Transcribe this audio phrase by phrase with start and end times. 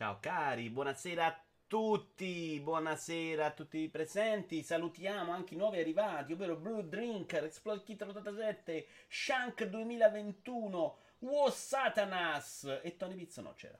[0.00, 4.62] Ciao cari, buonasera a tutti, buonasera a tutti i presenti.
[4.62, 12.80] Salutiamo anche i nuovi arrivati, ovvero Blue Drinker, Exploit Kit 87, Shank 2021, Wo Satanas
[12.82, 13.78] e Tony Pizzo no c'era.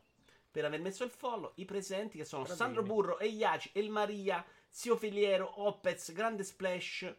[0.51, 2.67] Per aver messo il follow, i presenti che sono Bravini.
[2.67, 7.11] Sandro Burro, Eiaci, El Maria, Zio Filiero, Opez, Grande Splash,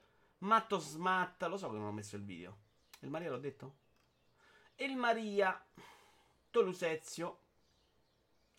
[0.42, 2.56] Matto Smatta, lo so che non ho messo il video.
[3.00, 3.78] El Maria l'ho detto?
[4.76, 5.60] El Maria,
[6.52, 7.41] Tolusezio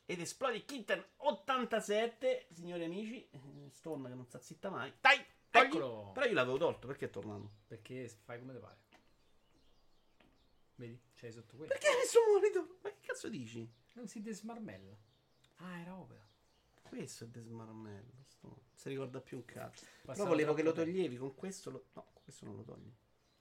[0.05, 3.29] ed Esplode Kitten 87, signori amici.
[3.31, 4.93] Eh, Stone che non sta zitta mai.
[5.01, 5.67] Dai, togli!
[5.67, 6.11] Eccolo.
[6.13, 7.51] Però io l'avevo tolto, perché è tornato?
[7.67, 8.77] Perché fai come te pare.
[10.75, 11.01] Vedi?
[11.15, 11.73] C'hai sotto quello.
[11.73, 12.79] Perché hai messo un monito?
[12.83, 13.71] Ma che cazzo dici?
[13.95, 14.97] Non si desmarmella.
[15.57, 16.27] Ah, era opera.
[16.83, 18.25] Questo è desmarmello.
[18.27, 18.55] Stone.
[18.55, 19.85] Non si ricorda più un cazzo.
[19.85, 21.71] Però Passava volevo che lo toglievi con questo.
[21.71, 21.87] Lo...
[21.93, 22.93] No, questo non lo togli.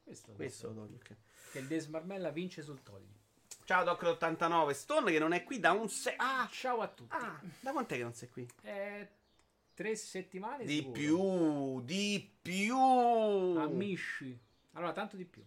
[0.04, 1.16] Questo, Questo lo togli, ok.
[1.52, 3.20] Che il desmarmella vince sul togli.
[3.64, 4.72] Ciao Doc89.
[4.72, 6.16] Stone che non è qui da un se...
[6.18, 7.16] Ah, ciao a tutti.
[7.16, 8.48] Ah, da quant'è che non sei qui?
[8.64, 9.08] Eh,
[9.74, 10.92] tre settimane Di sicuro.
[10.94, 12.78] più, di più.
[12.78, 14.38] Amici.
[14.74, 15.44] Allora, tanto di più.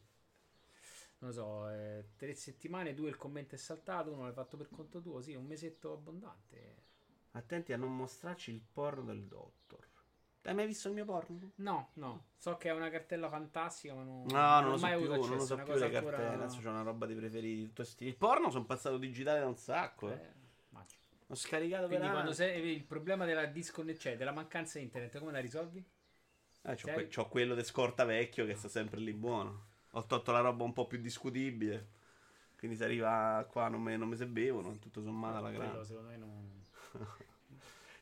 [1.19, 4.69] Non lo so, eh, tre settimane, due il commento è saltato, uno l'hai fatto per
[4.71, 6.83] conto tuo, sì, un mesetto abbondante.
[7.33, 9.87] Attenti a non mostrarci il porno del dottor.
[10.47, 11.53] Hai mai visto il mio porno?
[11.57, 14.83] No, no, so che è una cartella fantastica, ma non, No, non ho lo so
[14.87, 16.43] mai più, avuto non lo so più cosa le ancora- cartelle.
[16.45, 17.63] Adesso c'è una roba di preferiti.
[17.69, 20.11] Tutto sti- Il porno sono passato digitale da un sacco.
[20.11, 20.15] eh.
[20.15, 20.33] Eh.
[21.29, 25.19] Ho scaricato Quindi per quando sei il problema della disconnessione, cioè della mancanza di internet,
[25.19, 25.83] come la risolvi?
[26.67, 29.69] Eh, c'ho, que- c'ho quello di scorta vecchio che sta sempre lì buono.
[29.93, 31.89] Ho tolto la roba un po' più discutibile.
[32.59, 34.79] Quindi se arriva qua non me, non me se bevono.
[34.79, 35.85] Tutto sommato alla Quello grande.
[35.87, 36.63] secondo me non...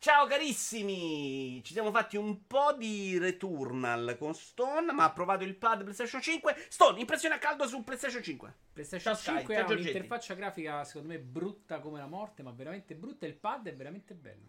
[0.03, 1.63] Ciao carissimi!
[1.63, 6.21] Ci siamo fatti un po' di Returnal con Stone, ma ha provato il pad PlayStation
[6.21, 6.67] 5.
[6.71, 8.55] Stone, impressione a caldo su PlayStation 5.
[8.73, 12.97] PlayStation Sky, 5 ciao, ha un'interfaccia grafica secondo me brutta come la morte, ma veramente
[12.97, 13.27] brutta.
[13.27, 14.49] Il pad è veramente bello.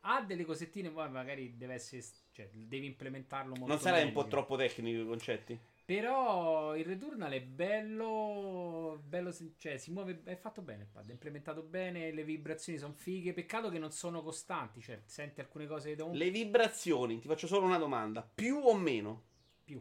[0.00, 4.26] Ha delle cosettine, poi magari deve essere, cioè, devi implementarlo molto Non sarai un po'
[4.26, 5.56] troppo tecnico i concetti?
[5.86, 11.12] Però il Returnal è bello, bello cioè si muove, è fatto bene il pad, è
[11.12, 15.94] implementato bene, le vibrazioni sono fighe, peccato che non sono costanti, cioè senti alcune cose
[15.94, 18.26] da un Le vibrazioni, ti faccio solo una domanda.
[18.34, 19.24] Più o meno?
[19.62, 19.78] più.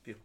[0.00, 0.18] Più.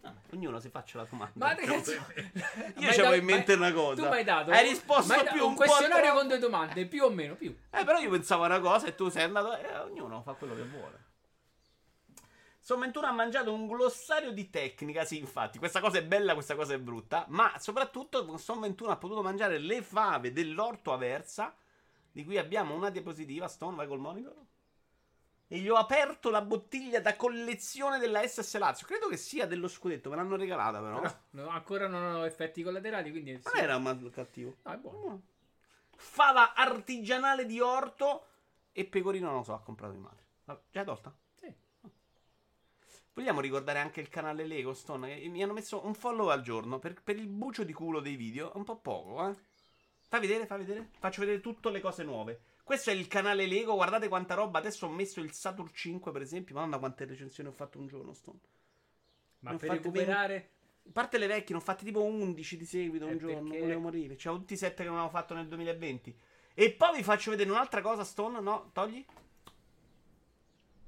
[0.00, 1.32] Vabbè, ognuno si faccia la domanda.
[1.34, 1.96] Ma così.
[1.98, 4.02] m'hai Io c'avevo dato- in mente una cosa.
[4.02, 6.18] Tu mi hai dato Hai risposto da- più un, un po' questionario troppo.
[6.18, 7.50] con due domande, più o meno, più.
[7.70, 9.56] Eh, però io pensavo a una cosa e tu sei andato.
[9.56, 11.02] Eh, ognuno fa quello che vuole.
[12.64, 15.04] Sommentura ha mangiato un glossario di tecnica.
[15.04, 17.26] Sì, infatti, questa cosa è bella, questa cosa è brutta.
[17.28, 21.54] Ma soprattutto, con Sommentura ha potuto mangiare le fave dell'orto aversa.
[22.10, 23.48] Di cui abbiamo una diapositiva.
[23.48, 24.34] Stone, vai col monitor.
[25.46, 28.86] E gli ho aperto la bottiglia da collezione della SS Lazio.
[28.86, 31.00] Credo che sia dello scudetto, me l'hanno regalata, però.
[31.00, 33.58] Però no, ancora non ho effetti collaterali, quindi Non sì.
[33.58, 34.56] era mal cattivo.
[34.62, 35.22] No, è buono.
[35.94, 38.24] Fava artigianale di orto
[38.72, 40.24] e pecorino non lo so, ha comprato di madre.
[40.70, 41.14] Già tolta?
[43.14, 45.20] Vogliamo ricordare anche il canale Lego Stone?
[45.20, 48.16] Che mi hanno messo un follow al giorno per, per il bucio di culo dei
[48.16, 48.50] video.
[48.56, 49.34] Un po' poco, eh.
[50.08, 50.90] Fai vedere, fai vedere.
[50.98, 52.40] Faccio vedere tutte le cose nuove.
[52.64, 53.74] Questo è il canale Lego.
[53.74, 54.58] Guardate quanta roba.
[54.58, 56.56] Adesso ho messo il Saturn 5, per esempio.
[56.56, 58.38] Madonna, quante recensioni ho fatto un giorno, Stone.
[59.40, 60.48] Ma ho per fatte recuperare
[60.86, 63.42] A parte le vecchie, ne ho fatti tipo 11 di seguito un Eh, giorno.
[63.48, 64.16] perché- Volevo morire.
[64.16, 66.14] C'ho tutti i 7 che non avevo fatto nel 2020.
[66.52, 68.40] E poi vi faccio vedere un'altra cosa, Stone.
[68.40, 69.04] No, togli.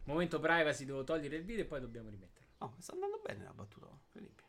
[0.07, 2.49] Momento privacy devo togliere il video e poi dobbiamo rimetterlo.
[2.59, 3.87] No, sta andando bene la battuta.
[4.07, 4.45] Incredibile.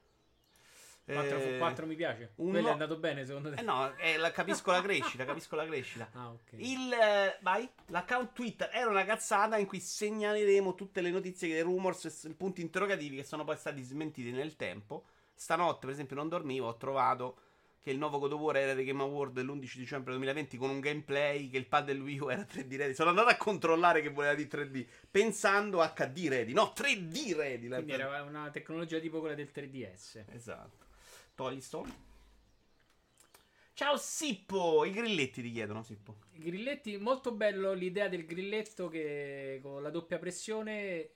[1.58, 2.34] 4, Eh, mi piace.
[2.36, 3.62] un Quello è andato bene secondo te?
[3.62, 6.10] Eh no, eh, la- capisco la crescita, capisco la crescita.
[6.14, 6.52] Ah, ok.
[6.58, 11.62] Il, eh, vai, l'account Twitter era una cazzata in cui segnaleremo tutte le notizie, dei
[11.62, 15.06] rumors e i punti interrogativi che sono poi stati smentiti nel tempo.
[15.34, 17.38] Stanotte, per esempio, non dormivo, ho trovato
[17.82, 20.80] che il nuovo God of War era The Game Award dell'11 dicembre 2020 con un
[20.80, 22.94] gameplay che il pad del Wii U era 3D ready.
[22.94, 26.54] Sono andato a controllare che voleva dire 3D, pensando HD ready.
[26.54, 27.68] No, 3D ready.
[27.68, 30.26] Quindi era una tecnologia tipo quella del 3DS.
[30.34, 30.86] Esatto.
[31.36, 32.06] Togli Stone.
[33.78, 36.18] Ciao Sippo, i grilletti ti chiedono Sippo.
[36.32, 41.12] I grilletti, molto bello l'idea del grilletto che con la doppia pressione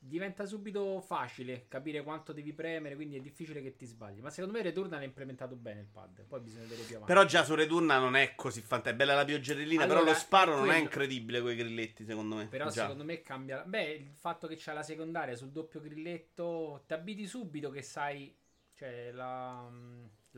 [0.00, 4.20] diventa subito facile capire quanto devi premere, quindi è difficile che ti sbagli.
[4.20, 7.12] Ma secondo me Returnal ha implementato bene il pad, poi bisogna vedere più avanti.
[7.12, 8.90] Però già su Redurna non è così fantastica.
[8.90, 10.82] È bella la pioggerellina, Allora, però lo sparo è non è quello.
[10.82, 12.46] incredibile con i grilletti, secondo me.
[12.46, 12.82] Però Già.
[12.82, 13.62] secondo me cambia.
[13.64, 18.34] Beh, il fatto che c'è la secondaria sul doppio grilletto, ti abiti subito che sai,
[18.74, 19.68] cioè la,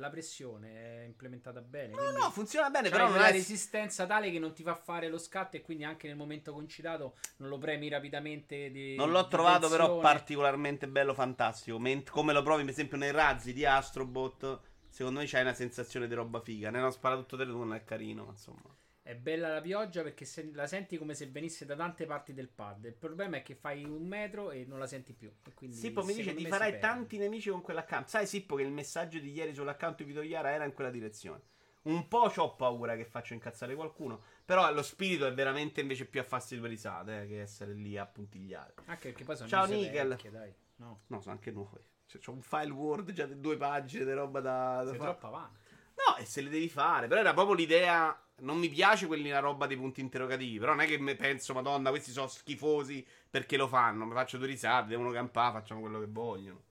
[0.00, 1.94] la pressione è implementata bene.
[1.94, 3.31] No, no, funziona bene, però non è...
[3.31, 7.17] resistenza tale che non ti fa fare lo scatto e quindi anche nel momento concitato
[7.37, 8.70] non lo premi rapidamente.
[8.70, 10.02] Di, Non l'ho di trovato però tensione.
[10.02, 11.79] particolarmente bello, fantastico.
[11.79, 16.08] Ment- come lo provi, per esempio, nei razzi di Astrobot, secondo me c'hai una sensazione
[16.08, 16.70] di roba figa.
[16.70, 18.75] Ne ho sparato tutto delle non è carino, ma insomma.
[19.11, 22.49] È bella la pioggia perché se- la senti come se venisse da tante parti del
[22.49, 22.85] pad.
[22.85, 25.33] Il problema è che fai un metro e non la senti più.
[25.53, 28.07] Quindi, Sippo mi dice ti farai tanti nemici con quell'account.
[28.07, 31.43] Sai Sippo che il messaggio di ieri sull'account di Vito Iara era in quella direzione.
[31.83, 34.23] Un po' ho paura che faccio incazzare qualcuno.
[34.45, 37.99] Però lo spirito è veramente invece più a farsi due risate eh, che essere lì
[37.99, 38.75] a puntigliare.
[38.85, 40.09] Anche perché poi sono Ciao, Nigel.
[40.11, 40.55] vecchie, dai.
[40.77, 41.85] No, No, sono anche nuovi.
[42.06, 45.11] Cioè, c'ho un file Word già di due pagine di roba da, da sei fare.
[45.11, 45.59] troppo avanti.
[46.06, 47.09] No, e se le devi fare.
[47.09, 48.17] Però era proprio l'idea.
[48.41, 50.59] Non mi piace quelli la roba dei punti interrogativi.
[50.59, 54.05] Però non è che penso, Madonna, questi sono schifosi perché lo fanno.
[54.05, 56.63] Mi faccio due risate, devono campare, facciamo quello che vogliono.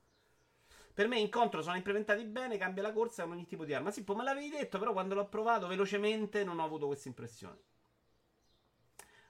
[0.94, 3.90] Per me, incontro sono implementati bene, cambia la corsa con ogni tipo di arma.
[3.92, 7.58] Sì, poi me l'avevi detto, però quando l'ho provato velocemente non ho avuto questa impressione.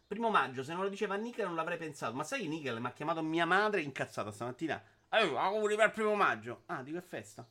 [0.07, 2.15] Primo maggio, se non lo diceva Nickel non l'avrei pensato.
[2.15, 4.83] Ma sai, Nickel mi ha chiamato mia madre incazzata stamattina.
[5.09, 6.63] Eh, auguri per il primo maggio.
[6.65, 7.47] Ah, dico è festa.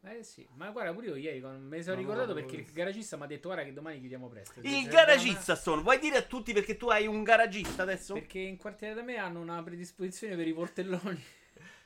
[0.00, 2.56] Eh sì, ma guarda pure io ieri con- me ne sono No, ricordato no, perché
[2.56, 4.60] il garagista mi ha detto guarda che domani chiudiamo presto.
[4.60, 5.82] Il Se- garagista, Stone.
[5.82, 8.14] Vuoi dire a tutti perché tu hai un garagista adesso?
[8.14, 11.24] Perché in quartiere da me hanno una predisposizione per i portelloni.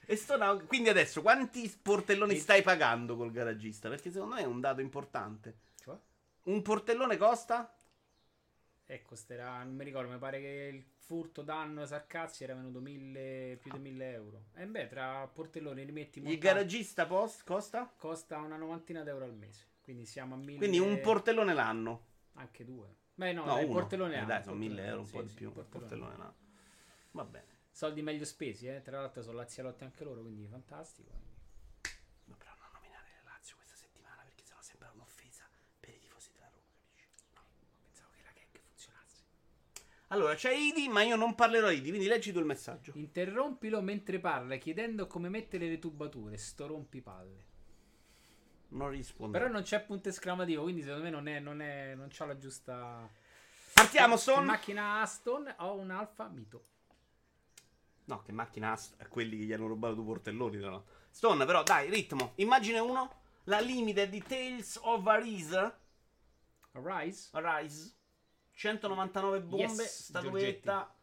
[0.04, 3.88] E ha- Quindi adesso quanti portelloni E- stai pagando col garagista?
[3.88, 5.54] Perché secondo me è un dato importante.
[5.80, 5.96] Cioè?
[6.44, 7.74] Un portellone costa?
[8.84, 13.58] Ecco, costerà, non mi ricordo, mi pare che il furto danno Sarcazzi era venuto mille,
[13.60, 14.44] più di 1000 euro.
[14.54, 17.92] E beh, tra portelloni rimetti Il garagista post costa?
[17.98, 19.66] costa una novantina d'euro al mese.
[19.82, 22.04] Quindi siamo a 1000 Quindi un portellone l'anno.
[22.36, 22.96] anche due.
[23.14, 25.22] Beh, no, No, dai, portellone Eh, ha, dai, sono portellone- 1000 euro, un sì, po'
[25.22, 25.46] di sì, più.
[25.48, 25.86] il portellone.
[25.90, 26.36] portellone l'anno.
[27.10, 27.46] Va bene.
[27.70, 28.80] Soldi meglio spesi, eh.
[28.80, 31.10] Tra l'altro sono lazialotti anche loro, quindi fantastico.
[32.24, 35.44] No, però non nominare la Lazio questa settimana perché sennò sembra un'offesa
[35.78, 37.24] per i tifosi della Roma, capisci?
[37.34, 37.42] No,
[37.82, 39.20] pensavo che la gag funzionasse.
[40.12, 42.92] Allora, c'è Idi, ma io non parlerò Idi, quindi leggi tu il messaggio.
[42.96, 46.36] Interrompilo mentre parla, chiedendo come mettere le tubature.
[46.36, 47.44] Sto rompipalle.
[48.68, 49.36] Non rispondo.
[49.38, 52.36] Però non c'è punto esclamativo, quindi secondo me non è, non è, non c'ha la
[52.36, 53.08] giusta.
[53.72, 54.44] Partiamo, Che Stone.
[54.46, 56.64] macchina Aston o un Alfa Mito.
[58.04, 60.58] No, che macchina ast- a quelli che gli hanno rubato due portelloni.
[60.58, 60.94] tra l'altro.
[61.10, 62.32] Stone, però, dai, ritmo.
[62.36, 63.20] Immagine uno.
[63.44, 65.74] La limited di Tales of Arise.
[66.72, 67.28] Rise?
[67.32, 67.94] Arise.
[68.62, 69.64] 199 bombe.
[69.64, 70.94] Yes, statuetta.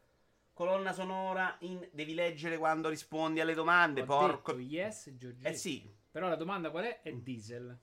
[0.53, 1.57] Colonna sonora.
[1.59, 1.85] In...
[1.91, 4.01] Devi leggere quando rispondi alle domande.
[4.01, 4.53] Ho porco.
[4.53, 5.45] detto yes, Giorgetti.
[5.45, 5.93] Eh sì.
[6.09, 7.01] Però la domanda qual è?
[7.01, 7.77] È diesel.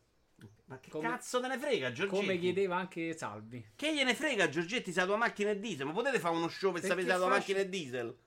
[0.64, 2.20] Ma che Come- cazzo te ne frega, Giorgetti?
[2.20, 3.72] Come chiedeva anche Salvi.
[3.76, 5.86] Che gliene frega, Giorgetti, se la tua macchina è diesel?
[5.86, 8.18] Ma potete fare uno show per Perché sapere se la tua macchina è diesel?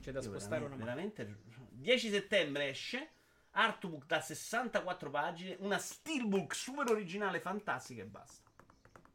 [0.00, 3.10] C'è da Io spostare una veramente, veramente 10 settembre esce
[3.50, 8.47] Artbook da 64 pagine, una steelbook super originale, fantastica e basta.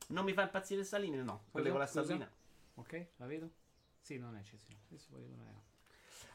[0.07, 1.23] Non mi fa impazzire sta linea?
[1.23, 2.29] No, quelle con la statuina.
[2.75, 3.49] Ok, la vedo?
[3.99, 5.61] Sì, non è era.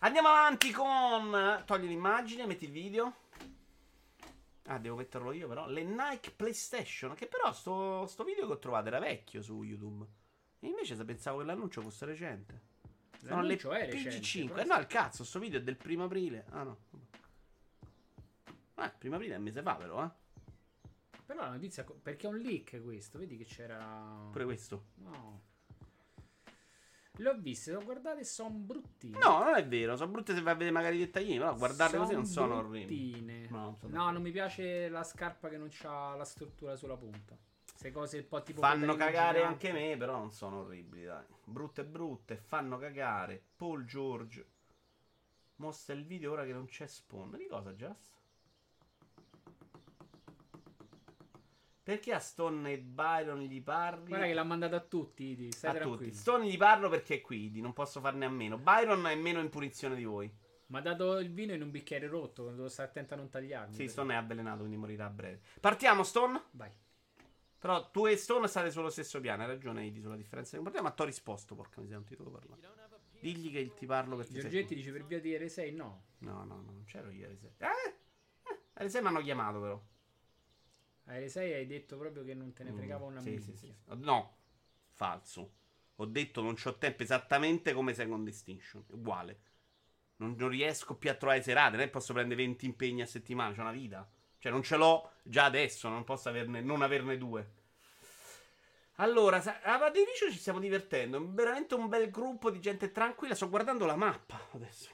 [0.01, 3.27] Andiamo avanti con togli l'immagine, metti il video.
[4.65, 5.67] Ah, devo metterlo io però.
[5.67, 10.07] Le Nike PlayStation, che però sto, sto video che ho trovato era vecchio su YouTube.
[10.61, 12.61] E invece pensavo che l'annuncio fosse recente.
[13.19, 14.47] Sono le L'annuncio è recente, PG5.
[14.49, 16.45] però Eh, no, il cazzo, sto video è del primo aprile.
[16.51, 16.79] Ah no.
[18.77, 20.11] Eh, primo aprile è un mese fa però, eh.
[21.29, 21.85] Però la notizia.
[21.85, 23.19] Perché è un leak questo.
[23.19, 24.29] Vedi che c'era.
[24.33, 24.87] Pure questo.
[24.95, 25.43] No.
[27.17, 29.19] Le ho viste, le ho guardate e sono bruttine.
[29.19, 31.97] No, non è vero, sono brutte se vai a vedere magari i dettaglini, però guardarle
[31.97, 33.11] Son così non sono orribili.
[33.11, 33.49] bruttine.
[33.51, 37.37] No, non No, non mi piace la scarpa che non ha la struttura sulla punta.
[37.69, 38.61] Queste cose un po' tipo.
[38.61, 41.25] Fanno cagare anche me, però non sono orribili, dai.
[41.45, 43.43] Brutte brutte, fanno cagare.
[43.55, 44.47] Paul George.
[45.57, 47.37] Mostra il video ora che non c'è spawn.
[47.37, 48.17] Di cosa, Just?
[51.89, 54.09] Perché a Stone e Byron gli parli?
[54.09, 55.25] Guarda che l'ha mandato a tutti.
[55.25, 55.97] Idi, Stai a tranquillo.
[55.97, 56.15] tutti.
[56.15, 58.59] Stone gli parlo perché è qui, Idi, non posso farne a meno.
[58.59, 60.31] Byron è meno in punizione di voi.
[60.67, 62.51] Mi ha dato il vino in un bicchiere rotto.
[62.51, 63.75] Devo stare attento a non tagliarmi.
[63.75, 65.41] Sì, Stone è avvelenato, quindi morirà a breve.
[65.61, 66.43] Partiamo, Stone?
[66.51, 66.71] Vai.
[67.59, 70.89] Però tu e Stone state sullo stesso piano, hai ragione Idi sulla differenza che portiamo,
[70.89, 72.61] ma ti ho risposto, porca miseria, non ti devo parlare.
[73.19, 76.03] Digli che ti parlo perché Giorgetti dice per via di R6 no.
[76.19, 77.55] No, no, no, non c'ero ieri sera.
[77.61, 77.89] Eh?
[78.43, 79.83] eh ieri sera mi hanno chiamato però.
[81.09, 83.75] A R6 hai detto proprio che non te ne fregava una Mm, sì, sì, sì.
[83.97, 84.37] No,
[84.93, 85.53] falso.
[85.97, 89.41] Ho detto non c'ho tempo esattamente come Second Distinction, uguale.
[90.17, 93.07] Non, non riesco più a trovare serate, non è che posso prendere 20 impegni a
[93.07, 94.09] settimana, c'ho una vita.
[94.39, 97.57] Cioè non ce l'ho già adesso, non posso averne, non averne due.
[98.97, 101.19] Allora, a Vadivicio ci stiamo divertendo.
[101.19, 103.35] È veramente un bel gruppo di gente tranquilla.
[103.35, 104.91] Sto guardando la mappa adesso.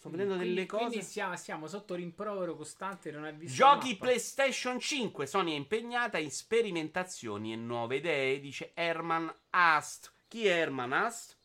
[0.00, 0.84] Sto vedendo Quindi- delle cose.
[0.86, 3.10] Quindi siamo, siamo sotto rimprovero costante.
[3.10, 3.96] Non hai visto Giochi.
[3.98, 5.26] PlayStation 5.
[5.26, 10.10] Sony è impegnata in sperimentazioni e nuove idee, dice Herman Ast.
[10.26, 11.36] Chi è Herman Ast?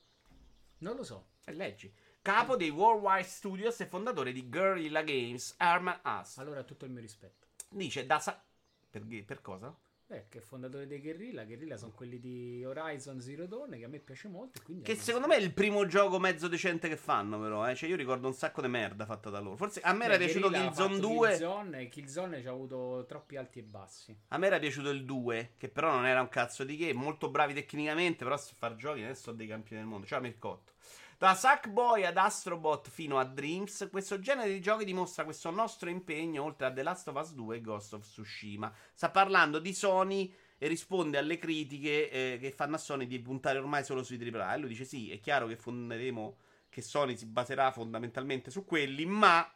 [0.78, 1.26] Non lo so.
[1.44, 1.94] E leggi.
[2.22, 6.40] Capo dei Worldwide Studios e fondatore di Guerrilla Games, Herman Ast.
[6.40, 7.48] Allora tutto il mio rispetto.
[7.68, 8.42] Dice da sa-
[8.90, 9.76] per, per cosa?
[10.08, 11.46] Beh, che è fondatore dei Guerrilla.
[11.46, 14.62] Guerrilla sono quelli di Horizon Zero Dawn, che a me piace molto.
[14.84, 17.68] Che secondo me è il primo gioco mezzo decente che fanno, però.
[17.68, 17.74] Eh?
[17.74, 19.56] Cioè, io ricordo un sacco di merda fatta da loro.
[19.56, 21.30] Forse a me Beh, era piaciuto Killzone 2.
[21.30, 24.16] Killzone, e Killzone ci ha avuto troppi alti e bassi.
[24.28, 26.94] A me era piaciuto il 2, che però non era un cazzo di che.
[26.94, 30.06] Molto bravi tecnicamente, però se far giochi adesso sono dei campioni del mondo.
[30.06, 30.74] Ciao, Mircotto.
[31.18, 36.44] Da Sackboy ad Astrobot fino a Dreams, questo genere di giochi dimostra questo nostro impegno
[36.44, 38.70] oltre a The Last of Us 2 e Ghost of Tsushima.
[38.94, 43.60] Sta parlando di Sony e risponde alle critiche eh, che fanno a Sony di puntare
[43.60, 44.56] ormai solo sui AAA.
[44.56, 49.06] E lui dice: Sì, è chiaro che fonderemo che Sony si baserà fondamentalmente su quelli,
[49.06, 49.50] ma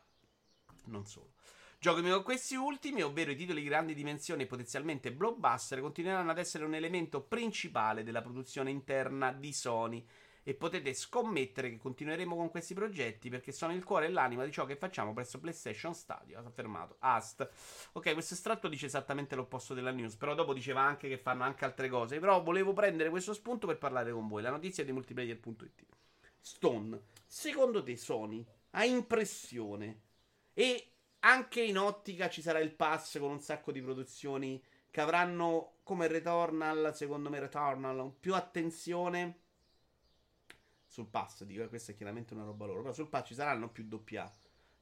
[0.86, 1.34] non solo.
[1.78, 6.38] Giochi come questi ultimi, ovvero i titoli di grandi dimensioni e potenzialmente blockbuster, continueranno ad
[6.38, 10.06] essere un elemento principale della produzione interna di Sony
[10.44, 14.52] e potete scommettere che continueremo con questi progetti perché sono il cuore e l'anima di
[14.52, 16.40] ciò che facciamo presso PlayStation Stadio.
[16.40, 17.48] Ha affermato Ast.
[17.94, 21.66] Ok, questo estratto dice esattamente l'opposto della news, però dopo diceva anche che fanno anche
[21.66, 22.20] altre cose.
[22.20, 24.42] Però volevo prendere questo spunto per parlare con voi.
[24.42, 25.86] La notizia di multiplayer.it.
[26.40, 30.02] Stone, secondo te Sony ha impressione
[30.54, 35.74] e anche in ottica ci sarà il pass con un sacco di produzioni che avranno
[35.84, 39.42] come Returnal, secondo me Returnal, più attenzione
[40.90, 43.70] sul pass, dico, eh, questa è chiaramente una roba loro, però sul pass ci saranno
[43.70, 44.30] più doppia.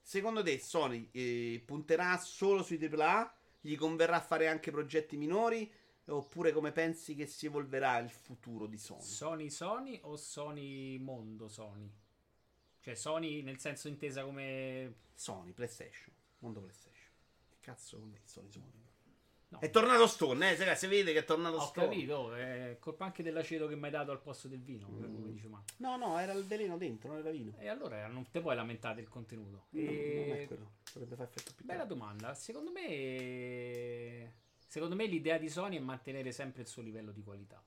[0.02, 3.36] Secondo te Sony eh, punterà solo sui AAA?
[3.60, 5.70] Gli converrà fare anche progetti minori?
[6.06, 9.02] Oppure come pensi che si evolverà il futuro di Sony?
[9.02, 11.92] Sony Sony o Sony Mondo Sony?
[12.80, 14.96] Cioè Sony nel senso intesa come...
[15.14, 17.12] Sony, PlayStation, Mondo PlayStation.
[17.50, 18.87] Che cazzo dire Sony Sony?
[19.50, 19.60] No.
[19.60, 21.86] È tornato Stone, eh, si vede che è tornato Ho Stone.
[21.86, 25.16] Ho capito, è colpa anche dell'aceto che mi hai dato al posto del vino, mm.
[25.16, 25.74] come dice Marco.
[25.78, 27.54] No, no, era il veleno dentro, non era vino.
[27.58, 29.68] E allora non te puoi lamentare del contenuto.
[29.70, 30.26] No, e...
[30.28, 34.34] Non è quello, potrebbe fare effetto più Bella domanda, secondo me...
[34.68, 37.64] Secondo me l'idea di Sony è mantenere sempre il suo livello di qualità.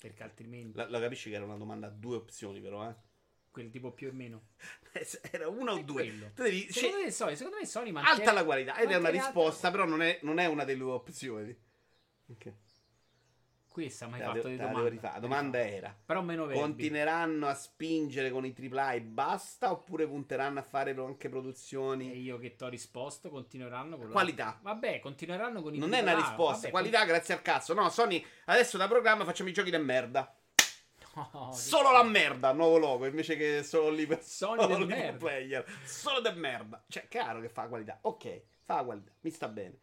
[0.00, 0.74] Perché altrimenti...
[0.74, 2.94] La, la capisci che era una domanda a due opzioni però, eh?
[3.58, 4.42] Quel tipo più o meno.
[5.32, 6.32] Era uno o due.
[6.34, 9.08] Tu devi, secondo, me Sony, secondo me Sony mantiene, alta la qualità ed è una
[9.08, 9.70] risposta, alta...
[9.70, 11.56] però non è, non è, una delle due opzioni.
[12.28, 12.52] Ok.
[13.66, 15.12] Questa mai fatto di domanda.
[15.12, 16.60] La domanda era: però meno verbi.
[16.60, 19.70] continueranno a spingere con i AAA e basta?
[19.70, 22.12] Oppure punteranno a fare anche produzioni?
[22.12, 24.58] E io che ti ho risposto, continueranno con la qualità.
[24.62, 26.00] Vabbè, continueranno con i non AAA.
[26.00, 26.56] Non è una risposta.
[26.56, 27.08] Vabbè, qualità, con...
[27.08, 27.74] grazie al cazzo.
[27.74, 30.37] No, Sony adesso da programma facciamo i giochi di merda.
[31.32, 35.16] No, solo la merda, nuovo logo, invece che solo lì per Sony del merda.
[35.18, 35.64] player.
[35.84, 36.84] Solo del merda.
[36.86, 37.98] Cioè, chiaro che fa qualità.
[38.02, 39.80] Ok, fa qualità, mi sta bene.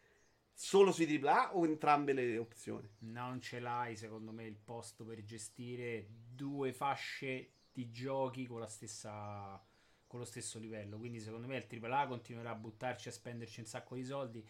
[0.53, 2.89] Solo sui AAA o entrambe le opzioni?
[2.99, 8.67] Non ce l'hai, secondo me, il posto per gestire due fasce di giochi con la
[8.67, 9.61] stessa
[10.07, 10.97] con lo stesso livello.
[10.97, 14.47] Quindi, secondo me, il AAA continuerà a buttarci a spenderci un sacco di soldi.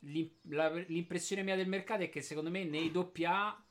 [0.00, 3.63] L'impressione mia del mercato è che, secondo me, nei AA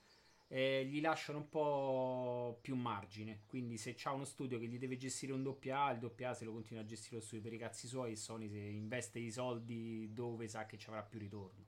[0.56, 3.42] eh, gli lasciano un po' più margine.
[3.48, 6.34] Quindi, se c'ha uno studio che gli deve gestire un doppia A, il doppia A
[6.36, 8.12] se lo continua a gestire lo studio per i cazzi suoi.
[8.12, 11.66] E Sony se investe i soldi dove sa che ci avrà più ritorno.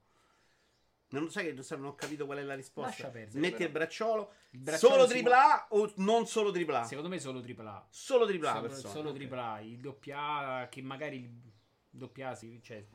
[1.10, 3.10] Non sai che non ho capito qual è la risposta.
[3.10, 3.40] Perdere.
[3.40, 4.34] Metti il bracciolo.
[4.52, 5.08] il bracciolo.
[5.08, 5.80] Solo AAA può...
[5.80, 6.84] o non solo AAA?
[6.84, 7.88] Secondo me solo AAA.
[7.90, 9.28] Solo AAA solo, solo okay.
[9.28, 9.60] AAA.
[9.62, 11.32] Il doppia che magari il
[11.90, 12.86] doppia A si, cioè,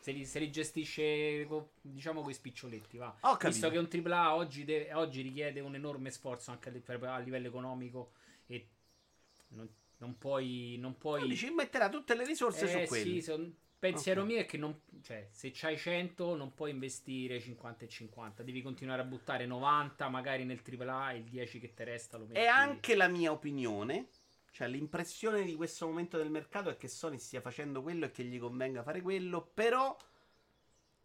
[0.00, 1.46] se li, se li, gestisce
[1.82, 3.14] diciamo con i spiccioletti va.
[3.48, 8.12] visto che un AAA oggi, deve, oggi richiede un enorme sforzo anche a livello economico
[8.46, 8.66] e
[9.48, 13.54] non, non puoi non puoi dici metterà tutte le risorse eh, su quelli sì, son,
[13.78, 14.32] pensiero okay.
[14.32, 18.62] mio è che non, cioè, se c'hai 100 non puoi investire 50 e 50 devi
[18.62, 22.38] continuare a buttare 90 magari nel AAA e il 10 che ti resta lo metti
[22.38, 24.08] è anche la mia opinione
[24.50, 28.24] cioè, l'impressione di questo momento del mercato è che Sony stia facendo quello e che
[28.24, 29.96] gli convenga fare quello, però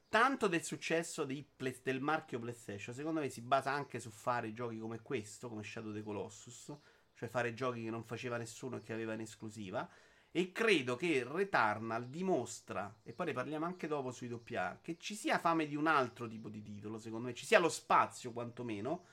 [0.10, 4.80] tanto del successo play- del marchio PlayStation, secondo me si basa anche su fare giochi
[4.80, 6.76] come questo, come Shadow of the Colossus,
[7.14, 9.88] cioè fare giochi che non faceva nessuno e che aveva in esclusiva.
[10.32, 15.16] E credo che Returnal dimostra, e poi ne parliamo anche dopo sui doppia, che ci
[15.16, 19.06] sia fame di un altro tipo di titolo, secondo me, ci sia lo spazio quantomeno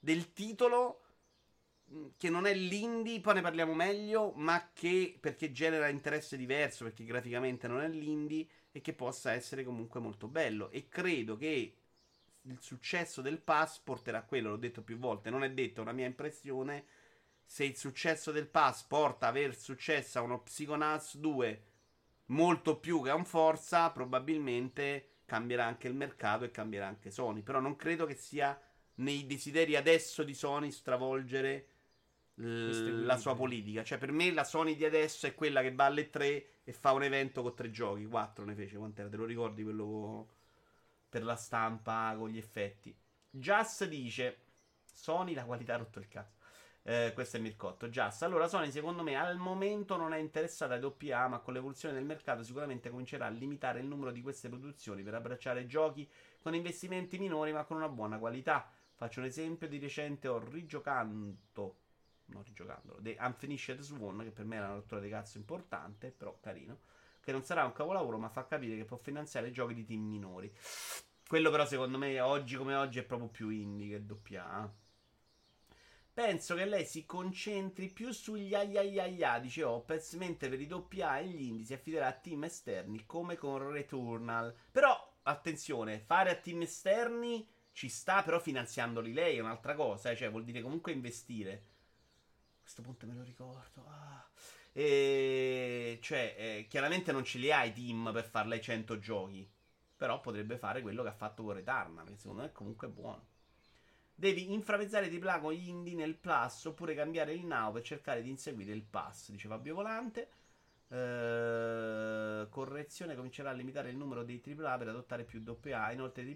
[0.00, 1.03] del titolo
[2.16, 7.04] che non è l'indie, poi ne parliamo meglio, ma che perché genera interesse diverso, perché
[7.04, 10.70] graficamente non è l'indie e che possa essere comunque molto bello.
[10.70, 11.76] E credo che
[12.42, 15.82] il successo del pass porterà a quello, l'ho detto più volte, non è detto, è
[15.82, 16.84] una mia impressione.
[17.44, 21.62] Se il successo del pass porta a aver successo a uno Psychonauts 2
[22.26, 27.42] molto più che a un Forza, probabilmente cambierà anche il mercato e cambierà anche Sony.
[27.42, 28.58] Però non credo che sia
[28.96, 31.66] nei desideri adesso di Sony stravolgere
[32.36, 33.84] la sua politica.
[33.84, 36.92] Cioè, per me la Sony di adesso è quella che va alle 3 e fa
[36.92, 38.06] un evento con tre giochi.
[38.06, 38.76] Quattro ne fece.
[38.76, 39.08] Quant'era?
[39.08, 40.28] Te lo ricordi quello
[41.08, 42.96] per la stampa con gli effetti?
[43.30, 44.38] Just dice:
[44.84, 46.42] Sony la qualità ha rotto il cazzo.
[46.82, 47.88] Eh, questo è Mircotto.
[47.88, 48.22] Just.
[48.24, 52.04] Allora, Sony, secondo me, al momento non è interessata ai doppia ma con l'evoluzione del
[52.04, 56.08] mercato sicuramente comincerà a limitare il numero di queste produzioni per abbracciare giochi
[56.42, 58.68] con investimenti minori ma con una buona qualità.
[58.96, 61.76] Faccio un esempio di recente, ho rigiocato
[62.26, 66.38] non rigiocandolo, The Unfinished Swan, che per me era una rottura di cazzo importante, però
[66.40, 66.80] carino,
[67.20, 70.52] che non sarà un capolavoro, ma fa capire che può finanziare giochi di team minori.
[71.26, 74.64] Quello però secondo me oggi come oggi è proprio più indie che doppia.
[74.64, 74.82] Eh.
[76.12, 81.26] Penso che lei si concentri più sugli aiaiaia, dice Opez, mentre per i doppia e
[81.26, 84.54] gli indie si affiderà a team esterni come con Returnal.
[84.70, 90.16] Però, attenzione, fare a team esterni ci sta, però finanziandoli lei è un'altra cosa, eh?
[90.16, 91.73] cioè vuol dire comunque investire
[92.64, 93.84] questo punto me lo ricordo.
[93.86, 94.26] Ah.
[94.72, 99.48] E cioè, eh, chiaramente non ce li hai team per farle 100 giochi.
[99.96, 103.26] Però potrebbe fare quello che ha fatto con Returnal, che secondo me comunque è buono.
[104.16, 108.72] Devi infravezzare di gli indie nel plus oppure cambiare il now per cercare di inseguire
[108.72, 110.28] il pass, dice Fabio Volante.
[110.86, 115.92] Uh, correzione comincerà a limitare il numero dei AAA per adottare più AA.
[115.92, 116.34] Inoltre i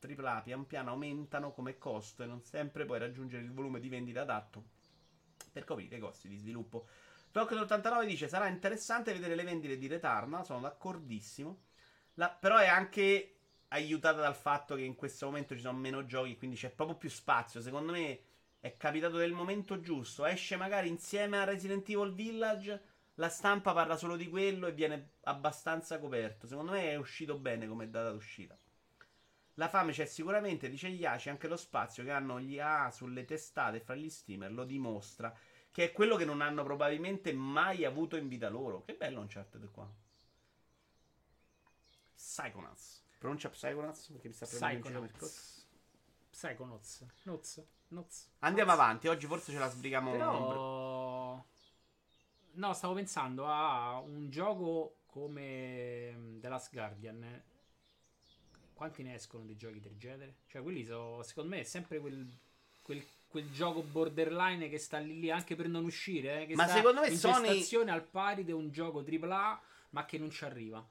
[0.00, 4.22] AAA pian piano aumentano come costo e non sempre puoi raggiungere il volume di vendita
[4.22, 4.76] adatto
[5.52, 6.86] per coprire i costi di sviluppo.
[7.34, 10.44] Rocket89 dice: Sarà interessante vedere le vendite di Returnal.
[10.44, 11.62] Sono d'accordissimo.
[12.14, 13.34] La, però è anche
[13.68, 17.10] aiutata dal fatto che in questo momento ci sono meno giochi, quindi c'è proprio più
[17.10, 17.60] spazio.
[17.60, 18.20] Secondo me
[18.60, 20.24] è capitato nel momento giusto.
[20.24, 22.82] Esce magari insieme a Resident Evil Village.
[23.14, 26.46] La stampa parla solo di quello e viene abbastanza coperto.
[26.46, 28.56] Secondo me è uscito bene come data d'uscita.
[29.58, 33.80] La fame c'è sicuramente, dice Iaci, anche lo spazio che hanno gli A sulle testate
[33.80, 35.36] fra gli steamer lo dimostra.
[35.70, 38.84] Che è quello che non hanno probabilmente mai avuto in vita loro.
[38.84, 39.88] Che bello Uncharted qua.
[42.14, 43.02] Psychonauts.
[43.18, 45.10] Pronuncia Psychonauts perché mi sta prendendo in
[46.30, 47.06] Psychonauts.
[47.24, 47.66] Nuts.
[47.88, 48.30] Nuts.
[48.40, 50.12] Andiamo avanti, oggi forse ce la sbrighiamo.
[50.12, 51.44] Però...
[52.52, 57.42] No, stavo pensando a un gioco come The Last Guardian
[58.78, 60.36] quanti ne escono di giochi del genere?
[60.46, 62.24] Cioè, quelli sono, secondo me, è sempre quel,
[62.80, 66.42] quel, quel gioco borderline che sta lì, lì anche per non uscire.
[66.42, 67.90] Eh, che ma secondo me in Sony.
[67.90, 69.60] al pari di un gioco AAA,
[69.90, 70.86] ma che non ci arriva.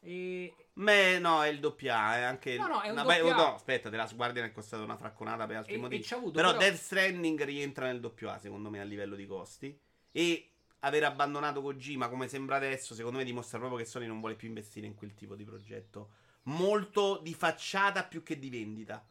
[0.00, 0.54] E...
[0.74, 2.56] Beh, no, è il doppia, è anche.
[2.56, 3.22] No, no, è un no, doppia...
[3.22, 6.06] beh, no, aspetta, The Last Guardian è costato una fracconata per altri e, motivi.
[6.08, 9.76] E avuto, però, però Death Stranding rientra nel doppia, secondo me, a livello di costi.
[10.12, 14.36] E aver abbandonato Kojima, come sembra adesso, secondo me dimostra proprio che Sony non vuole
[14.36, 19.06] più investire in quel tipo di progetto molto di facciata più che di vendita.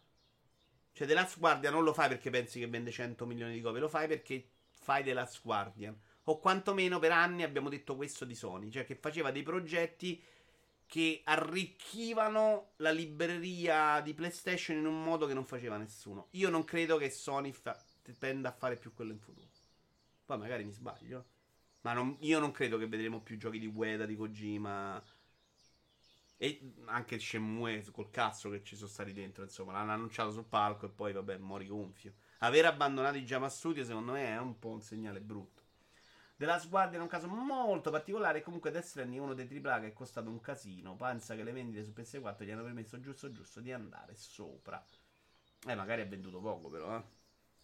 [0.91, 3.80] Cioè, The Last Guardian non lo fai perché pensi che vende 100 milioni di copie,
[3.80, 6.00] lo fai perché fai The Last Guardian.
[6.26, 10.22] O quantomeno per anni abbiamo detto questo di Sony, cioè che faceva dei progetti
[10.86, 16.28] che arricchivano la libreria di PlayStation in un modo che non faceva nessuno.
[16.32, 17.82] Io non credo che Sony fa-
[18.19, 19.48] tenda a fare più quello in futuro.
[20.26, 21.26] Poi magari mi sbaglio.
[21.82, 25.04] Ma non, io non credo che vedremo più giochi di Ueda, di Kojima
[26.44, 30.88] e anche Shenmue col cazzo che ci sono stati dentro, insomma, l'hanno annunciato sul palco
[30.88, 32.16] e poi, vabbè, mori gonfio.
[32.40, 35.62] Aver abbandonato i Jama Studio, secondo me, è un po' un segnale brutto.
[36.36, 38.42] The Last Guardian è un caso molto particolare.
[38.42, 40.98] Comunque, Death Stranding è uno dei AAA che è costato un casino.
[40.98, 44.84] Pensa che le vendite su PS4 gli hanno permesso giusto giusto di andare sopra.
[45.66, 46.98] Eh, magari ha venduto poco, però.
[46.98, 47.04] Eh.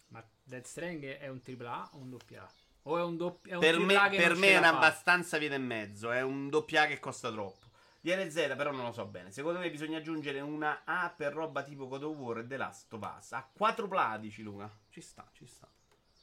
[0.08, 2.50] Ma Death Stranding è un AAA o un doppia?
[2.84, 3.58] O è un doppia?
[3.58, 6.10] Per me, per me è abbastanza via e mezzo.
[6.10, 7.68] È un doppia che costa troppo.
[8.00, 9.30] DLZ però non lo so bene.
[9.30, 12.92] Secondo me bisogna aggiungere una A per roba tipo God of War e The Last
[12.92, 13.32] of Us.
[13.32, 14.70] A quattro pladici, Luca.
[14.88, 15.68] Ci sta, ci sta.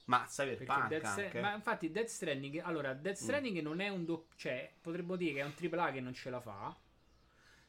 [0.05, 1.41] Ma Cyberpunk Death anche.
[1.41, 2.61] Ma infatti Death Stranding...
[2.63, 3.23] Allora, Death mm.
[3.23, 3.63] Stranding mm.
[3.63, 4.35] non è un doppio...
[4.37, 6.75] Cioè, potremmo dire che è un AAA che non ce la fa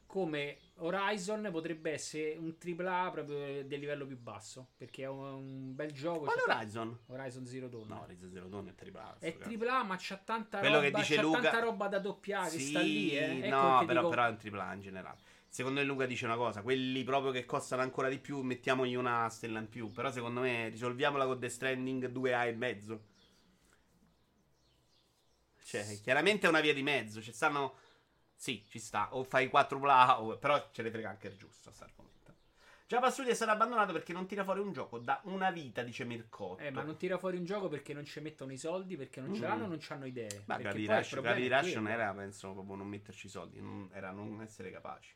[0.09, 5.93] come Horizon potrebbe essere un AAA proprio del livello più basso perché è un, bel
[5.93, 6.21] gioco.
[6.21, 6.99] Qual Horizon?
[7.09, 7.89] Horizon Zero Dawn.
[7.89, 9.17] No, Horizon Zero Dawn è AAA.
[9.19, 11.41] È AAA, ma c'ha tanta Quello roba, che dice c'ha Luca...
[11.43, 13.47] tanta roba da doppiare che sta lì, eh.
[13.47, 14.09] Ecco no, però, dico...
[14.09, 15.19] però è un AAA in generale.
[15.47, 19.29] Secondo me Luca dice una cosa, quelli proprio che costano ancora di più, mettiamogli una
[19.29, 19.93] stella in più.
[19.93, 23.03] Però secondo me risolviamola con The Stranding 2A e mezzo.
[25.65, 27.21] Cioè, chiaramente è una via di mezzo.
[27.21, 27.75] Ci stanno
[28.39, 29.17] sì, ci sta.
[29.17, 30.39] O fai 4 bla, o...
[30.39, 32.35] però ce ne frega anche il giusto a questo argomento.
[32.87, 36.05] Java Studio è stato abbandonato perché non tira fuori un gioco da una vita, dice
[36.05, 36.63] Mircotto.
[36.63, 39.31] Eh, ma non tira fuori un gioco perché non ci mettono i soldi, perché non
[39.31, 39.35] mm.
[39.35, 40.45] ce l'hanno, non hanno idee.
[40.47, 44.13] Ma Gravity Rush, Gravity Rush non era, penso, proprio non metterci i soldi, non, era
[44.13, 45.13] non essere capaci.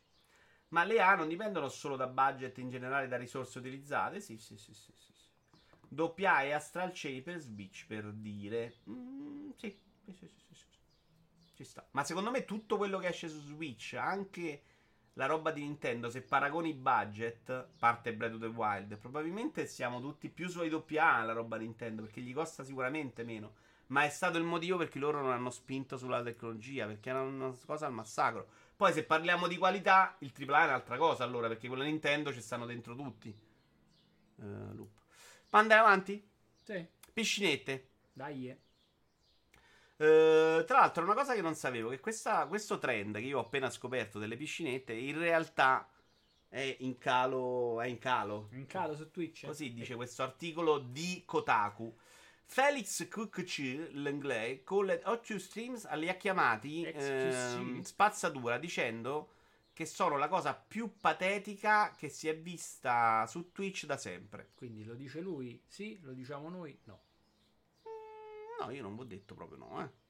[0.67, 4.19] Ma le A non dipendono solo da budget in generale, da risorse utilizzate?
[4.19, 5.13] Sì, sì, sì, sì, sì.
[5.13, 5.29] sì.
[5.87, 8.75] Doppia A e Astral Chain per Switch, per dire.
[8.89, 10.42] Mm, sì, sì, sì, sì.
[11.53, 11.87] Ci sta.
[11.91, 14.63] Ma secondo me tutto quello che esce su Switch, anche
[15.13, 20.01] la roba di Nintendo, se paragoni i budget, parte Breath of the Wild, probabilmente siamo
[20.01, 23.53] tutti più suoi AA la roba Nintendo, perché gli costa sicuramente meno.
[23.87, 27.55] Ma è stato il motivo perché loro non hanno spinto sulla tecnologia, perché era una
[27.65, 28.47] cosa al massacro.
[28.75, 32.41] Poi se parliamo di qualità, il AAA è un'altra cosa allora, perché quella Nintendo ci
[32.41, 33.29] stanno dentro tutti.
[34.35, 34.89] Uh, loop.
[35.51, 36.27] Ma andare avanti?
[36.63, 36.83] Sì.
[37.13, 37.89] Piscinette.
[38.11, 38.57] Dai.
[40.05, 40.57] Eh.
[40.59, 43.41] Uh, tra l'altro, una cosa che non sapevo: che questa, questo trend che io ho
[43.41, 45.87] appena scoperto delle piscinette, in realtà
[46.49, 47.81] è in calo.
[47.81, 48.49] È in calo.
[48.51, 49.45] In calo su Twitch.
[49.45, 51.95] Così dice questo articolo di Kotaku.
[52.45, 53.57] Felix Kukc,
[53.93, 59.31] l'inglese, con le 8 streams li ha chiamati eh, spazzatura dicendo
[59.73, 64.51] che sono la cosa più patetica che si è vista su Twitch da sempre.
[64.55, 67.01] Quindi lo dice lui, sì, lo diciamo noi, no.
[68.59, 70.01] No, io non vi ho detto proprio no, eh.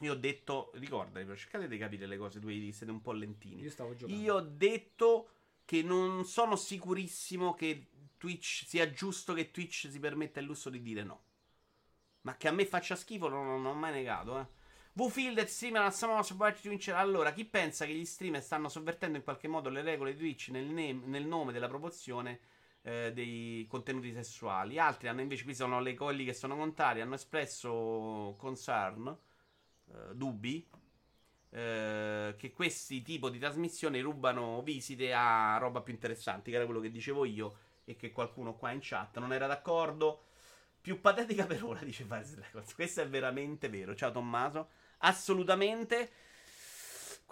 [0.00, 3.62] Io ho detto, ricordati, cercate di capire le cose, due siete un po' lentini.
[3.62, 4.20] Io stavo giocando.
[4.20, 5.28] Io ho detto
[5.64, 10.82] che non sono sicurissimo che Twitch sia giusto che Twitch si permetta il lusso di
[10.82, 11.22] dire no.
[12.22, 14.46] Ma che a me faccia schifo non, non ho mai negato, eh.
[14.94, 16.88] V-Field streamer al Summer of Twitch.
[16.88, 20.48] Allora, chi pensa che gli streamer stanno sovvertendo in qualche modo le regole di Twitch
[20.48, 22.40] nel, ne- nel nome della proporzione
[22.82, 24.78] eh, dei contenuti sessuali.
[24.78, 29.16] Altri hanno invece, qui sono le, quelli che sono contrari, hanno espresso concern,
[29.88, 30.66] eh, dubbi,
[31.50, 36.80] eh, che questi tipi di trasmissioni rubano visite a roba più interessanti, che era quello
[36.80, 40.24] che dicevo io e che qualcuno qua in chat non era d'accordo.
[40.80, 42.74] Più patetica per ora, dice Fares Records.
[42.74, 43.94] Questo è veramente vero.
[43.94, 44.68] Ciao Tommaso.
[44.98, 46.10] Assolutamente.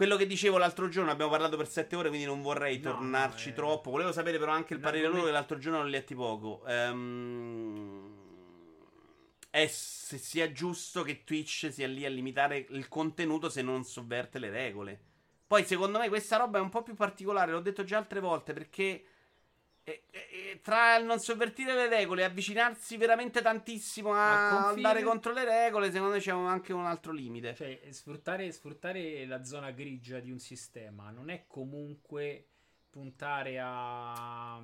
[0.01, 3.51] Quello che dicevo l'altro giorno, abbiamo parlato per sette ore, quindi non vorrei no, tornarci
[3.51, 3.91] no, troppo.
[3.91, 6.63] Volevo sapere però anche il parere loro, che l'altro giorno l'ho letti poco.
[6.65, 8.11] Um,
[9.51, 14.39] è se sia giusto che Twitch sia lì a limitare il contenuto se non sovverte
[14.39, 15.01] le regole.
[15.47, 18.55] Poi, secondo me, questa roba è un po' più particolare, l'ho detto già altre volte,
[18.55, 19.05] perché
[19.91, 25.33] e, e, tra il non sovvertire le regole e avvicinarsi veramente tantissimo a andare contro
[25.33, 27.55] le regole, secondo me c'è anche un altro limite.
[27.55, 32.47] Cioè, sfruttare, sfruttare la zona grigia di un sistema non è comunque
[32.91, 34.63] puntare a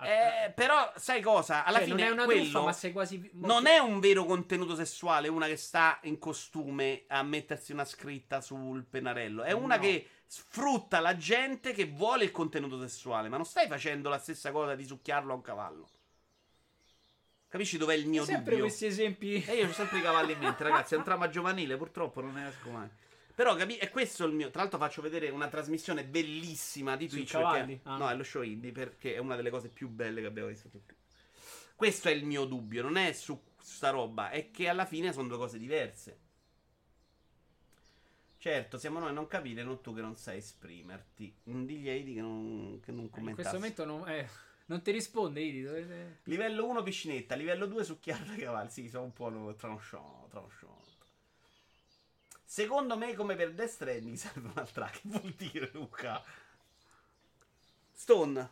[0.00, 1.64] eh, però, sai cosa?
[1.64, 3.30] Alla cioè, fine non è una quello truffa, quasi.
[3.34, 5.26] Non è un vero contenuto sessuale.
[5.26, 9.42] Una che sta in costume a mettersi una scritta sul pennarello.
[9.42, 9.82] È una no.
[9.82, 13.28] che sfrutta la gente che vuole il contenuto sessuale.
[13.28, 15.88] Ma non stai facendo la stessa cosa di succhiarlo a un cavallo.
[17.48, 18.66] Capisci dov'è il mio sempre dubbio?
[18.66, 19.42] questi esempi.
[19.42, 20.94] E io ho sempre i cavalli in mente, ragazzi.
[20.94, 22.88] È un trama giovanile, purtroppo non ne esco mai.
[23.34, 24.50] Però capi- è questo il mio.
[24.50, 27.32] Tra l'altro, faccio vedere una trasmissione bellissima di Twitch.
[27.32, 27.96] Perché, ah.
[27.96, 30.68] No, è lo show indie perché è una delle cose più belle che abbiamo visto
[30.68, 30.94] tutti.
[31.74, 32.82] Questo è il mio dubbio.
[32.82, 36.18] Non è su sta roba, è che alla fine sono due cose diverse.
[38.38, 41.34] Certo, siamo noi a non capire, non tu che non sai esprimerti.
[41.44, 43.56] Non digli a Idi che non, che non commentassi.
[43.56, 44.28] In questo momento non, eh,
[44.66, 45.62] non ti risponde Idi.
[45.62, 46.20] Dovete...
[46.24, 48.70] Livello 1 piscinetta, livello 2 succhiare i cavalli.
[48.70, 50.86] Sì, sono un po' tranchant, tranchant.
[52.44, 54.86] Secondo me, come per Death Stranding, serve un'altra.
[54.90, 56.22] Che vuol dire, Luca?
[57.92, 58.50] Stone.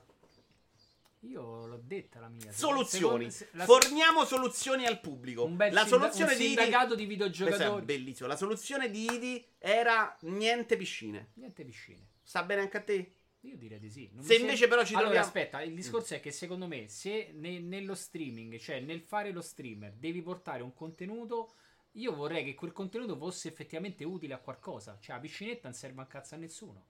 [1.27, 2.53] Io l'ho detta la mia.
[2.53, 3.31] Soluzioni.
[3.31, 3.65] Secondo, la...
[3.65, 5.45] Forniamo soluzioni al pubblico.
[5.45, 7.03] Un bel la soluzione un di sindacato Idi...
[7.03, 7.85] di videogiocatori.
[7.85, 8.29] Bellissimo.
[8.29, 11.31] La soluzione di Idi era niente piscine.
[11.35, 12.07] Niente piscine.
[12.23, 13.13] Sta bene anche a te?
[13.41, 14.09] Io direi di sì.
[14.13, 14.77] Non se invece sembra...
[14.77, 15.27] però ci allora, troviamo...
[15.27, 16.17] aspetta, il discorso mm.
[16.17, 20.63] è che secondo me se ne, nello streaming, cioè nel fare lo streamer, devi portare
[20.63, 21.55] un contenuto
[21.97, 24.99] io vorrei che quel contenuto fosse effettivamente utile a qualcosa.
[25.01, 26.87] Cioè, la piscinetta non serve a cazzo a nessuno.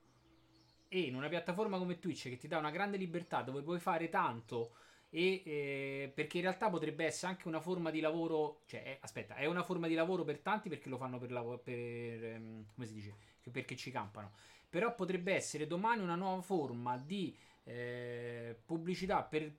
[0.89, 4.09] E in una piattaforma come Twitch che ti dà una grande libertà dove puoi fare
[4.09, 4.75] tanto.
[5.11, 8.63] E, eh, perché in realtà potrebbe essere anche una forma di lavoro.
[8.67, 11.59] Cioè, è, aspetta, è una forma di lavoro per tanti perché lo fanno per, lavoro,
[11.59, 13.15] per ehm, come si dice?
[13.51, 14.33] Perché ci campano.
[14.69, 19.53] Però potrebbe essere domani una nuova forma di eh, pubblicità per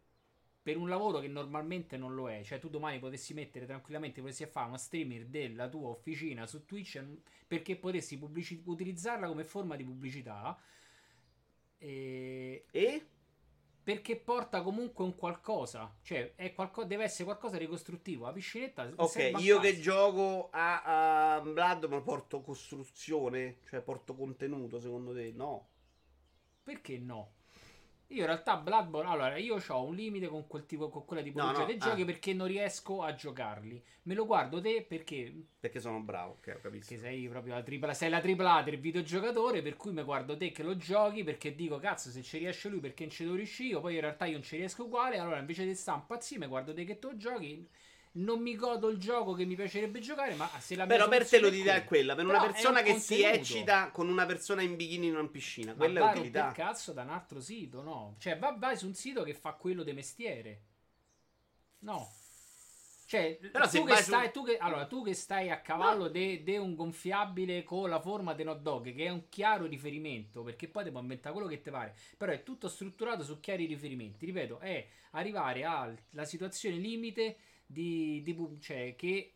[0.68, 2.44] per un lavoro che normalmente non lo è.
[2.44, 7.02] Cioè, tu domani potessi mettere tranquillamente, potessi fare una streamer della tua officina su Twitch
[7.48, 10.60] perché potessi pubblici- utilizzarla come forma di pubblicità.
[11.78, 12.66] E...
[12.72, 13.08] e?
[13.84, 18.26] Perché porta comunque un qualcosa, cioè qualco- deve essere qualcosa di costruttivo.
[18.26, 18.92] La piscinetta.
[18.96, 21.42] Ok, io che gioco a, a
[21.88, 25.32] ma porto costruzione, cioè porto contenuto, secondo te?
[25.34, 25.70] No.
[26.64, 27.37] Perché no?
[28.10, 31.52] Io in realtà Bloodborne, allora io ho un limite con quel tipo, con quella tipologia
[31.52, 32.06] no, no, dei giochi ah.
[32.06, 33.84] perché non riesco a giocarli.
[34.04, 35.34] Me lo guardo te perché...
[35.60, 36.94] Perché sono bravo, ok, capisco.
[36.94, 40.52] Che sei proprio la tripla, sei la tripla del videogiocatore, per cui mi guardo te
[40.52, 43.70] che lo giochi perché dico, cazzo, se ci riesce lui perché non ci devo riuscire
[43.70, 46.48] io, poi in realtà io non ci riesco uguale, allora invece di sta impazzire, mi
[46.48, 47.68] guardo te che tu giochi
[48.18, 51.40] non mi godo il gioco che mi piacerebbe giocare, ma se la Però per te
[51.40, 52.16] l'utilità è quella.
[52.16, 55.72] Per una Però persona un che si eccita con una persona in bikini in piscina.
[55.72, 56.44] Ma Quella è vai a utilità.
[56.46, 58.16] rompere il cazzo da un altro sito, no?
[58.20, 60.62] Cioè, va, vai su un sito che fa quello di mestiere.
[61.80, 62.10] No.
[63.06, 65.62] Cioè, Però se tu, che vai su- stai, tu, che, allora, tu che stai a
[65.62, 70.44] cavallo di un gonfiabile con la forma di hot dog, che è un chiaro riferimento,
[70.44, 73.66] perché poi ti può inventare quello che ti pare, però è tutto strutturato su chiari
[73.66, 74.26] riferimenti.
[74.26, 79.34] Ripeto, è arrivare alla situazione limite di, di pu- cioè, che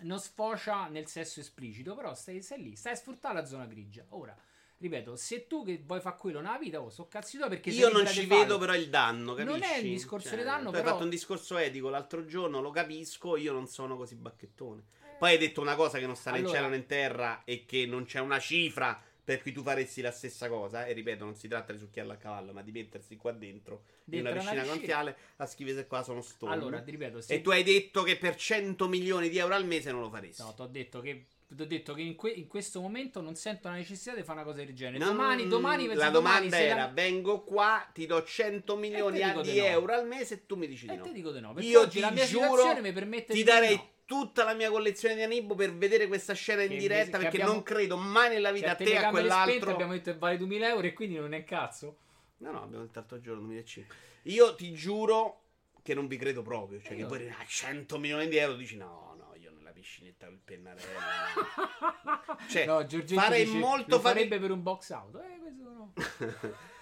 [0.00, 4.04] non sfocia nel sesso esplicito, però stai, stai lì, stai a sfruttare la zona grigia.
[4.10, 4.36] Ora,
[4.78, 7.80] ripeto, se tu che vuoi fare quello nella vita, oh, so cazzi tuoi perché sei
[7.80, 9.58] Io non ci vedo però il danno, capisci?
[9.60, 12.60] Non è un discorso di danno, tu hai però- fatto un discorso etico l'altro giorno,
[12.60, 14.82] lo capisco, io non sono così bacchettone.
[15.18, 17.42] Poi hai detto una cosa che non sta né in Allora- cielo né in terra
[17.44, 20.84] e che non c'è una cifra per cui tu faresti la stessa cosa.
[20.86, 24.22] E ripeto, non si tratta di succhiarla a cavallo, ma di mettersi qua dentro, in
[24.22, 26.52] Dentro una una piscina gonfiale a scrivere qua sono stone.
[26.52, 29.66] Allora, ti ripeto, se E tu hai detto che per 100 milioni di euro al
[29.66, 30.42] mese non lo faresti.
[30.42, 33.68] No, ti ho detto che t'ho detto che in, que- in questo momento non sento
[33.68, 34.98] la necessità di fare una cosa del genere.
[34.98, 39.18] Non- domani, domani, la domani, domanda se era: la- vengo qua, ti do 100 milioni
[39.22, 39.64] di di no.
[39.64, 41.02] euro al mese e tu mi dici di E no.
[41.04, 41.52] te dico di no.
[41.54, 43.92] Perché Io ti la mia giuro, mi permette Ti di darei no.
[44.04, 47.36] Tutta la mia collezione di Anibo per vedere questa scena in Che diretta invece- perché
[47.36, 49.70] abbiamo- non credo mai nella vita Cioè, a te e a quell'altro.
[49.72, 51.96] abbiamo detto che vale 2000 euro e quindi non è cazzo.
[52.38, 53.94] No, no, abbiamo detto l'altro giorno 2005.
[54.24, 55.40] Io ti giuro
[55.82, 56.80] che non vi credo proprio.
[56.80, 59.70] Cioè, Eh, che io- poi ah, 100 milioni di euro dici no, no, io nella
[59.70, 60.84] piscinetta col pennarello.
[62.48, 65.20] Cioè, no, Giorgetti farei dice, molto lo fare- farebbe per un box auto.
[65.22, 65.92] Eh, questo no.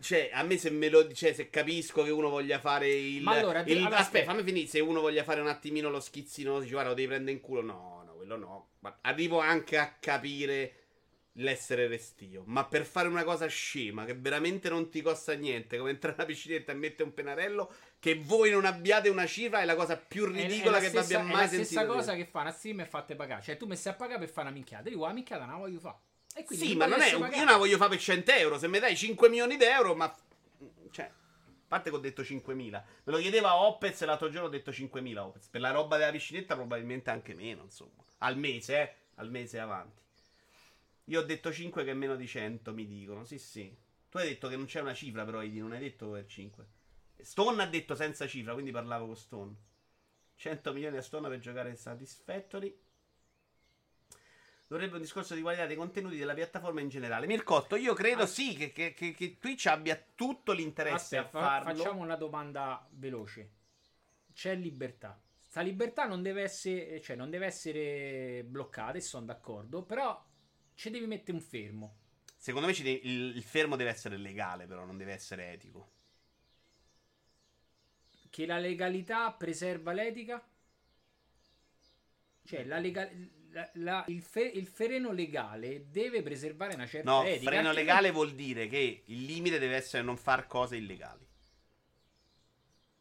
[0.00, 3.22] Cioè, a me se me lo dice, se capisco che uno voglia fare il.
[3.22, 4.66] Ma allora, il- allora, aspetta, fammi finire.
[4.66, 7.60] Se uno voglia fare un attimino lo schizzino, dice, guarda, lo devi prendere in culo.
[7.62, 8.68] No, no, quello no.
[8.80, 10.72] Ma arrivo anche a capire
[11.34, 12.42] l'essere restio.
[12.46, 16.26] Ma per fare una cosa scema, che veramente non ti costa niente, come entrare una
[16.26, 20.24] piscinetta e mettere un pennarello, che voi non abbiate una cifra, è la cosa più
[20.32, 21.64] È- è ridicola la che stessa- abbia è mai la sentito.
[21.64, 21.94] stessa dire.
[21.94, 23.42] cosa che fa una stream e fate pagare.
[23.42, 24.88] Cioè, tu mi stai a pagare per fare una minchiata.
[24.88, 25.96] Io la minchiata non la voglio fare.
[26.48, 27.12] Sì, ma non è.
[27.12, 27.36] pagare.
[27.36, 28.58] Io la voglio fare per 100 euro.
[28.58, 30.14] Se mi dai 5 milioni di euro, ma.
[30.90, 31.04] Cioè.
[31.04, 32.70] A parte che ho detto 5.000.
[32.70, 35.48] Me lo chiedeva Opez e l'altro giorno ho detto 5.000 Opez.
[35.48, 38.02] Per la roba della piscinetta probabilmente anche meno, insomma.
[38.18, 38.94] Al mese, eh.
[39.16, 40.00] Al mese avanti.
[41.04, 43.24] Io ho detto 5 che è meno di 100, mi dicono.
[43.24, 43.74] Sì, sì.
[44.08, 46.66] Tu hai detto che non c'è una cifra, però Idi, non hai detto per 5.
[47.20, 49.54] Stone ha detto senza cifra, quindi parlavo con Stone.
[50.36, 52.78] 100 milioni a Stone per giocare Satisfactory.
[54.68, 57.26] Dovrebbe un discorso di qualità dei contenuti della piattaforma in generale.
[57.26, 58.26] Mircotto, io credo Ah.
[58.26, 61.74] sì che, che- che- che Twitch abbia tutto l'interesse Aspetta, a fa- farlo.
[61.82, 63.50] facciamo una domanda veloce.
[64.34, 65.18] C'è libertà.
[65.46, 70.22] Sta libertà non deve essere, cioè, non deve essere bloccata, e sono d'accordo, però
[70.74, 71.96] ci devi mettere un fermo.
[72.36, 75.92] Secondo me ci de- il, il fermo deve essere legale, però non deve essere etico.
[78.28, 80.46] Che la legalità preserva l'etica?
[82.44, 83.08] Cioè, la lega-
[83.50, 87.50] la- la- il, fe- il freno legale deve preservare una certa No, etica.
[87.50, 91.26] freno altrimenti- legale vuol dire che il limite deve essere non far cose illegali.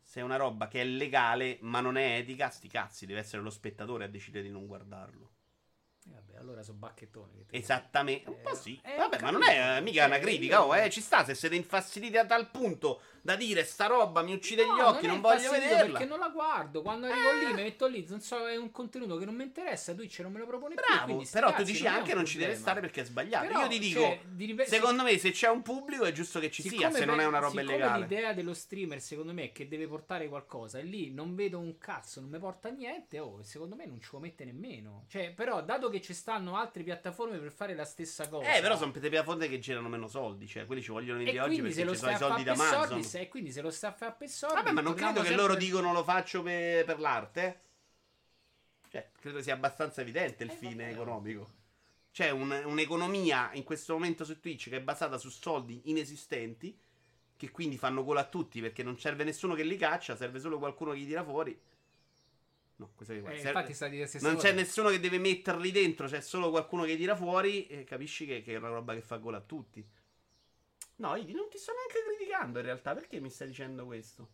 [0.04, 3.42] Se è una roba che è legale ma non è etica, sti cazzi, deve essere
[3.42, 5.32] lo spettatore a decidere di non guardarlo.
[6.06, 7.34] Eh, Vabbè, allora sono bacchettoni.
[7.36, 8.30] che te- Esattamente.
[8.30, 8.80] Un po' sì.
[8.86, 10.56] eh, Vabbè, ma non è eh, mica una Cioè, critica.
[10.56, 11.26] io- Oh, eh, ci sta.
[11.26, 15.06] Se siete infastiditi a tal punto da dire sta roba mi uccide No, gli occhi,
[15.06, 15.98] è non, voglio vederla.
[15.98, 16.82] Perché non la guardo.
[16.82, 17.40] Quando arrivo Eh.
[17.40, 18.06] lì, mi metto lì.
[18.08, 19.94] Non so, è un contenuto che non mi interessa.
[19.94, 20.84] Twitch non me lo propone più.
[20.96, 23.48] Bravo, sti però tu dici non anche non ci deve stare perché è sbagliato.
[23.48, 26.40] Però, Io ti dico, cioè, di ripe- secondo me, se c'è un pubblico è giusto
[26.40, 28.04] che ci sia, se non è una roba illegale.
[28.04, 30.80] l'idea dello streamer, secondo me, è che deve portare qualcosa.
[30.80, 33.20] E lì non vedo un cazzo, non mi porta niente.
[33.20, 35.04] Oh, secondo me non ci può mettere nemmeno.
[35.10, 38.56] Cioè, però, dato che ci stanno altre piattaforme per fare la stessa cosa.
[38.56, 40.48] Eh, però sono piattaforme che girano meno soldi.
[40.48, 43.04] Cioè, quelli ci vogliono e vendere oggi perché lo ci sono i soldi da Amazon.
[43.22, 44.56] E quindi se lo stai a fare per soldi.
[44.56, 47.62] Vabbè, ma non credo che sempre- loro dicono lo faccio per, per l'arte.
[48.90, 50.92] Cioè, credo sia abbastanza evidente il Eh, fine vabbè.
[50.92, 51.52] economico.
[52.12, 56.76] C'è un- un'economia in questo momento su Twitch che è basata su soldi inesistenti,
[57.36, 60.58] che quindi fanno gola a tutti perché non serve nessuno che li caccia, serve solo
[60.58, 61.60] qualcuno che li tira fuori.
[62.78, 66.22] No, questo che Eh, serve- infatti, sta non c'è nessuno che deve metterli dentro, c'è
[66.22, 69.38] solo qualcuno che tira fuori e capisci che, che è una roba che fa gola
[69.38, 69.86] a tutti.
[70.98, 72.00] No, Idi, non ti sto neanche
[72.38, 74.30] criticando in realtà, perché mi stai dicendo questo?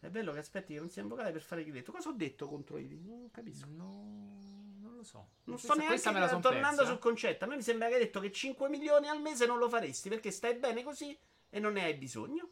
[0.00, 1.90] È bello che aspetti che non sia invocata per fare gridetto.
[1.92, 3.00] Cosa ho detto contro Idi?
[3.04, 3.66] Non capisco.
[3.68, 5.18] No, non lo so.
[5.44, 6.90] Non Questa- sto neanche me la son tornando persa.
[6.92, 7.44] sul concetto.
[7.44, 10.08] A me mi sembra che hai detto che 5 milioni al mese non lo faresti
[10.08, 11.16] perché stai bene così
[11.50, 12.48] e non ne hai bisogno.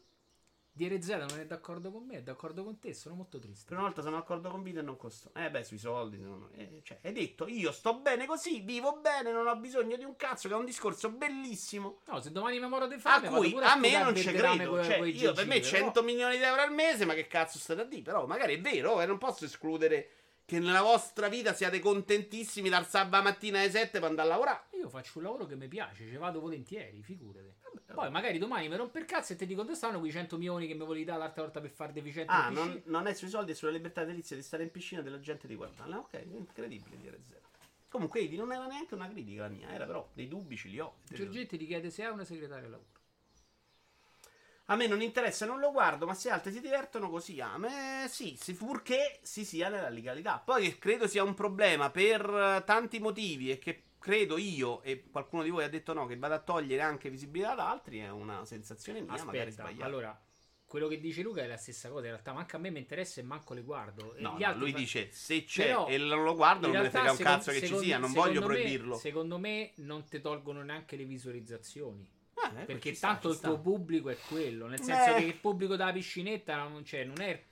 [0.77, 3.65] DRZ non è d'accordo con me, è d'accordo con te, sono molto triste.
[3.67, 5.31] Per una volta sono d'accordo con Vito e non costo.
[5.35, 6.19] Eh beh, sui soldi.
[6.19, 10.03] No, eh, cioè, hai detto, io sto bene così, vivo bene, non ho bisogno di
[10.03, 12.01] un cazzo, che è un discorso bellissimo.
[12.05, 14.15] No, se domani mi moro di A fame, cui vado pure a a me non
[14.15, 14.83] ci berberame credo.
[14.83, 17.57] Cioè, coi io per me gengibre, 100 milioni di euro al mese, ma che cazzo
[17.57, 18.03] state a dire?
[18.03, 20.09] Però magari è vero, e non posso escludere
[20.47, 24.61] che nella vostra vita siate contentissimi dal sabato mattina alle 7 per andare a lavorare.
[24.79, 27.55] Io faccio un lavoro che mi piace, ci vado volentieri, figurate.
[27.93, 30.65] Poi magari domani mi rompe il cazzo e ti dico dove stanno quei 100 milioni
[30.65, 33.51] che mi volevi dare l'altra volta per far deficiente Ah, non, non è sui soldi,
[33.51, 35.97] è sulla libertà delizia di stare in piscina della gente di guardarla.
[35.97, 37.41] Ok, incredibile dire zero.
[37.89, 40.99] Comunque, non era neanche una critica la mia, era però dei dubbi ce li ho.
[41.09, 42.87] Giorgetti ti chiede se ha una segretaria lavoro.
[44.69, 48.05] A me non interessa, non lo guardo, ma se altri si divertono così, a me
[48.09, 50.41] sì, sì, purché si sia nella legalità.
[50.43, 55.05] Poi che credo sia un problema per eh, tanti motivi e che credo io, e
[55.09, 58.09] qualcuno di voi ha detto no, che vada a togliere anche visibilità ad altri, è
[58.09, 59.85] una sensazione mia, magari Aspetta, sbagliata.
[59.85, 60.21] allora,
[60.65, 62.01] quello che dice Luca è la stessa cosa.
[62.07, 64.15] In realtà, manca a me mi interessa e manco le guardo.
[64.17, 66.89] No, no, lui fa- dice se c'è Però, e non lo guardo, non me ne
[66.89, 68.97] frega un secon- cazzo che ci secondo- sia, non secondo voglio me- proibirlo.
[68.97, 72.15] Secondo me non ti tolgono neanche le visualizzazioni.
[72.55, 73.47] Eh, Perché sta, tanto ci il sta.
[73.47, 74.67] tuo pubblico è quello.
[74.67, 75.19] Nel senso Eh.
[75.19, 77.43] che il pubblico della piscinetta non, cioè, non è.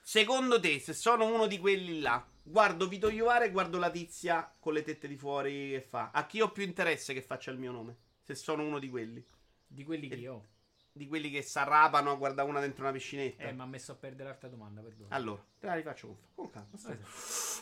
[0.00, 4.52] Secondo te, se sono uno di quelli là, guardo Vito Iovara e guardo la tizia
[4.58, 6.10] con le tette di fuori che fa.
[6.12, 7.96] A chi ho più interesse che faccia il mio nome?
[8.22, 9.24] Se sono uno di quelli.
[9.66, 10.46] Di quelli che io ho.
[10.94, 13.44] Di quelli che s'arrapano a guardare una dentro una piscinetta.
[13.44, 15.08] Eh, ma ha messo a perdere l'altra domanda, perdono.
[15.10, 16.76] Allora, te la rifaccio con, con calma.
[16.76, 16.98] sta- Eh,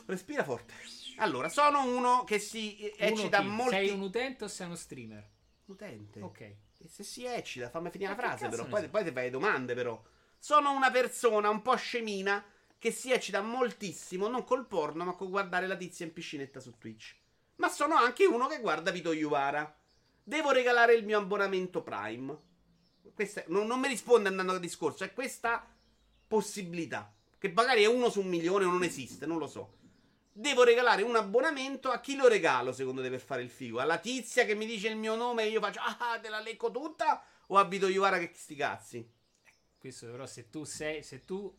[0.06, 0.72] Respira forte.
[1.18, 3.46] Allora, sono uno che si uno eccita chi?
[3.46, 3.70] molti...
[3.74, 5.28] Sei un utente o sei uno streamer?
[5.72, 6.20] Utente.
[6.20, 6.40] Ok.
[6.40, 8.66] E se si eccita, fammi finire Ma la che frase, però.
[8.66, 10.02] Poi, poi ti fai le domande, però.
[10.38, 12.42] Sono una persona un po' scemina
[12.78, 16.78] che si eccita moltissimo, non col porno, ma con guardare la tizia in piscinetta su
[16.78, 17.14] Twitch.
[17.56, 19.76] Ma sono anche uno che guarda Vito Iuvara.
[20.22, 22.38] Devo regalare il mio abbonamento Prime.
[23.12, 25.66] Questa, non, non mi risponde andando al discorso, è questa
[26.26, 27.12] possibilità.
[27.38, 29.80] Che magari è uno su un milione o non esiste, non lo so.
[30.33, 33.81] Devo regalare un abbonamento a chi lo regalo, secondo te, per fare il figo?
[33.81, 36.71] Alla tizia che mi dice il mio nome e io faccio, ah, te la lecco
[36.71, 37.23] tutta?
[37.49, 39.11] O a Vito Iuvara che sti cazzi?
[39.77, 41.53] Questo però se tu sei, se tu,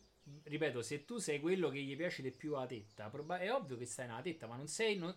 [0.44, 3.76] ripeto, se tu sei quello che gli piace di più a tetta, proba- è ovvio
[3.76, 5.14] che stai nella tetta, ma non sei, non-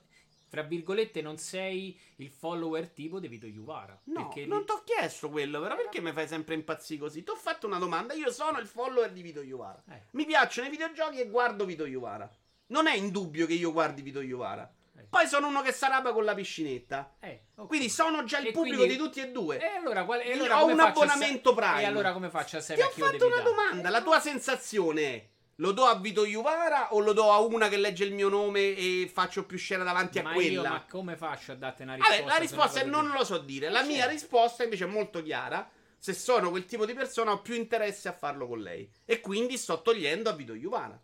[0.48, 4.00] fra virgolette, non sei il follower tipo di Vito Iuvara.
[4.06, 7.24] No, non lì- ti ho chiesto quello, però perché mi fai sempre impazzire così?
[7.24, 9.82] Ti ho fatto una domanda, io sono il follower di Vito Iuvara.
[9.90, 10.02] Eh.
[10.12, 12.30] Mi piacciono i videogiochi e guardo Vito Iuvara.
[12.68, 14.70] Non è in dubbio che io guardi Vito Iuvara.
[14.98, 15.04] Eh.
[15.10, 17.16] Poi sono uno che s'arrabba con la piscinetta.
[17.20, 17.68] Eh, ok.
[17.68, 19.60] Quindi sono già il E pubblico quindi- di tutti e due.
[19.60, 21.82] E allora, qual- e Io allora ho come un sa- abbonamento Prime.
[21.82, 23.90] E allora come faccio a Ti sapere ho chi lo fatto una domanda.
[23.90, 27.78] La tua sensazione è: lo do a Vito Iuvara o lo do a una che
[27.78, 30.70] legge il mio nome e faccio più scena davanti ma a io, quella?
[30.70, 32.16] ma come faccio a darti una risposta?
[32.18, 33.70] Vabbè, la se risposta è non lo so dire.
[33.70, 35.70] La mia risposta invece è molto chiara.
[35.98, 38.88] Se sono quel tipo di persona ho più interesse a farlo con lei.
[39.06, 41.00] E quindi sto togliendo a Vito Iuvara.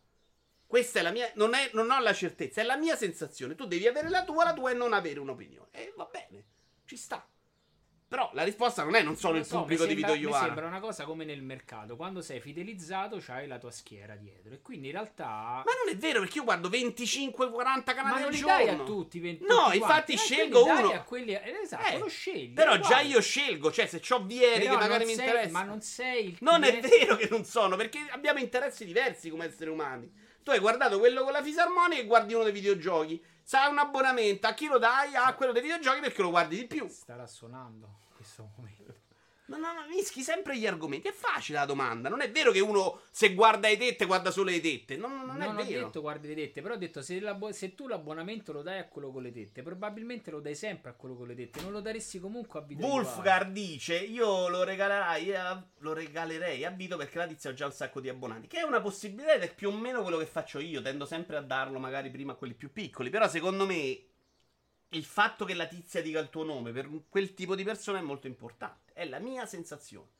[0.71, 1.29] Questa è la mia.
[1.36, 3.55] Non, è- non ho la certezza, è la mia sensazione.
[3.55, 5.67] Tu devi avere la tua, la tua e non avere un'opinione.
[5.71, 6.45] E va bene,
[6.86, 7.27] ci sta.
[8.07, 10.19] Però la risposta non è non sono Non il so, pubblico mi di sembra, Vito
[10.25, 10.45] mi Iuvara.
[10.45, 11.97] sembra una cosa come nel mercato.
[11.97, 14.53] Quando sei fidelizzato, c'hai la tua schiera dietro.
[14.53, 15.25] E quindi in realtà.
[15.25, 18.55] Ma non è vero perché io guardo 25-40 canali Ma non al giorno.
[18.55, 20.13] dai a tutti, 20, No, tutti infatti.
[20.13, 20.91] Eh, scelgo uno.
[20.93, 22.53] A quelli, eh, esatto, Eh, lo scegli.
[22.53, 25.51] Però è già io scelgo, cioè se ho Vieri che magari non mi sei- interessa.
[25.51, 29.45] Ma non sei il Non è vero che non sono, perché abbiamo interessi diversi come
[29.45, 30.29] esseri umani.
[30.43, 33.23] Tu hai guardato quello con la fisarmonica e guardi uno dei videogiochi.
[33.43, 35.15] Sai un abbonamento, a chi lo dai?
[35.15, 36.88] A quello dei videogiochi perché lo guardi di più.
[36.88, 38.81] Starà suonando in questo momento.
[39.58, 41.08] No, no, no, mischi sempre gli argomenti.
[41.08, 42.10] È facile la domanda.
[42.10, 44.96] Non è vero che uno se guarda le tette guarda solo le tette.
[44.98, 45.86] Non, non, Non, è ho vero.
[45.86, 48.88] detto guardi le tette, però ho detto se, l'abbo- se tu l'abbonamento lo dai a
[48.88, 51.82] quello con le tette, probabilmente lo dai sempre a quello con le tette, non lo
[51.82, 52.86] daresti comunque a Vito.
[52.86, 57.72] Wolfgar dice: Io lo, a- lo regalerei a Vito perché la tizia ha già un
[57.72, 58.48] sacco di abbonati.
[58.48, 60.82] Che è una possibilità ed è più o meno quello che faccio io.
[60.82, 63.10] Tendo sempre a darlo magari prima a quelli più piccoli.
[63.10, 64.00] Però secondo me
[64.93, 68.01] il fatto che la tizia dica il tuo nome per quel tipo di persona è
[68.01, 68.91] molto importante.
[68.93, 70.19] È la mia sensazione.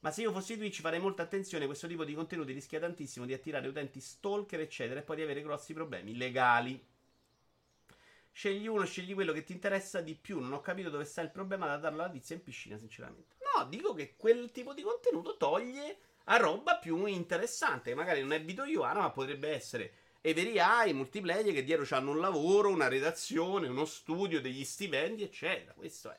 [0.00, 1.66] Ma se io fossi Twitch farei molta attenzione.
[1.66, 5.42] Questo tipo di contenuti rischia tantissimo di attirare utenti stalker, eccetera, e poi di avere
[5.42, 6.84] grossi problemi legali.
[8.32, 10.40] Scegli uno, scegli quello che ti interessa di più.
[10.40, 13.36] Non ho capito dove sta il problema da darlo alla tizia in piscina, sinceramente.
[13.54, 17.94] No, dico che quel tipo di contenuto toglie a roba più interessante.
[17.94, 19.92] Magari non è Vito Ioana, ma potrebbe essere
[20.24, 25.72] Every Eye, multiplayer che dietro hanno un lavoro, una redazione, uno studio, degli stipendi, eccetera.
[25.72, 26.18] Questo è.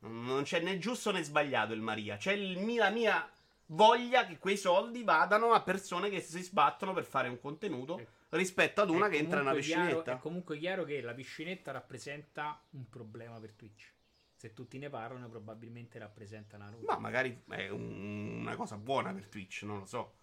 [0.00, 2.16] Non c'è né giusto né sbagliato il Maria.
[2.16, 3.30] C'è il mi- la mia
[3.66, 8.06] voglia che quei soldi vadano a persone che si sbattono per fare un contenuto Eh.
[8.30, 10.12] rispetto ad una È che entra nella comunque chiaro- piscinetta.
[10.12, 13.92] È comunque chiaro che la piscinetta rappresenta un problema per Twitch.
[14.34, 16.92] Se tutti ne parlano, probabilmente rappresenta una roba.
[16.94, 20.14] Ma magari è un- una cosa buona per Twitch, non lo so.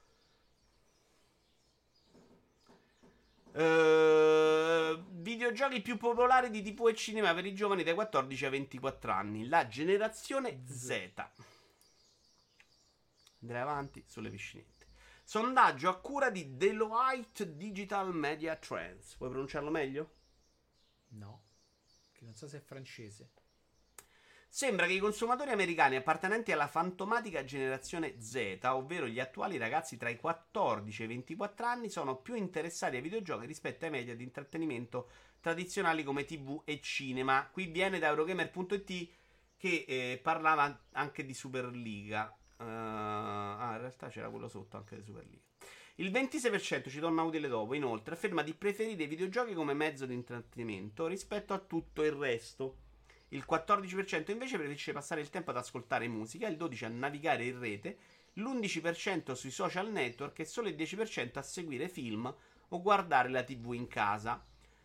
[3.53, 9.11] Eh, videogiochi più popolari di TV e cinema per i giovani dai 14 ai 24
[9.11, 9.47] anni.
[9.47, 11.11] La generazione Z.
[13.41, 14.87] Andrei avanti sulle piscinette.
[15.23, 19.15] Sondaggio a cura di Deloitte Digital Media Trends.
[19.15, 20.11] Puoi pronunciarlo meglio?
[21.09, 21.43] No.
[22.11, 23.31] Che non so se è francese.
[24.53, 30.09] Sembra che i consumatori americani appartenenti alla fantomatica generazione Z, ovvero gli attuali ragazzi tra
[30.09, 34.23] i 14 e i 24 anni, sono più interessati ai videogiochi rispetto ai media di
[34.23, 35.07] intrattenimento
[35.39, 37.47] tradizionali come TV e cinema.
[37.49, 39.09] Qui viene da Eurogamer.it
[39.55, 42.37] che eh, parlava anche di Superliga.
[42.57, 45.43] Uh, ah, in realtà c'era quello sotto anche di Superliga.
[45.95, 50.13] Il 26% ci torna utile dopo, inoltre, afferma di preferire i videogiochi come mezzo di
[50.13, 52.89] intrattenimento rispetto a tutto il resto.
[53.33, 57.59] Il 14% invece preferisce passare il tempo ad ascoltare musica, il 12% a navigare in
[57.59, 57.97] rete,
[58.33, 62.33] l'11% sui social network e solo il 10% a seguire film
[62.69, 64.43] o guardare la TV in casa.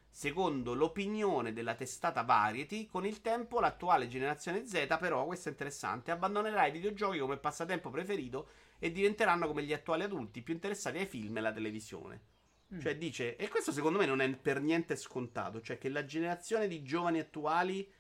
[0.09, 6.12] Secondo l'opinione della testata Variety, con il tempo l'attuale generazione Z, però, questo è interessante,
[6.12, 11.07] abbandonerà i videogiochi come passatempo preferito e diventeranno come gli attuali adulti, più interessati ai
[11.07, 12.20] film e alla televisione.
[12.74, 12.80] Mm.
[12.80, 16.68] Cioè dice, e questo secondo me non è per niente scontato, cioè che la generazione
[16.68, 17.92] di giovani attuali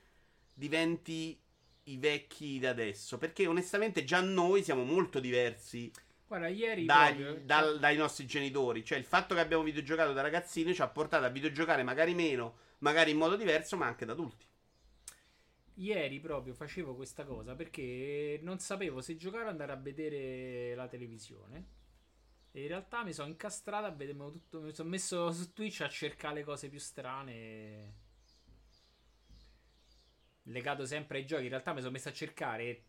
[0.56, 1.38] diventi
[1.84, 3.18] i vecchi da adesso.
[3.18, 5.92] Perché onestamente già noi siamo molto diversi.
[6.26, 7.78] Guarda, ieri dai, proprio, dal, cioè...
[7.78, 8.84] dai nostri genitori.
[8.84, 12.56] Cioè, il fatto che abbiamo videogiocato da ragazzini ci ha portato a videogiocare magari meno,
[12.78, 14.44] magari in modo diverso, ma anche da adulti.
[15.78, 20.88] Ieri proprio facevo questa cosa perché non sapevo se giocare o andare a vedere la
[20.88, 21.74] televisione.
[22.50, 24.62] E in realtà mi sono incastrato a vedere tutto.
[24.62, 28.04] Mi sono messo su Twitch a cercare le cose più strane
[30.46, 31.44] legato sempre ai giochi.
[31.44, 32.82] In realtà mi sono messo a cercare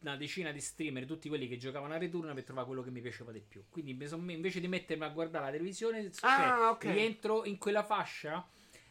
[0.00, 3.00] una decina di streamer, tutti quelli che giocavano a Return per trovare quello che mi
[3.00, 3.64] piaceva di più.
[3.68, 6.92] Quindi son, invece di mettermi a guardare la televisione, ah, cioè, okay.
[6.92, 8.46] rientro in quella fascia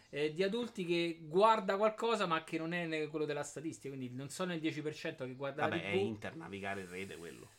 [0.09, 3.95] eh, di adulti che guarda qualcosa ma che non è quello della statistica.
[3.95, 5.87] Quindi non sono il 10% che guarda Vabbè, la TV.
[5.87, 7.49] è inter navigare in rete quello.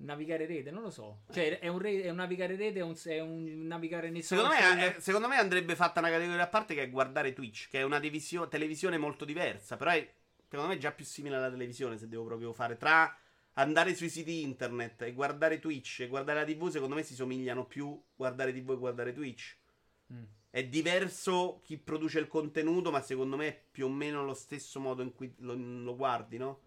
[0.00, 1.22] Navigare rete, non lo so.
[1.32, 4.50] Cioè, è un, re- è un navigare rete, è un, è un navigare nei secondo
[4.50, 7.80] me, è, secondo me andrebbe fatta una categoria a parte che è guardare Twitch, che
[7.80, 9.76] è una divisio- televisione molto diversa.
[9.76, 10.08] Però è
[10.48, 12.76] secondo me è già più simile alla televisione se devo proprio fare.
[12.76, 13.14] Tra
[13.54, 17.66] andare sui siti internet e guardare Twitch e guardare la TV, secondo me si somigliano
[17.66, 19.56] più guardare TV e guardare Twitch.
[20.12, 20.22] Mm.
[20.50, 24.80] È diverso chi produce il contenuto, ma secondo me è più o meno lo stesso
[24.80, 26.60] modo in cui lo, lo guardi, no?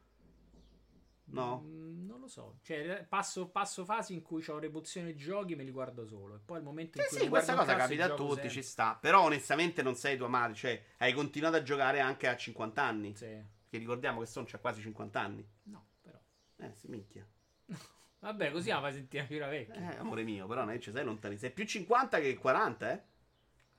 [1.32, 1.62] No?
[1.66, 2.60] Mm, non lo so.
[2.62, 6.36] Cioè, passo, passo, fasi in cui ho repuzione giochi me li guardo solo.
[6.36, 7.24] E poi al momento in sì, cui.
[7.24, 8.50] Sì, questa cosa capita a tutti, sempre.
[8.50, 8.98] ci sta.
[9.00, 10.56] Però onestamente non sei tua madre.
[10.56, 13.16] Cioè, hai continuato a giocare anche a 50 anni.
[13.16, 13.60] Sì.
[13.68, 15.48] Che ricordiamo che sono c'ha quasi 50 anni.
[15.64, 16.20] No, però.
[16.58, 17.26] Eh, si minchia.
[18.20, 19.94] Vabbè, così la fai sentire più la vecchia.
[19.94, 21.38] Eh, amore mio, però non ci sei lontani.
[21.38, 23.04] Sei più 50 che 40, eh?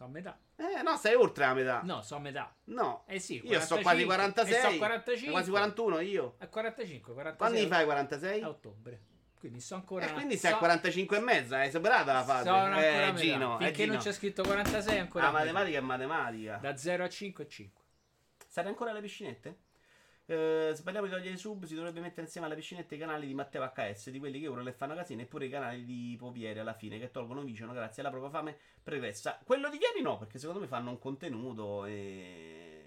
[0.03, 0.39] Sono a metà.
[0.57, 1.81] Eh, no, sei oltre la metà.
[1.85, 2.55] No, sono a metà.
[2.65, 3.05] No.
[3.07, 4.59] Eh sì, 45, io sto quasi 46.
[4.59, 5.31] Sto 45.
[5.31, 6.35] Quasi 41 io.
[6.39, 7.37] A 45, 46.
[7.37, 8.43] Quando mi fai 46?
[8.43, 9.01] A ottobre.
[9.39, 10.07] Quindi sto ancora.
[10.07, 10.57] Eh, quindi sei so...
[10.57, 12.49] a 45 e mezza, hai superata la fase.
[12.49, 13.59] Sono eh, Gino.
[13.59, 15.25] Finché eh, non c'è scritto 46 ancora.
[15.27, 16.57] La matematica è matematica.
[16.57, 17.83] Da 0 a 5 e 5.
[18.49, 19.57] State ancora alle piscinette?
[20.33, 23.27] Eh, se parliamo di togliere i sub, si dovrebbe mettere insieme alle piscinette i canali
[23.27, 26.17] di Matteo HS, di quelli che ora le fanno casino, e pure i canali di
[26.19, 29.39] Popieri alla fine, che tolgono visiono grazie alla propria fame pregressa.
[29.45, 32.79] Quello di ieri no, perché secondo me fanno un contenuto e.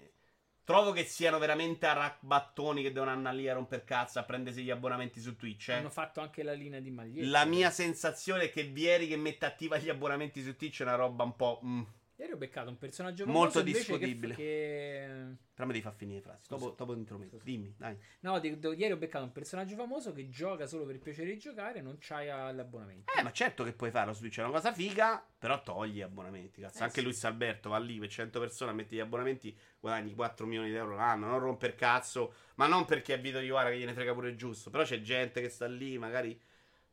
[0.64, 4.70] Trovo che siano veramente arrabbattoni che devono andare lì a romper cazzo a prendersi gli
[4.70, 5.68] abbonamenti su Twitch.
[5.68, 5.74] Eh.
[5.74, 7.28] Hanno fatto anche la linea di magliette.
[7.28, 10.96] La mia sensazione è che Vieri che mette attiva gli abbonamenti su Twitch è una
[10.96, 11.60] roba un po'.
[11.64, 11.82] Mm.
[12.18, 14.34] Ieri ho beccato un personaggio molto discutibile.
[14.34, 15.06] Che.
[15.52, 16.48] Però mi devi far finire frasi.
[16.48, 17.38] Dopo, dopo intrometto.
[17.42, 17.94] Dimmi, dai.
[18.20, 21.28] No, di, di, ieri ho beccato un personaggio famoso che gioca solo per il piacere
[21.28, 23.12] di giocare non c'hai l'abbonamento.
[23.14, 26.00] Eh, ma certo che puoi farlo su Twitch, è una cosa figa, però togli gli
[26.00, 26.62] abbonamenti.
[26.62, 26.78] Cazzo.
[26.78, 27.02] Eh, Anche sì.
[27.02, 30.94] Luis Alberto va lì per 100 persone, metti gli abbonamenti, guadagni 4 milioni di euro
[30.94, 31.26] l'anno.
[31.26, 34.70] Non romper cazzo, ma non perché è Vito Iovara che gliene frega pure giusto.
[34.70, 36.40] Però c'è gente che sta lì, magari.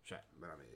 [0.01, 0.72] Cioè, veramente.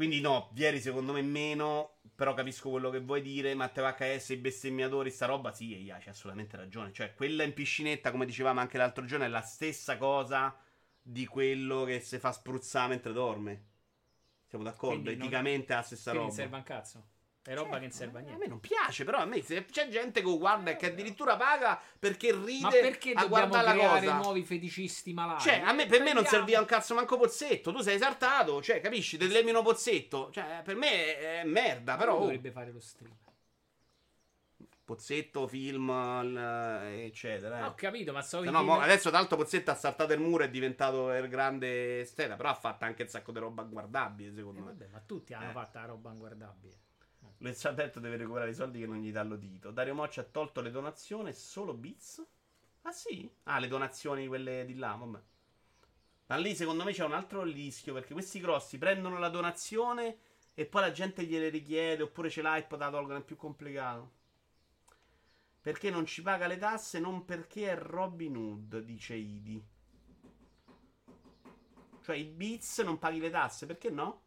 [0.00, 3.52] Quindi no, ieri secondo me meno, però capisco quello che vuoi dire.
[3.52, 6.90] Matteo HS, i bestemmiatori, sta roba, sì, Eia, c'è assolutamente ragione.
[6.90, 10.56] Cioè, quella in piscinetta, come dicevamo anche l'altro giorno, è la stessa cosa
[11.02, 13.64] di quello che si fa spruzzare mentre dorme.
[14.46, 15.02] Siamo d'accordo?
[15.02, 16.24] Quindi Eticamente è la stessa roba.
[16.24, 17.04] Non serve un cazzo.
[17.42, 18.36] È roba che non serve a niente.
[18.36, 21.80] A me non piace, però a me c'è gente che guarda e che addirittura paga
[21.98, 24.14] perché ride Ma perché a guardare la cosa.
[24.16, 25.44] nuovi feticisti malati?
[25.44, 27.72] Cioè, a me, per me non serviva un cazzo manco pozzetto.
[27.72, 29.16] Tu sei esaltato, cioè, capisci?
[29.16, 30.30] Ti levi uno pozzetto.
[30.30, 32.18] Cioè, per me è merda, però.
[32.18, 33.16] dovrebbe fare lo stream.
[34.84, 35.88] Pozzetto, film,
[37.04, 37.60] eccetera.
[37.60, 37.62] eh.
[37.62, 40.50] Ho capito, ma so no, mo- adesso tanto Pozzetto ha saltato il muro e è
[40.50, 44.60] diventato il grande stella, però ha fatto anche un sacco di roba guardabile, Eh, secondo
[44.60, 44.66] me.
[44.66, 45.52] vabbè, ma tutti hanno Eh.
[45.52, 46.10] fatto la roba
[47.40, 47.48] inguardabile.
[47.48, 49.70] Luis Alberto deve recuperare i soldi che non gli dà l'odito.
[49.70, 52.24] Dario Mocci ha tolto le donazioni, solo bits?
[52.82, 53.30] Ah sì?
[53.44, 55.20] Ah, le donazioni quelle di là, vabbè.
[56.26, 60.18] Ma lì secondo me c'è un altro rischio, perché questi grossi prendono la donazione
[60.54, 63.36] e poi la gente gliele richiede, oppure ce l'ha e poi la tolgono, è più
[63.36, 64.18] complicato.
[65.60, 69.62] Perché non ci paga le tasse, non perché è Robin Hood, dice Idi.
[72.02, 74.22] Cioè i bits non paghi le tasse, perché no?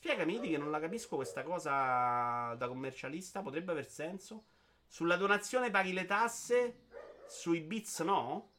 [0.00, 4.44] Spiegami, Idi, che non la capisco questa cosa da commercialista, potrebbe aver senso?
[4.86, 6.86] Sulla donazione paghi le tasse,
[7.28, 8.52] sui bits no?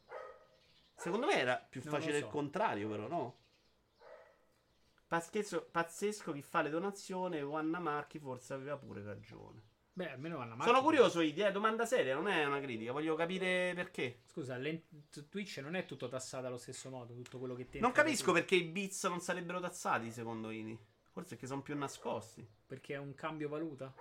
[0.93, 2.25] Secondo me era più Non facile so.
[2.25, 3.39] il contrario, però, no?
[5.07, 9.63] Pazzesco, pazzesco chi fa le donazioni, Wanna Marchi forse aveva pure ragione.
[9.93, 10.71] Beh, almeno vanno avanti.
[10.71, 14.19] Sono curioso, Idi, eh, domanda seria, non è una critica, voglio capire perché.
[14.25, 14.59] Scusa,
[15.27, 18.53] Twitch non è tutto tassato allo stesso modo, tutto quello che te Non capisco perché
[18.53, 20.77] i bits non sarebbero tazzati, secondo Idi.
[21.11, 22.47] Forse perché sono più nascosti.
[22.65, 23.93] Perché è un cambio valuta.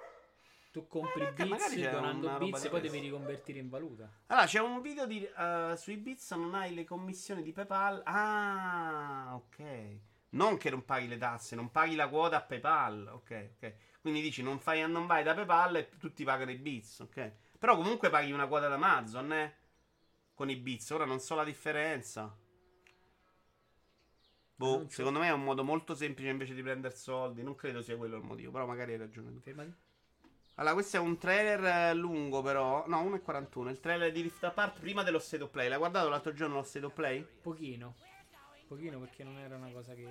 [0.72, 4.08] Tu compri Eh, bits donando bits e poi devi riconvertire in valuta.
[4.26, 8.02] Allora, c'è un video di, eh, sui bits, non hai le commissioni di PayPal.
[8.04, 9.98] Ah, ok.
[10.30, 13.08] Non che non paghi le tasse, non paghi la quota a PayPal.
[13.08, 13.74] Ok, ok.
[14.00, 17.32] Quindi dici non, fai, non vai da PayPal e tutti pagano i bits, ok.
[17.58, 19.56] Però comunque paghi una quota da Amazon, eh.
[20.32, 20.90] Con i bits.
[20.90, 22.32] Ora non so la differenza.
[24.60, 24.90] Boh, so.
[24.90, 27.42] secondo me è un modo molto semplice invece di prendere soldi.
[27.42, 29.40] Non credo sia quello il motivo, però magari hai ragione.
[29.40, 29.74] Fermati.
[30.56, 32.84] Allora, questo è un trailer eh, lungo, però.
[32.86, 33.68] No, 1,41.
[33.70, 35.68] Il trailer di Rift Apart prima dello State of Play.
[35.68, 37.26] L'hai guardato l'altro giorno lo State of Play?
[37.40, 37.94] Pochino.
[38.68, 40.06] Pochino perché non era una cosa che...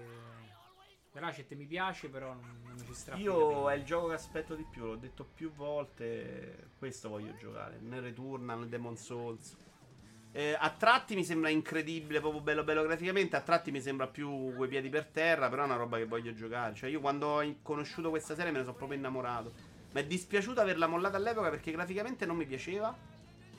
[1.11, 3.21] Ratchet mi piace, però non, non mi ci strappo.
[3.21, 4.85] Io è il gioco che aspetto di più.
[4.85, 6.69] L'ho detto più volte.
[6.79, 7.77] Questo voglio giocare.
[7.79, 9.55] Nel Returnal, nel Demon Souls.
[10.31, 13.35] Eh, a tratti mi sembra incredibile, proprio bello bello graficamente.
[13.35, 15.49] A tratti mi sembra più quei piedi per terra.
[15.49, 16.75] Però è una roba che voglio giocare.
[16.75, 19.53] Cioè, io quando ho conosciuto questa serie me ne sono proprio innamorato.
[19.91, 22.95] Mi è dispiaciuto averla mollata all'epoca perché graficamente non mi piaceva.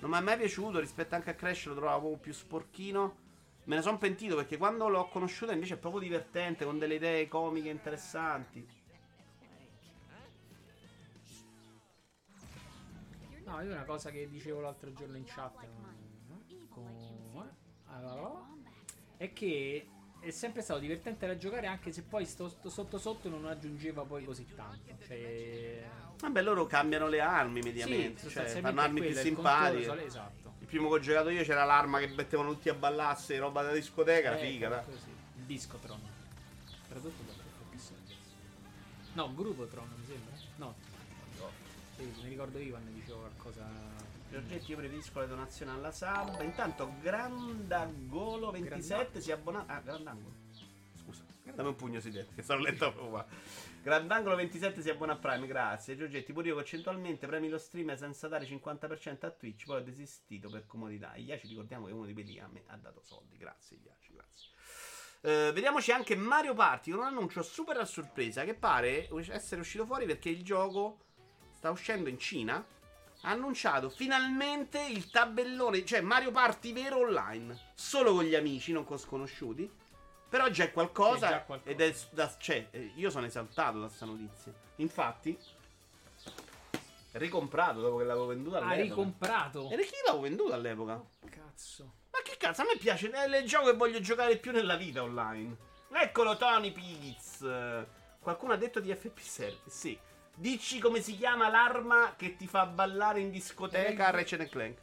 [0.01, 0.79] Non mi è mai piaciuto.
[0.79, 3.29] Rispetto anche a Crash lo trovavo più sporchino.
[3.65, 7.29] Me ne sono pentito perché quando l'ho conosciuta invece è proprio divertente, con delle idee
[7.29, 8.79] comiche interessanti.
[13.45, 16.10] No, io una cosa che dicevo l'altro giorno in chat eh,
[17.95, 18.47] allora,
[19.17, 19.87] è che
[20.21, 24.03] è sempre stato divertente da giocare anche se poi sto, sto sotto sotto non aggiungeva
[24.03, 24.93] poi così tanto.
[25.07, 25.85] Cioè,
[26.19, 28.21] Vabbè, loro cambiano le armi sì, mediamente.
[28.21, 30.05] cioè, sostanzialmente fanno armi più quello, il simpatiche.
[30.07, 30.53] esatto.
[30.61, 33.73] Il primo che ho giocato io c'era l'arma che mettevano tutti a ballarsi, roba da
[33.73, 34.69] discoteca, Eh, figa.
[34.69, 34.85] da.
[35.35, 35.99] Discotron.
[36.89, 37.33] Tradotto da.
[39.15, 40.35] No, Grupotron mi sembra.
[40.57, 40.75] No.
[41.97, 43.67] Sì, mi ricordo Ivan dicevo qualcosa.
[44.31, 46.41] Giorgetti, io preferisco le donazioni alla sub.
[46.43, 49.65] Intanto, Grandangolo 27 si abbona.
[49.67, 50.35] Ah, Grandangolo.
[50.95, 53.27] Scusa, dammi un pugno si dette, che sono lento proprio qua.
[53.83, 55.97] Grandangolo 27 si abbona a Prime, grazie.
[55.97, 60.49] Giorgetti, pure io concettualmente premi lo streamer senza dare 50% a Twitch, poi ho desistito
[60.49, 61.17] per comodità.
[61.17, 63.37] Iaci ricordiamo che uno di quelli a me ha dato soldi.
[63.37, 64.51] Grazie, Iaci, grazie.
[65.23, 69.85] Eh, vediamoci anche Mario Party con un annuncio super a sorpresa che pare essere uscito
[69.85, 70.99] fuori perché il gioco
[71.53, 72.65] sta uscendo in Cina.
[73.23, 78.85] Ha annunciato finalmente il tabellone, cioè Mario Party vero online, solo con gli amici, non
[78.85, 79.71] con sconosciuti.
[80.29, 81.71] Però già è qualcosa, già qualcosa.
[81.71, 84.53] ed è da, cioè, eh, io sono esaltato da questa notizia.
[84.77, 85.37] Infatti,
[87.13, 88.83] ricomprato dopo che l'avevo venduto Ha all'epoca.
[88.83, 89.71] ricomprato.
[89.71, 91.05] E chi l'avevo venduto all'epoca?
[91.29, 91.93] Cazzo.
[92.13, 95.03] Ma che cazzo, a me piace, è il gioco che voglio giocare più nella vita
[95.03, 95.57] online.
[95.93, 97.39] Eccolo Tony Piz.
[98.21, 99.99] Qualcuno ha detto di FP Service, sì.
[100.41, 104.79] Dici come si chiama l'arma che ti fa ballare in discoteca a Ratchet Clank?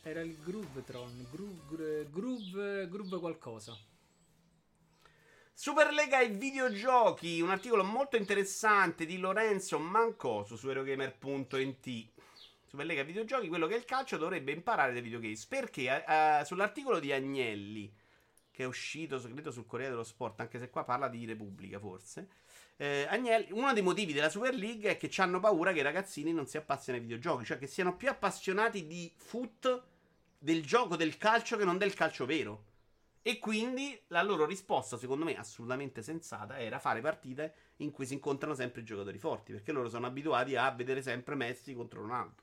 [0.00, 1.26] Era il Groovetron.
[1.28, 3.76] Groove, groove, groove qualcosa.
[5.52, 12.08] Superlega ai videogiochi, un articolo molto interessante di Lorenzo Mancoso su Eurogamer.it.
[12.64, 15.46] Superlega ai videogiochi, quello che è il calcio dovrebbe imparare dai videogames.
[15.46, 17.92] Perché eh, sull'articolo di Agnelli,
[18.52, 22.28] che è uscito, credo, sul Corriere dello Sport, anche se qua parla di Repubblica forse.
[22.82, 26.32] Eh, Agnelli, uno dei motivi della Super League è che hanno paura che i ragazzini
[26.32, 29.82] non si appassionino ai videogiochi, cioè che siano più appassionati di foot
[30.36, 32.64] del gioco del calcio che non del calcio vero.
[33.22, 38.14] E quindi la loro risposta, secondo me assolutamente sensata, era fare partite in cui si
[38.14, 42.42] incontrano sempre i giocatori forti, perché loro sono abituati a vedere sempre Messi contro Ronaldo.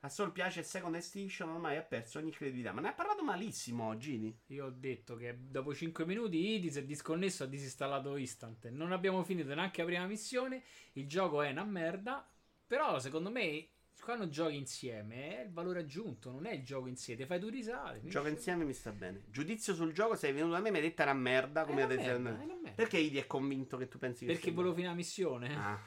[0.00, 3.96] A Sol piace Second Extinction, ormai ha perso ogni credibilità, ma ne ha parlato malissimo
[3.96, 4.36] Gini.
[4.46, 8.68] Io ho detto che dopo 5 minuti Idi si è disconnesso ha disinstallato Instant.
[8.68, 10.62] Non abbiamo finito neanche la prima missione.
[10.92, 12.28] Il gioco è una merda.
[12.66, 13.70] Però secondo me
[14.00, 17.26] quando giochi insieme è il valore aggiunto, non è il gioco insieme.
[17.26, 18.00] Fai tu risale.
[18.04, 19.24] Gioco insieme mi sta bene.
[19.30, 21.64] Giudizio sul gioco, sei venuto da me e mi hai detto una merda.
[21.64, 22.70] Come una merda, merda, merda.
[22.70, 25.56] Perché Idi è convinto che tu pensi che Perché volevo finire la missione.
[25.56, 25.80] Ah.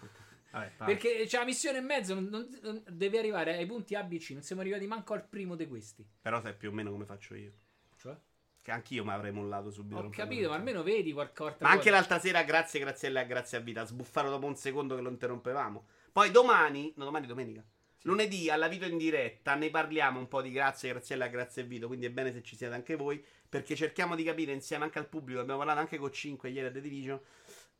[0.51, 4.03] Vabbè, Perché c'è la missione e mezzo, non, non, non, devi arrivare ai punti A,
[4.03, 4.31] B, C.
[4.31, 6.05] Non siamo arrivati manco al primo di questi.
[6.21, 7.51] Però sai più o meno come faccio io.
[7.97, 8.15] Cioè?
[8.61, 10.01] Che anch'io mi avrei mollato subito.
[10.01, 11.57] Ho capito, ma almeno vedi qualcosa.
[11.61, 13.85] Ma anche l'altra sera, grazie, Graziella, grazie a vita.
[13.85, 15.85] Sbuffare dopo un secondo che lo interrompevamo.
[16.11, 17.63] Poi domani, no, domani domenica.
[17.97, 18.07] Sì.
[18.07, 21.87] Lunedì alla video in diretta ne parliamo un po' di grazie, Graziella, grazie a Vito.
[21.87, 23.23] Quindi è bene se ci siete anche voi.
[23.47, 25.39] Perché cerchiamo di capire insieme anche al pubblico.
[25.39, 27.19] Abbiamo parlato anche con 5 ieri a The Division.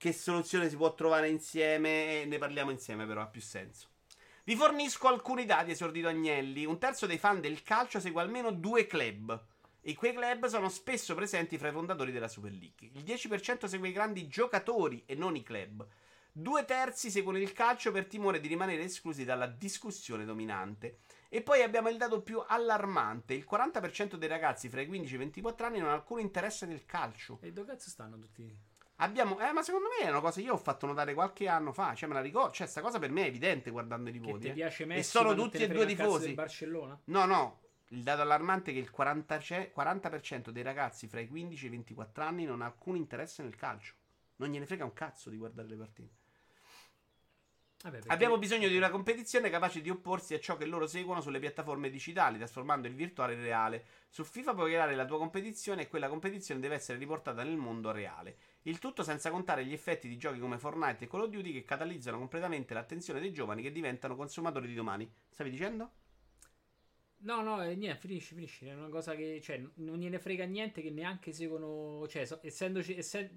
[0.01, 2.21] Che soluzione si può trovare insieme.
[2.21, 3.89] E ne parliamo insieme, però ha più senso.
[4.45, 6.65] Vi fornisco alcuni dati, esordito Agnelli.
[6.65, 9.39] Un terzo dei fan del calcio segue almeno due club.
[9.79, 12.89] E quei club sono spesso presenti fra i fondatori della Super League.
[12.93, 15.87] Il 10% segue i grandi giocatori e non i club.
[16.31, 21.01] Due terzi seguono il calcio per timore di rimanere esclusi dalla discussione dominante.
[21.29, 25.15] E poi abbiamo il dato più allarmante: il 40% dei ragazzi fra i 15 e
[25.15, 27.37] i 24 anni non ha alcun interesse nel calcio.
[27.43, 28.70] E dove cazzo stanno tutti?
[29.01, 31.73] Abbiamo, eh, ma secondo me è una cosa che io ho fatto notare qualche anno
[31.73, 31.95] fa.
[31.95, 32.51] Cioè, me la ricordo.
[32.51, 34.33] Cioè, sta cosa per me è evidente guardando i voti.
[34.33, 34.53] Che ti eh.
[34.53, 36.33] piace Messi, e sono tutti e due tifosi.
[36.33, 36.99] Barcellona?
[37.05, 37.59] No, no.
[37.89, 39.37] Il dato allarmante è che il 40,
[39.75, 43.55] 40% dei ragazzi fra i 15 e i 24 anni non ha alcun interesse nel
[43.55, 43.95] calcio.
[44.37, 46.19] Non gliene frega un cazzo di guardare le partite.
[47.83, 48.13] Vabbè, perché...
[48.13, 51.89] Abbiamo bisogno di una competizione capace di opporsi a ciò che loro seguono sulle piattaforme
[51.89, 53.85] digitali, trasformando il virtuale in reale.
[54.09, 57.91] Su FIFA puoi creare la tua competizione e quella competizione deve essere riportata nel mondo
[57.91, 58.37] reale.
[58.63, 61.63] Il tutto senza contare gli effetti di giochi come Fortnite e Call of Duty che
[61.63, 65.11] catalizzano completamente l'attenzione dei giovani che diventano consumatori di domani.
[65.29, 65.91] Stavi dicendo?
[67.23, 68.67] No, no, eh, niente, finisci, finisci.
[68.67, 72.95] È una cosa che, cioè, non gliene frega niente che neanche seguono, cioè, so, essendoci,
[72.95, 73.33] essendo...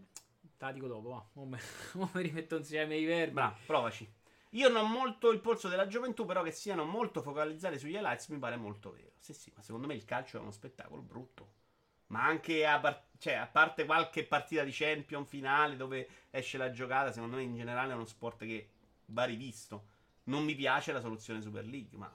[0.57, 1.27] Te la dico dopo, va.
[1.33, 1.59] Mo mi
[2.23, 3.33] rimetto insieme i verbi.
[3.33, 4.11] Bravo, provaci.
[4.51, 8.29] Io non ho molto il polso della gioventù, però che siano molto focalizzati sugli highlights
[8.29, 9.13] mi pare molto vero.
[9.19, 11.63] Sì, sì, ma secondo me il calcio è uno spettacolo brutto.
[12.09, 16.71] Ma anche a, par- cioè, a parte qualche partita di champion finale dove esce la
[16.71, 18.71] giocata, secondo me in generale è uno sport che
[19.07, 19.87] va rivisto.
[20.25, 22.15] Non mi piace la soluzione Super League, ma...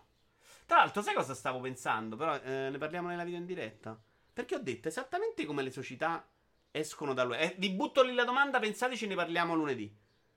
[0.66, 2.16] Tra l'altro, sai cosa stavo pensando?
[2.16, 4.00] Però eh, ne parliamo nella video in diretta.
[4.32, 6.26] Perché ho detto esattamente come le società
[6.72, 7.44] escono dall'UEFA.
[7.44, 9.94] Eh, vi butto lì la domanda, pensateci, ne parliamo lunedì.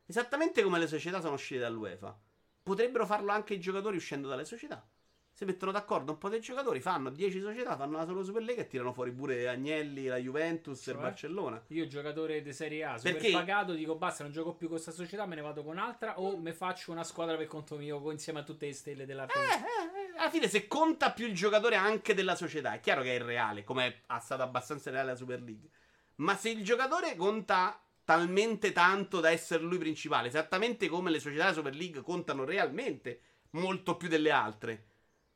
[0.06, 2.18] Esattamente come le società sono uscite dall'UEFA.
[2.62, 4.86] Potrebbero farlo anche i giocatori uscendo dalle società.
[5.34, 8.64] Si mettono d'accordo un po' dei giocatori, fanno 10 società, fanno la solo Super League
[8.64, 11.62] e tirano fuori pure Agnelli, la Juventus cioè, e Barcellona.
[11.68, 13.30] Io giocatore di Serie A, super Perché...
[13.30, 16.36] pagato, dico basta, non gioco più con questa società, me ne vado con un'altra o
[16.36, 20.16] mi faccio una squadra per conto mio insieme a tutte le stelle della eh, eh,
[20.16, 23.14] eh, alla fine se conta più il giocatore anche della società, è chiaro che è
[23.14, 25.68] irreale, come è stato abbastanza reale la Super League.
[26.16, 31.44] Ma se il giocatore conta talmente tanto da essere lui principale, esattamente come le società
[31.44, 33.20] della Super League contano realmente
[33.50, 34.86] molto più delle altre.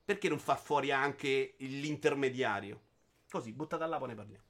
[0.06, 2.80] Perché non fa fuori anche l'intermediario?
[3.28, 4.44] Così, buttata là, poi ne parliamo.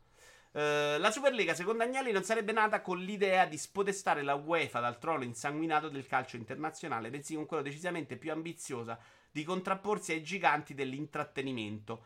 [0.53, 4.99] Uh, la Superlega, secondo Agnelli, non sarebbe nata con l'idea di spodestare la UEFA dal
[4.99, 8.99] trono insanguinato del calcio internazionale, bensì con quello decisamente più ambiziosa
[9.31, 12.05] di contrapporsi ai giganti dell'intrattenimento,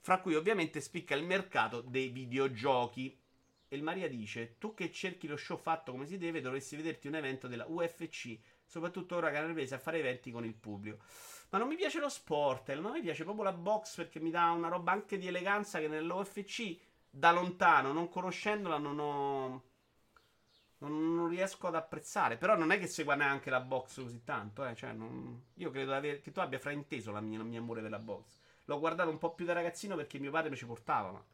[0.00, 3.14] fra cui ovviamente spicca il mercato dei videogiochi.
[3.68, 7.08] E il Maria dice: Tu che cerchi lo show fatto come si deve, dovresti vederti
[7.08, 11.02] un evento della UFC, soprattutto ora che hanno ripreso a fare eventi con il pubblico.
[11.56, 14.50] Ma non mi piace lo sport, non mi piace proprio la box perché mi dà
[14.50, 16.76] una roba anche di eleganza che nell'OFC
[17.08, 19.62] da lontano, non conoscendola, non ho.
[20.80, 22.36] Non, non, riesco ad apprezzare.
[22.36, 24.66] Però non è che segua neanche la box così tanto.
[24.66, 24.74] Eh.
[24.74, 28.00] Cioè, non, io credo aver, che tu abbia frainteso mia, il mio amore per la
[28.00, 28.38] box.
[28.66, 31.10] L'ho guardato un po' più da ragazzino perché mio padre mi ci portava.
[31.10, 31.24] Ma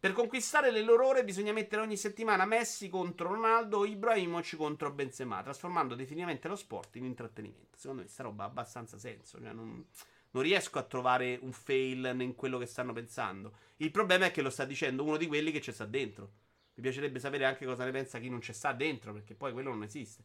[0.00, 4.90] per conquistare le loro ore bisogna mettere ogni settimana Messi contro Ronaldo o Ibrahimovic contro
[4.90, 7.76] Benzema, trasformando definitivamente lo sport in intrattenimento.
[7.76, 9.84] Secondo me sta roba ha abbastanza senso, cioè non,
[10.30, 13.52] non riesco a trovare un fail in quello che stanno pensando.
[13.76, 16.30] Il problema è che lo sta dicendo uno di quelli che ci sta dentro.
[16.74, 19.68] Mi piacerebbe sapere anche cosa ne pensa chi non ci sta dentro, perché poi quello
[19.68, 20.22] non esiste.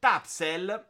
[0.00, 0.88] Tapsel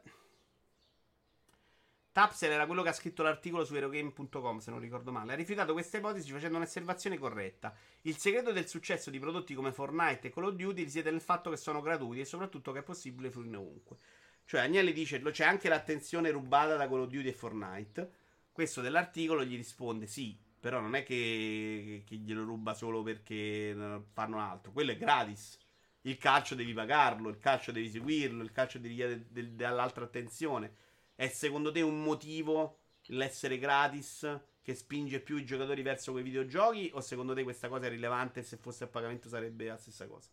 [2.15, 5.33] Tapser era quello che ha scritto l'articolo su Aerogame.com, se non ricordo male.
[5.33, 7.75] Ha rifiutato questa ipotesi facendo un'osservazione corretta.
[8.03, 11.49] Il segreto del successo di prodotti come Fortnite e Call of Duty risiede nel fatto
[11.49, 13.97] che sono gratuiti e soprattutto che è possibile fruirne ovunque.
[14.45, 18.11] Cioè, Agnelli dice: c'è anche l'attenzione rubata da Call of Duty e Fortnite.
[18.49, 23.75] Questo dell'articolo gli risponde: sì, però non è che, che glielo ruba solo perché
[24.13, 24.71] fanno altro.
[24.71, 25.59] Quello è gratis.
[26.03, 30.83] Il calcio devi pagarlo, il calcio devi seguirlo, il calcio devi chiedere dall'altra attenzione.
[31.15, 36.91] È secondo te un motivo l'essere gratis che spinge più i giocatori verso quei videogiochi?
[36.93, 40.07] O secondo te questa cosa è rilevante e se fosse a pagamento sarebbe la stessa
[40.07, 40.29] cosa?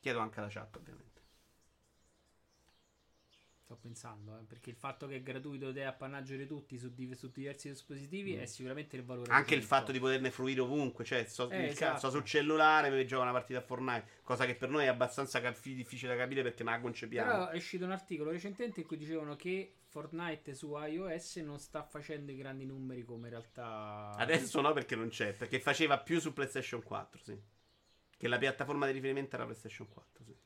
[0.00, 1.13] Chiedo anche alla chat, ovviamente.
[3.64, 6.92] Sto pensando, eh, perché il fatto che è gratuito ed è appannaggio di tutti su,
[6.92, 8.40] di- su diversi dispositivi Mm.
[8.40, 9.32] è sicuramente il valore.
[9.32, 11.92] Anche il fatto di poterne fruire ovunque, cioè sto, Eh, esatto.
[11.92, 15.40] cazzo, sul cellulare mi gioco una partita a Fortnite, cosa che per noi è abbastanza
[15.40, 17.30] cap- difficile da capire perché non la concepiamo.
[17.30, 21.82] Però è uscito un articolo recentemente in cui dicevano che Fortnite su iOS non sta
[21.84, 24.10] facendo i grandi numeri come in realtà.
[24.18, 27.40] Adesso no perché non c'è, perché faceva più su PlayStation 4, sì.
[28.14, 30.36] Che la piattaforma di riferimento era PlayStation 4, sì.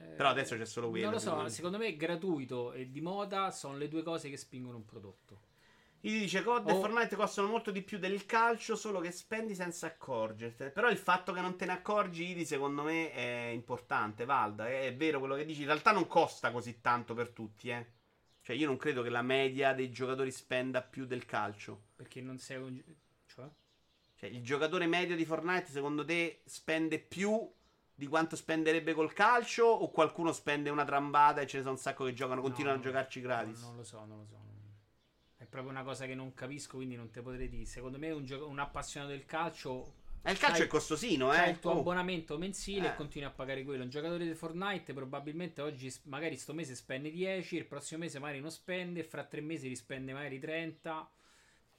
[0.00, 3.00] Eh, Però adesso c'è solo quello, Non lo so, quindi- secondo me gratuito e di
[3.00, 5.40] moda sono le due cose che spingono un prodotto.
[6.00, 6.80] Gli dice COD e Oh.
[6.80, 10.68] Fortnite costano molto di più del calcio, solo che spendi senza accorgertene.
[10.70, 14.68] Però il fatto che non te ne accorgi, Idi, secondo me è importante, Valda.
[14.68, 15.60] È, è vero quello che dici.
[15.60, 17.86] In realtà non costa così tanto per tutti, eh.
[18.42, 21.84] Cioè, io non credo che la media dei giocatori spenda più del calcio.
[21.96, 22.82] Perché non sei un.
[23.24, 23.48] Cioè?
[24.16, 27.50] Cioè, il giocatore medio di Fortnite, secondo te, spende più
[27.94, 29.64] di quanto spenderebbe col calcio?
[29.66, 32.82] O qualcuno spende una trambata e ce ne sono un sacco che giocano, continuano No,
[32.82, 33.60] a giocarci gratis?
[33.60, 34.42] No, non lo so, non lo so.
[35.36, 37.64] È proprio una cosa che non capisco, quindi non te potrei dire.
[37.66, 40.02] Secondo me un, gioco- un appassionato del calcio.
[40.22, 41.36] Eh, il calcio è costosino, eh.
[41.36, 41.80] C'hai il tuo Oh.
[41.80, 42.90] abbonamento mensile Eh.
[42.92, 43.82] e continui a pagare quello.
[43.82, 48.40] Un giocatore di Fortnite probabilmente oggi, magari sto mese spende 10, il prossimo mese magari
[48.40, 51.08] non spende, fra tre mesi rispende magari 30.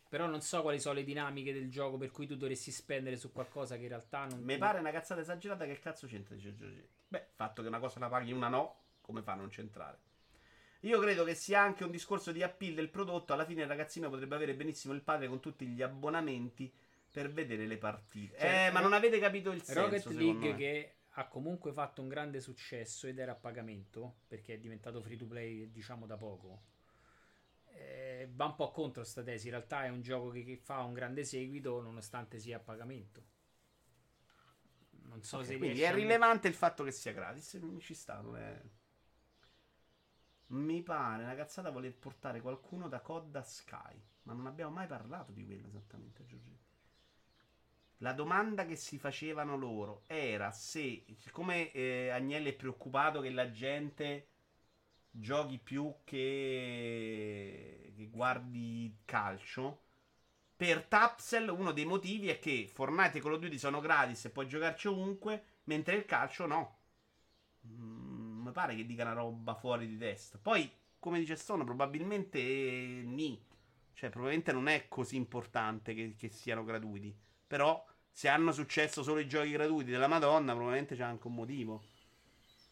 [0.08, 3.32] Però non so quali sono le dinamiche del gioco per cui tu dovresti spendere su
[3.32, 4.42] qualcosa che in realtà non...
[4.42, 6.36] Mi pare una cazzata esagerata che il cazzo c'entra.
[6.36, 10.00] Beh, il fatto che una cosa la paghi una no, come fa a non c'entrare?
[10.82, 13.34] Io credo che sia anche un discorso di appeal del prodotto.
[13.34, 16.72] Alla fine il ragazzino potrebbe avere benissimo il padre con tutti gli abbonamenti
[17.10, 18.38] per vedere le partite.
[18.38, 20.56] Cioè, eh, ma non avete capito il senso, Rocket League me.
[20.56, 25.18] che ha comunque fatto un grande successo ed era a pagamento perché è diventato free
[25.18, 26.74] to play diciamo da poco
[27.76, 30.82] eh, va un po' contro sta tesi in realtà è un gioco che, che fa
[30.84, 33.24] un grande seguito nonostante sia a pagamento
[35.10, 37.54] non so Ok, se quindi è a- rilevante il fatto che sia gratis.
[37.56, 38.62] Mi ci sta, non è...
[40.48, 44.02] Mi pare una cazzata voler portare qualcuno da COD a Sky.
[44.24, 46.74] Ma non abbiamo mai parlato di quello esattamente, Giorgetti.
[48.00, 53.50] La domanda che si facevano loro era se, siccome eh, Agnelli è preoccupato che la
[53.52, 54.28] gente
[55.18, 59.82] giochi più che, che guardi calcio,
[60.56, 64.30] per Tapsel uno dei motivi è che Fortnite e Call of Duty sono gratis e
[64.30, 66.78] puoi giocarci ovunque, mentre il calcio no.
[67.68, 70.38] Mm, mi pare che dica una roba fuori di testa.
[70.42, 73.42] Poi, come dice Stone, probabilmente eh, ni.
[73.94, 77.16] Cioè, probabilmente non è così importante che, che siano gratuiti.
[77.48, 81.84] Però, se hanno successo solo i giochi gratuiti della Madonna, probabilmente c'è anche un motivo.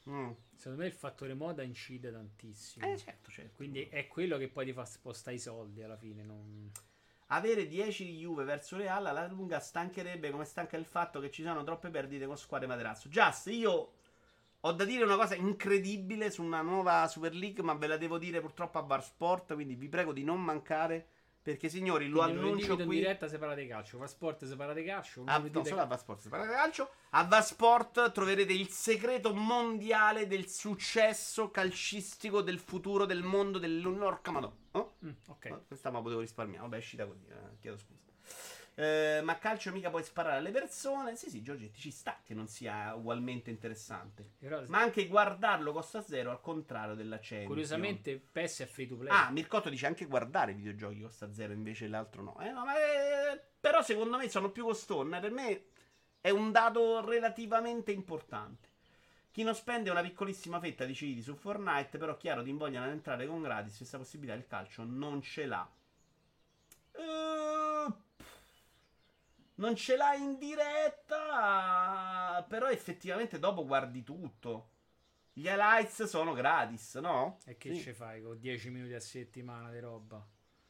[0.10, 0.32] Mm.
[0.56, 3.56] Secondo me il fattore moda incide tantissimo Eh, certo, certo.
[3.56, 6.72] quindi è quello che poi ti fa spostare i soldi alla fine non...
[7.28, 11.41] Avere 10 di Juve verso Real alla lunga stancherebbe come stanca il fatto che ci
[11.41, 13.10] sono troppe perdite con squadre materasso.
[13.10, 13.93] Just, io
[14.60, 18.18] ho da dire una cosa incredibile su una nuova Super League, ma ve la devo
[18.18, 21.08] dire purtroppo a Bar Sport, quindi vi prego di non mancare,
[21.44, 22.96] perché signori, lo Quindi annuncio in qui...
[23.00, 26.22] diretta separate di calcio fa sport separate di calcio A, lunedì no, solo a Vasport,
[26.22, 26.89] si parla di calcio.
[27.10, 34.56] A Vasport troverete il segreto mondiale del successo calcistico del futuro del mondo dell'Orca Madonna.
[34.72, 34.94] Oh?
[35.06, 36.62] Mm, ok Oh, Questa ma potevo risparmiare.
[36.64, 37.26] Vabbè, è uscita così.
[37.28, 38.00] eh, chiedo scusa.
[38.76, 41.15] Eh, ma calcio mica puoi sparare alle persone.
[41.15, 44.32] Sì, sì, Giorgetti ci sta che non sia ugualmente interessante.
[44.39, 47.47] Però, Ma anche guardarlo costa zero, al contrario della Champions.
[47.47, 51.53] curiosamente PES è free to play Ah, Mircotto dice anche guardare i videogiochi costa zero,
[51.53, 52.39] invece l'altro no.
[52.41, 55.19] Eh, no, ma, eh, però secondo me sono più costone.
[55.19, 55.65] Per me
[56.19, 58.69] è un dato relativamente importante.
[59.30, 62.91] Chi non spende una piccolissima fetta di CD su Fortnite, però chiaro ti invogliano ad
[62.91, 65.67] entrare con gratis, questa possibilità il calcio non ce l'ha.
[66.91, 67.62] Eh,
[69.56, 74.70] non ce l'ha in diretta, però effettivamente dopo guardi tutto.
[75.34, 77.38] Gli highlights sono gratis, no?
[77.45, 77.82] E che Sì.
[77.82, 80.26] ci fai con 10 minuti a settimana di roba?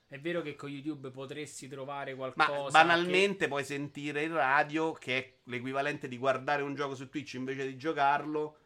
[0.08, 2.84] È vero che con YouTube potresti trovare Ma qualcosa.
[2.84, 7.66] banalmente puoi sentire in radio che è l'equivalente di guardare un gioco su Twitch invece
[7.66, 8.58] di giocarlo.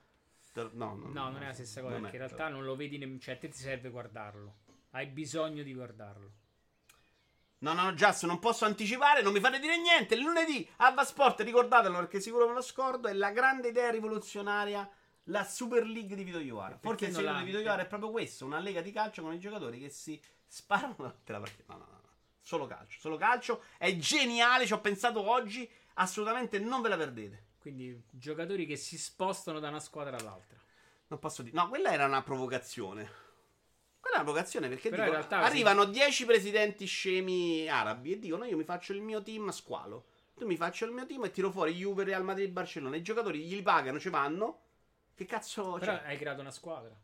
[0.53, 1.93] No, no, che- No, non è la stessa cosa.
[1.93, 2.97] non Perché in realtà non lo vedi.
[2.97, 4.55] nemm- Cioè, a te ti serve guardarlo.
[4.91, 6.31] Hai bisogno di guardarlo.
[7.59, 10.13] No, no, Just, non posso anticipare, non mi fate dire niente.
[10.13, 14.87] Il lunedì a Vasport, ricordatelo perché sicuro me lo scordo, è la grande idea rivoluzionaria,
[15.23, 16.75] la Super League di Vito Iovara.
[16.75, 19.33] Perché Forse il l'ha- di Vito Iovara è proprio questo, una lega di calcio con
[19.33, 21.73] i giocatori che si sparano durante la partita.
[21.73, 22.09] No, no, no, no.
[22.41, 23.63] Solo calcio, solo calcio.
[23.77, 27.45] È geniale, ci ho pensato oggi, assolutamente non ve la perdete.
[27.59, 30.57] Quindi giocatori che si spostano da una squadra all'altra.
[31.07, 31.55] Non posso dire.
[31.55, 33.25] No, quella era una provocazione.
[34.17, 38.93] Una provocazione perché dico, realtà- arrivano 10 presidenti scemi arabi e dicono io mi faccio
[38.93, 40.05] il mio team a squalo.
[40.35, 42.95] Tu mi faccio il mio team e tiro fuori Juve, Real Madrid, Barcellona.
[42.95, 44.59] I giocatori gli pagano, ci vanno.
[45.15, 46.03] Che cazzo Però c'è?
[46.05, 46.95] hai creato una squadra.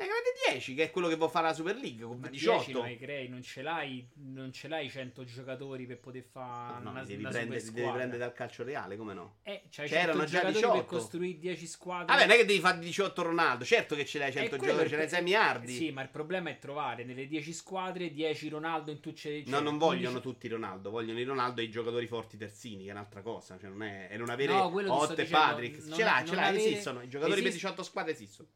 [0.00, 2.56] Ne crede 10, che è quello che vuole fare la Super League con Ma 18.
[2.64, 6.88] 10 non crei, non ce l'hai, non ce l'hai 100 giocatori per poter fare No,
[6.90, 9.36] una, devi, una prendere, super devi prendere dal calcio reale, come no?
[9.42, 10.72] Eh, c'hai C'erano 100 già giocatori 18.
[10.78, 12.06] per costruire 10 squadre.
[12.06, 13.64] Vabbè, non è che devi fare 18 Ronaldo.
[13.66, 15.74] Certo che ce l'hai 100 Eh, quello giocatori, ce l'hai il- 6 miliardi.
[15.74, 19.76] Sì, ma il problema è trovare nelle 10 squadre 10 Ronaldo in tutte No, non
[19.76, 23.58] vogliono tutti Ronaldo, vogliono i Ronaldo e i giocatori forti terzini, che è un'altra cosa.
[23.58, 25.94] Cioè, non è, è non avere No, quello ti sto Ott e Patrick.
[25.94, 27.02] ce l'hai, ce l'hai, esistono.
[27.02, 28.48] I giocatori per esist- 18 squadre esistono.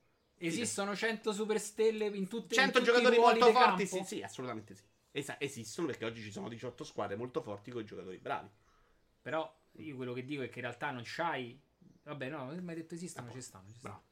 [0.47, 4.23] Esistono 100 superstelle in tutte 100 in tutti i giocatori ruoli molto forti, sì, sì,
[4.23, 4.83] assolutamente sì.
[5.13, 8.49] Esa- esistono perché oggi ci sono 18 squadre molto forti con i giocatori bravi.
[9.23, 11.59] Però io quello che dico è che in realtà non c'hai.
[12.03, 13.69] Vabbè, no, mi hai detto esistono, ci stanno.
[13.69, 14.03] Ci stanno.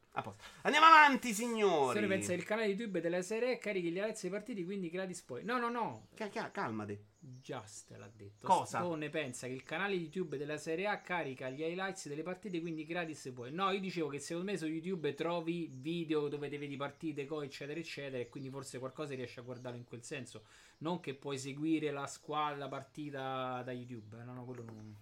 [0.63, 1.99] Andiamo avanti, Se signori.
[2.01, 5.43] ne pensa il canale YouTube della serie carichi gli highlights dei partiti, quindi gratis poi.
[5.43, 6.09] No, no, no.
[6.15, 6.99] Ca- ca- calmati.
[7.25, 8.47] Just l'ha detto.
[8.49, 8.79] Cosa?
[8.81, 12.85] Stone pensa che il canale YouTube della Serie A carica gli highlights delle partite, quindi
[12.85, 13.53] gratis puoi.
[13.53, 17.43] No, io dicevo che secondo me su YouTube trovi video dove ti vedi partite, co,
[17.43, 20.45] eccetera, eccetera, e quindi forse qualcosa riesci a guardare in quel senso.
[20.79, 24.19] Non che puoi seguire la squadra, la partita da YouTube.
[24.19, 24.97] eh, No, no, quello non.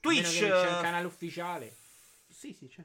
[0.00, 0.38] Twitch.
[0.38, 1.76] c'è eh, un canale ufficiale.
[2.26, 2.82] Sì, sì, c'è.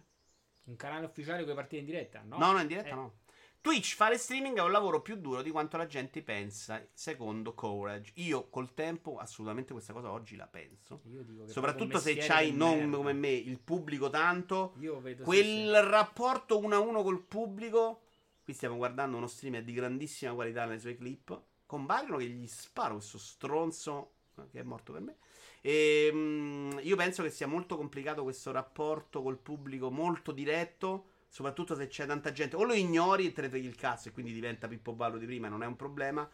[0.65, 2.21] Un canale ufficiale con le partite in diretta?
[2.23, 3.13] No, No, no, in diretta Eh, no.
[3.61, 8.11] Twitch fare streaming è un lavoro più duro di quanto la gente pensa, secondo Courage.
[8.15, 11.01] Io col tempo assolutamente questa cosa oggi la penso.
[11.45, 12.97] Soprattutto se c'hai non merda.
[12.97, 15.89] come me il pubblico tanto, Io vedo sì, quel sì.
[15.89, 18.03] rapporto uno a uno col pubblico.
[18.43, 21.41] Qui stiamo guardando uno streamer di grandissima qualità nelle sue clip.
[21.65, 24.13] Con Byron che gli sparo questo stronzo
[24.51, 25.17] che è morto per me.
[25.61, 31.09] E mm, io penso che sia molto complicato questo rapporto col pubblico, molto diretto.
[31.31, 34.11] Soprattutto se c'è tanta gente, o lo ignori e te ne freghi il cazzo e
[34.11, 36.27] quindi diventa Pippo Ballo di prima, non è un problema.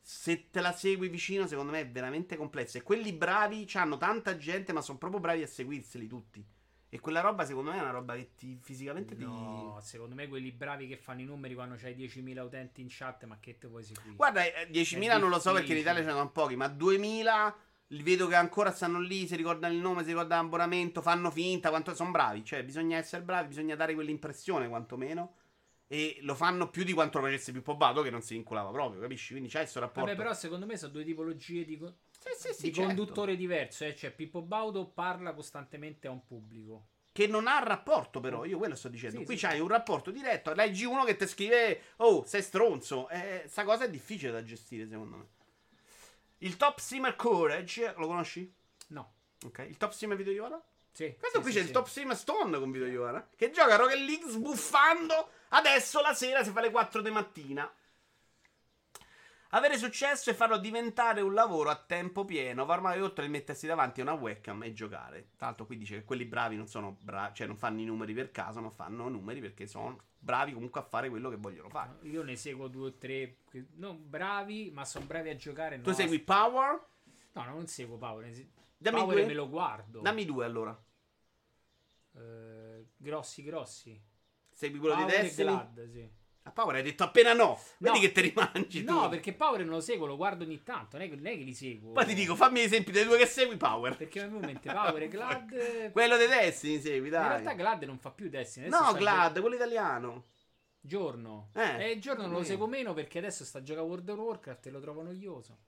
[0.00, 2.78] Se te la segui vicino, secondo me è veramente complesso.
[2.78, 6.46] E quelli bravi hanno tanta gente, ma sono proprio bravi a seguirseli tutti.
[6.88, 10.52] E quella roba, secondo me, è una roba che ti fisicamente No, secondo me quelli
[10.52, 13.82] bravi che fanno i numeri quando c'hai 10.000 utenti in chat, ma che te vuoi
[13.82, 14.10] seguire?
[14.10, 14.14] ti.
[14.14, 15.80] Guarda, eh, 10.000 È non lo so perché in difficile.
[15.80, 19.72] Italia ce ne sono pochi, ma 2.000 li vedo che ancora stanno lì, si ricordano
[19.74, 22.44] il nome, si ricordano l'abbonamento, fanno finta, quanto sono bravi.
[22.44, 25.36] Cioè, bisogna essere bravi, bisogna dare quell'impressione, quantomeno.
[25.86, 29.00] E lo fanno più di quanto lo facesse Pippo Bato, che non si vincolava proprio,
[29.00, 29.32] capisci?
[29.32, 30.08] Quindi c'è questo rapporto.
[30.08, 32.94] Vabbè, però secondo me sono due tipologie di, co- Sì, sì, sì, di certo.
[32.94, 33.84] conduttore diverso.
[33.84, 33.94] Eh?
[33.94, 36.88] Cioè, Pippo Baudo parla costantemente a un pubblico.
[37.12, 38.44] Che non ha rapporto, però.
[38.44, 39.18] Io quello sto dicendo.
[39.20, 40.52] Sì, Qui sì, c'hai un rapporto diretto.
[40.52, 43.08] Leggi uno che ti scrive: Oh, sei stronzo.
[43.10, 45.26] Eh, sta cosa è difficile da gestire, secondo me.
[46.38, 48.52] Il top streamer Courage, lo conosci?
[48.88, 49.14] No.
[49.44, 49.64] Ok.
[49.68, 50.62] Il top streamer Video Iovara?
[50.92, 51.68] Sì, Questo sì, qui sì, c'è sì.
[51.70, 53.28] il top streamer Stone con Video Iovara.
[53.34, 55.30] Che gioca a Rocket League sbuffando.
[55.48, 57.72] Adesso la sera si fa le 4 di mattina.
[59.50, 63.68] Avere successo e farlo diventare un lavoro a tempo pieno va ormai oltre il mettersi
[63.68, 65.30] davanti a una webcam e giocare.
[65.36, 68.14] Tra l'altro qui dice che quelli bravi non sono bravi, cioè non fanno i numeri
[68.14, 71.98] per caso, ma fanno numeri perché sono bravi comunque a fare quello che vogliono fare.
[72.02, 73.36] Io ne seguo due o tre.
[73.50, 75.80] che- Non bravi, ma sono bravi a giocare.
[75.80, 76.86] Tu no, segui Power?
[77.32, 78.32] No, non seguo Power.
[78.34, 79.26] se- Dammi Power due.
[79.26, 80.00] me lo guardo.
[80.00, 80.84] Dammi due allora.
[82.16, 84.00] Eh, grossi, grossi.
[84.52, 85.48] Segui quello Power di Destiny?
[85.50, 86.10] Glad, sì.
[86.46, 87.58] A Power hai detto appena no.
[87.78, 88.00] Vedi No.
[88.02, 88.92] che te rimangi tu.
[88.92, 90.98] No, perché Power non lo seguo, lo guardo ogni tanto.
[90.98, 91.92] Non è che, non è che li seguo.
[91.92, 93.96] Poi ti dico, fammi esempi dei due che segui Power.
[93.96, 95.50] Perché mi viene in mente Power e Glad.
[95.84, 97.28] In Quello dei Destiny segui, dai.
[97.28, 98.66] realtà Glad non fa più Destiny.
[98.66, 100.12] adesso No, Glad, quello italiano.
[100.80, 101.48] gio- Giorno.
[101.54, 101.92] Eh.
[101.92, 104.66] Eh, giorno non lo seguo meno perché adesso sta a giocare a World of Warcraft
[104.66, 105.58] e lo trovo noioso.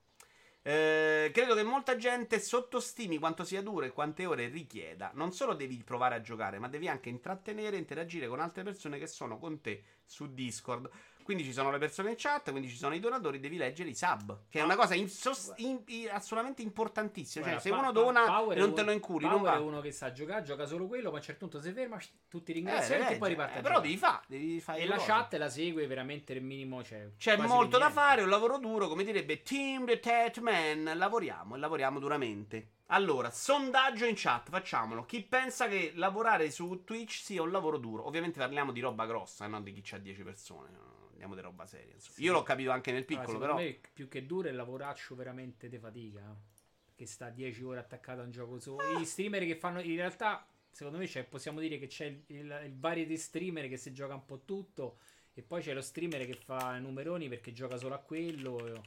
[0.67, 5.11] Eh, credo che molta gente sottostimi quanto sia duro e quante ore richieda.
[5.13, 8.99] Non solo devi provare a giocare, ma devi anche intrattenere e interagire con altre persone
[8.99, 10.89] che sono con te su Discord.
[11.27, 13.93] Quindi ci sono le persone in chat, quindi ci sono i donatori, devi leggere i
[13.93, 14.43] sub.
[14.47, 15.09] Che è una cosa in-
[15.57, 17.45] in- assolutamente importantissima.
[17.49, 19.57] Cioè, se Pa- uno Pa- dona Power e non te lo inculi, Power non va.
[19.57, 21.99] è uno che sa giocare, gioca solo quello, ma a un certo punto si ferma,
[22.29, 25.07] tutti Eh, ringraziamenti e poi riparte Eh, però devi fare, devi fare E la cose.
[25.07, 26.81] chat la segue veramente il minimo.
[26.81, 30.93] Cioè, C'è molto da fare, è un lavoro duro, come direbbe Team the Tat Man.
[30.95, 32.69] Lavoriamo e lavoriamo duramente.
[32.91, 35.03] Allora, sondaggio in chat, facciamolo.
[35.03, 38.07] Chi pensa che lavorare su Twitch sia un lavoro duro?
[38.07, 40.95] Ovviamente parliamo di roba grossa, non di chi ha 10 persone.
[41.17, 41.23] No?
[41.23, 41.95] Andiamo di roba seria.
[41.97, 42.21] Sì.
[42.23, 43.67] Io l'ho capito anche nel Allora, piccolo, secondo però.
[43.69, 46.21] me più che duro è il lavoraccio veramente di fatica.
[46.21, 46.55] eh.
[46.95, 48.97] Che sta 10 ore attaccato a un gioco solo.
[48.99, 49.81] I streamer che fanno.
[49.81, 53.93] In realtà, secondo me, possiamo dire che c'è il, il, il variety streamer che si
[53.93, 54.97] gioca un po' tutto.
[55.33, 58.83] E poi c'è lo streamer che fa numeroni perché gioca solo a quello.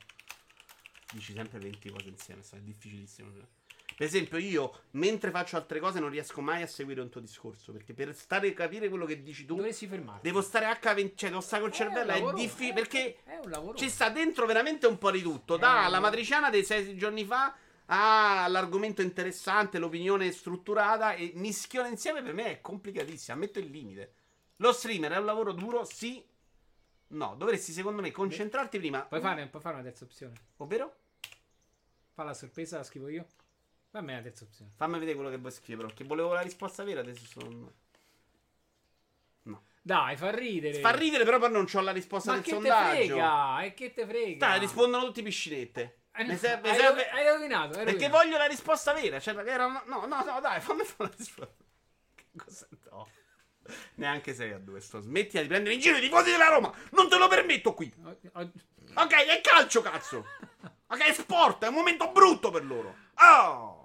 [1.13, 3.31] Dici sempre 20 cose insieme, è difficilissimo.
[4.01, 7.71] Per esempio, io mentre faccio altre cose non riesco mai a seguire un tuo discorso.
[7.71, 10.23] Perché per stare a capire quello che dici tu, Dovresti fermarti.
[10.23, 12.11] devo stare H20, cioè devo stare col cervello.
[12.11, 13.19] È lavoro, difficile perché.
[13.25, 13.39] È.
[13.75, 15.59] Ci sta dentro veramente un po' di tutto.
[15.59, 22.53] Dalla matriciana dei sei giorni fa all'argomento interessante, l'opinione strutturata e mischione insieme per me
[22.53, 23.37] è complicatissima.
[23.37, 24.15] Ammetto il limite.
[24.57, 26.25] Lo streamer è un lavoro duro, sì,
[27.09, 29.03] No, dovresti secondo me concentrarti prima.
[29.03, 30.33] Puoi fare, puoi fare una terza opzione.
[30.57, 30.97] Ovvero?
[32.15, 33.27] Fa la sorpresa, la scrivo io.
[33.91, 34.71] Fammi la terza opzione.
[34.77, 35.89] Fammi vedere quello che vuoi scrivere.
[35.89, 37.73] Perché volevo la risposta vera, adesso sono.
[39.43, 39.63] No.
[39.83, 40.79] Dai, fa ridere.
[40.81, 42.95] Fa ridere, però poi non ho la risposta Ma del che te sondaggio.
[43.07, 43.63] frega?
[43.63, 44.47] E che te frega?
[44.47, 45.97] Dai, rispondono tutti piscinette.
[46.15, 48.17] Eh, Mi serve- mi hai, serve- hai rovinato, hai Perché rovinato.
[48.17, 49.19] voglio la risposta vera.
[49.21, 51.55] Cioè, era una- No, no, no, dai, fammi fare la risposta.
[52.15, 53.09] Che cosa no.
[53.95, 55.01] Neanche 6 a 2 sto.
[55.01, 56.73] Smettila di prendere in giro i tifosi della Roma.
[56.93, 57.93] Non te lo permetto qui.
[58.03, 60.27] Ok, è calcio, cazzo.
[60.89, 62.97] Ok, è sport, è un momento brutto per loro.
[63.17, 63.80] Oh!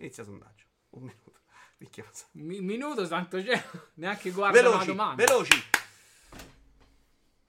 [0.00, 0.64] Inizia sondaggio.
[0.90, 1.40] Un minuto.
[1.78, 3.62] Minchia, mi- minuto, tanto c'è.
[3.94, 5.24] Neanche guarda la Veloci, domanda.
[5.24, 5.62] veloci.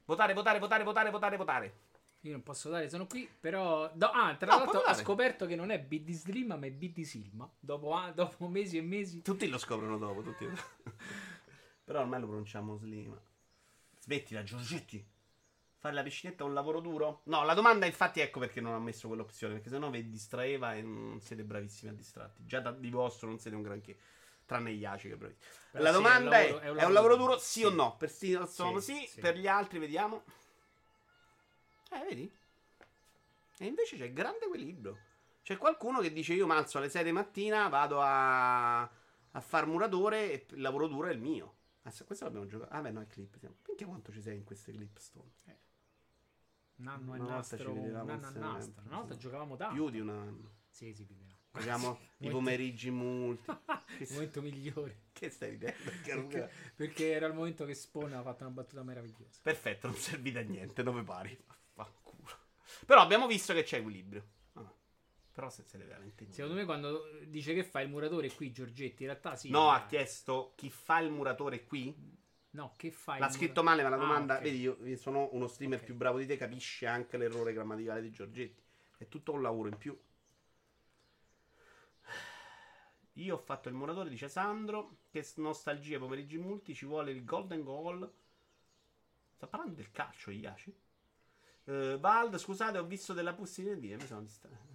[0.05, 1.75] Votare, votare, votare, votare, votare, votare.
[2.21, 3.27] Io non posso dare, sono qui.
[3.39, 3.89] Però.
[3.93, 7.01] do- ah, tra No, l'altro ho scoperto che non è BD Slim, ma è BD
[7.01, 7.49] Silma.
[7.59, 9.21] Dopo, ah, dopo mesi e mesi.
[9.21, 10.47] Tutti lo scoprono dopo, tutti.
[11.83, 13.19] Però ormai lo pronunciamo Slima.
[13.99, 15.03] Smettila, Giorgetti.
[15.82, 17.21] Fare la piscinetta è un lavoro duro?
[17.25, 20.84] No, la domanda infatti ecco perché non ho messo quell'opzione, perché sennò vi distraeva e
[20.84, 22.43] non siete bravissimi a distratti.
[22.45, 23.97] Già da, di vostro non siete un granché,
[24.45, 25.36] tranne gli Aci che bravi.
[25.71, 27.75] Però la sì, domanda è è, un lavoro- è un lavoro duro sì, o Sì.
[27.75, 27.97] no?
[27.97, 30.23] Per Stinson sì, Sì, per gli altri vediamo.
[31.91, 32.32] Eh, vedi?
[33.57, 34.97] E invece c'è grande equilibrio.
[35.43, 39.65] C'è qualcuno che dice io mi alzo alle 6 di mattina, vado a, a far
[39.67, 41.55] muratore e il lavoro duro è il mio.
[41.84, 42.73] Ah, questo l'abbiamo giocato.
[42.73, 43.38] Ah, beh, no, è clip.
[43.67, 45.32] Minchia quanto ci sei in queste clip, Stone.
[45.45, 45.53] Un
[46.88, 47.71] anno e Una volta ci nastro.
[47.71, 48.84] Un anno e insieme, nastro.
[48.86, 49.19] Una volta sì.
[49.19, 49.73] giocavamo tanto.
[49.73, 50.51] Più di un anno.
[50.69, 51.39] Sì, sì, più di un anno.
[51.53, 53.51] Giochiamo i pomeriggi multi.
[53.99, 55.03] Il momento migliore.
[55.11, 55.77] che stai ridendo?
[55.84, 59.39] Perché, perché era il momento che Spawn ha fatto una battuta meravigliosa.
[59.41, 61.38] Perfetto, non servi da niente, dove pari?
[61.73, 62.29] Vaffanculo.
[62.86, 64.25] Però abbiamo visto che c'è equilibrio.
[64.53, 64.73] Ah,
[65.34, 69.09] Però se siete veramente Secondo me, quando dice che fa il muratore qui, Giorgetti, in
[69.09, 69.49] realtà sì.
[69.49, 72.19] No, ha chiesto chi fa il muratore qui.
[72.51, 73.19] No, che fai?
[73.19, 74.35] L'ha scritto male, ma la Ah, domanda.
[74.35, 74.41] ok.
[74.41, 75.85] Vedi, io sono uno streamer Ok.
[75.85, 78.61] più bravo di te, capisce anche l'errore grammaticale di Giorgetti.
[78.97, 79.97] È tutto un lavoro in più.
[83.15, 84.97] Io ho fatto il muratore, dice Sandro.
[85.09, 86.73] Che nostalgia, pomeriggi multi.
[86.73, 88.11] Ci vuole il golden goal.
[89.35, 90.75] Sta parlando del calcio, Iaci.
[91.63, 93.97] Uh, Vald, scusate, ho visto della nel video.
[93.97, 94.69] Mi sono distratto.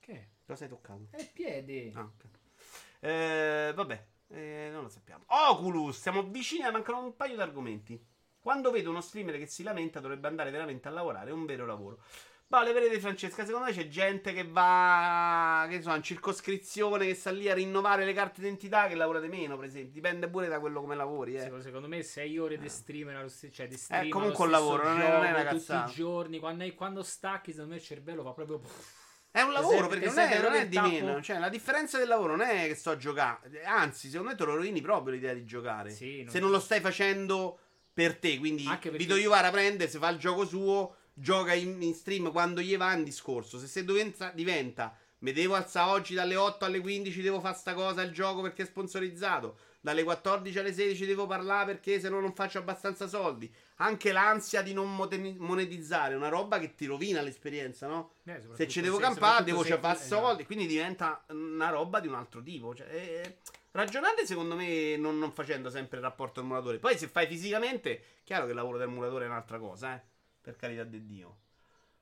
[0.00, 0.28] Che?
[0.44, 1.06] Cosa hai toccato?
[1.10, 1.92] È il piede.
[1.94, 2.24] Ah, ok.
[3.00, 5.24] Eh, vabbè, eh, non lo sappiamo.
[5.26, 8.02] Oculus, siamo vicini, a mancano un paio di argomenti.
[8.38, 11.64] Quando vedo uno streamer che si lamenta, dovrebbe andare veramente a lavorare, è un vero
[11.64, 12.02] lavoro.
[12.48, 17.06] Ma le vere di Francesca, secondo me c'è gente che va, che so, in circoscrizione,
[17.06, 19.92] che sta lì a rinnovare le carte d'identità, che lavora di meno, per esempio.
[19.92, 21.40] Dipende pure da quello come lavori, eh.
[21.40, 24.76] Secondo, secondo me 6 ore di streamer allo cioè di stream comunque allo un stesso
[24.76, 25.84] lavoro, non è- non è una cazzata.
[25.84, 28.60] tutti i giorni, quando, quando stacchi, secondo me il cervello fa proprio
[29.36, 30.88] È un lavoro perché non è, non è di tappo.
[30.90, 31.20] meno.
[31.20, 33.64] Cioè, la differenza del lavoro non è che sto a giocare.
[33.64, 35.90] Anzi, secondo me te lo rovini proprio l'idea di giocare.
[35.90, 37.58] Sì, non- Se non lo stai facendo
[37.92, 38.38] per te.
[38.38, 42.60] Quindi perché- Vito Iovara prende, se fa il gioco suo, gioca in, in stream quando
[42.60, 43.58] gli va, un discorso.
[43.58, 47.74] Se, se diventa, diventa mi devo alzare oggi dalle 8 alle 15, devo fare sta
[47.74, 49.58] cosa il gioco perché è sponsorizzato.
[49.80, 53.52] Dalle 14 alle 16 devo parlare perché se no non faccio abbastanza soldi.
[53.78, 58.12] Anche l'ansia di non monetizzare è una roba che ti rovina l'esperienza, no?
[58.24, 60.20] Eh, Se ci devo se- campare, devo se- fare esatto.
[60.26, 60.44] soldi.
[60.46, 62.72] Quindi diventa una roba di un altro tipo.
[62.72, 63.38] Cioè, eh,
[63.72, 66.78] ragionate, secondo me, non, non facendo sempre il rapporto al muratore.
[66.78, 70.00] Poi, se fai fisicamente, chiaro che il lavoro del muratore è un'altra cosa, eh.
[70.40, 71.38] Per carità di Dio.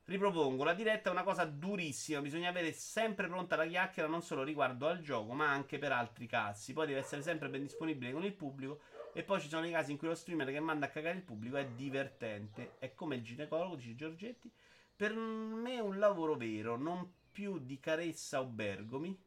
[0.05, 4.43] Ripropongo, la diretta è una cosa durissima, bisogna avere sempre pronta la chiacchiera non solo
[4.43, 6.73] riguardo al gioco, ma anche per altri casi.
[6.73, 8.81] Poi deve essere sempre ben disponibile con il pubblico
[9.15, 11.23] e poi ci sono i casi in cui lo streamer che manda a cagare il
[11.23, 12.77] pubblico è divertente.
[12.79, 14.51] È come il ginecologo, dice Giorgetti.
[14.97, 19.19] Per me è un lavoro vero, non più di caressa o bergomi.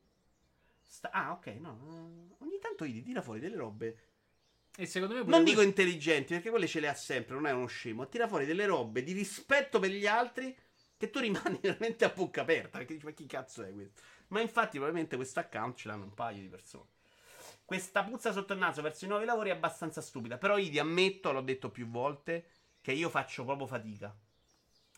[0.82, 1.80] Sta- ah, ok, no.
[2.40, 3.98] eh, Ogni tanto Idi tira fuori delle robe.
[4.78, 7.52] E secondo me Non que- dico intelligenti, perché quelle ce le ha sempre, non è
[7.52, 8.08] uno scemo.
[8.08, 10.56] Tira fuori delle robe di rispetto per gli altri
[10.98, 12.78] che tu rimani veramente a bocca aperta.
[12.78, 14.02] Perché dici, ma chi cazzo è questo?
[14.30, 16.86] Ma infatti, probabilmente questo account ce l'hanno un paio di persone.
[17.66, 20.38] Questa puzza sotto il naso verso i nuovi lavori è abbastanza stupida.
[20.38, 22.46] Però Idi, ammetto, l'ho detto più volte,
[22.80, 24.16] che io faccio proprio fatica.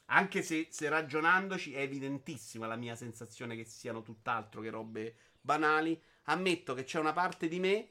[0.10, 6.00] Anche se, se ragionandoci è evidentissima la mia sensazione che siano tutt'altro che robe banali.
[6.24, 7.90] Ammetto che c'è una parte di me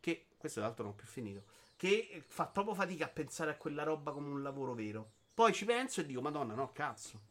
[0.00, 1.44] che, questo tra l'altro non ho più finito,
[1.76, 5.12] che fa proprio fatica a pensare a quella roba come un lavoro vero.
[5.32, 7.22] Poi ci penso e dico, madonna, no, cazzo.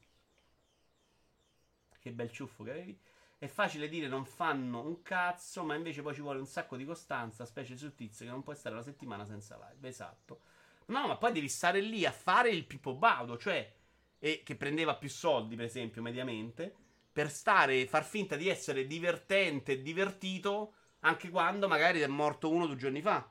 [2.00, 3.00] Che bel ciuffo che avevi.
[3.44, 6.86] È facile dire non fanno un cazzo, ma invece poi ci vuole un sacco di
[6.86, 9.86] costanza, specie sul tizio che non puoi stare una settimana senza live.
[9.86, 10.40] Esatto.
[10.86, 13.70] No, ma poi devi stare lì a fare il Pippo Baudo, cioè,
[14.18, 16.74] e che prendeva più soldi, per esempio, mediamente,
[17.12, 22.66] per stare, far finta di essere divertente e divertito anche quando magari è morto uno
[22.66, 23.30] due giorni fa.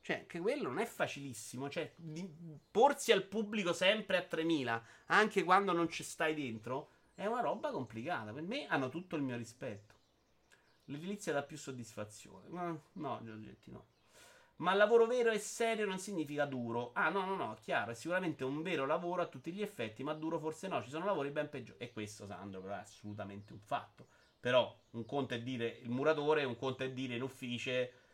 [0.00, 1.68] Cioè, anche quello non è facilissimo.
[1.68, 1.96] Cioè,
[2.70, 7.70] porsi al pubblico sempre a 3000, anche quando non ci stai dentro, è una roba
[7.70, 8.32] complicata.
[8.32, 9.94] Per me hanno tutto il mio rispetto.
[10.86, 12.48] L'edilizia dà più soddisfazione.
[12.48, 13.88] No, no, Giorgetti, no.
[14.56, 16.92] Ma lavoro vero e serio non significa duro.
[16.94, 20.14] Ah, no, no, no, chiaro, è sicuramente un vero lavoro a tutti gli effetti, ma
[20.14, 21.78] duro forse no, ci sono lavori ben peggiori.
[21.78, 24.08] E questo, Sandro, però è assolutamente un fatto.
[24.40, 27.70] Però un conto è dire il muratore, un conto è dire in ufficio,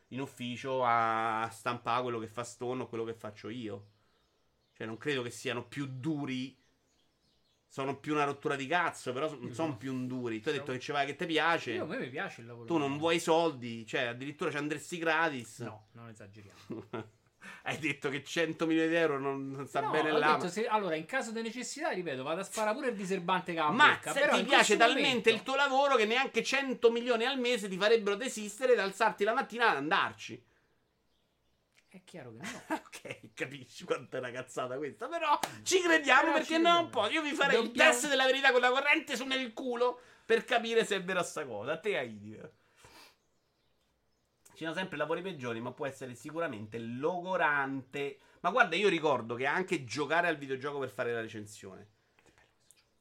[0.09, 3.91] in ufficio a stampare quello che fa Stone o quello che faccio io.
[4.73, 6.65] Cioè, non credo che siano più duri
[7.77, 10.41] sono più una rottura di cazzo, però non sono più un duri.
[10.41, 11.73] Tu hai detto che ci vai che ti piace.
[11.73, 12.65] Io, a me mi piace il lavoro.
[12.65, 15.59] Tu non vuoi soldi, cioè addirittura ci andresti gratis.
[15.59, 16.57] No, non esageriamo.
[17.65, 20.41] hai detto che 100 milioni di euro non, non sta no, bene là.
[20.69, 24.27] allora, in caso di necessità, ripeto, vado a sparare pure il diserbante che Ma se
[24.33, 25.29] ti piace talmente momento...
[25.29, 29.35] il tuo lavoro che neanche 100 milioni al mese ti farebbero desistere da alzarti la
[29.35, 30.43] mattina ad andarci.
[31.97, 32.77] È chiaro che no.
[32.77, 35.09] ok, capisci quanto è una cazzata questa.
[35.09, 37.09] Però ci crediamo però perché ci non può.
[37.09, 37.89] Io vi farei Dobbiamo...
[37.89, 41.23] il test della verità con la corrente su nel culo per capire se è vera
[41.23, 41.73] sta cosa.
[41.73, 42.39] A te, Aidi.
[44.53, 48.19] Ci sono sempre lavori peggiori, ma può essere sicuramente logorante.
[48.41, 51.93] Ma guarda, io ricordo che anche giocare al videogioco per fare la recensione.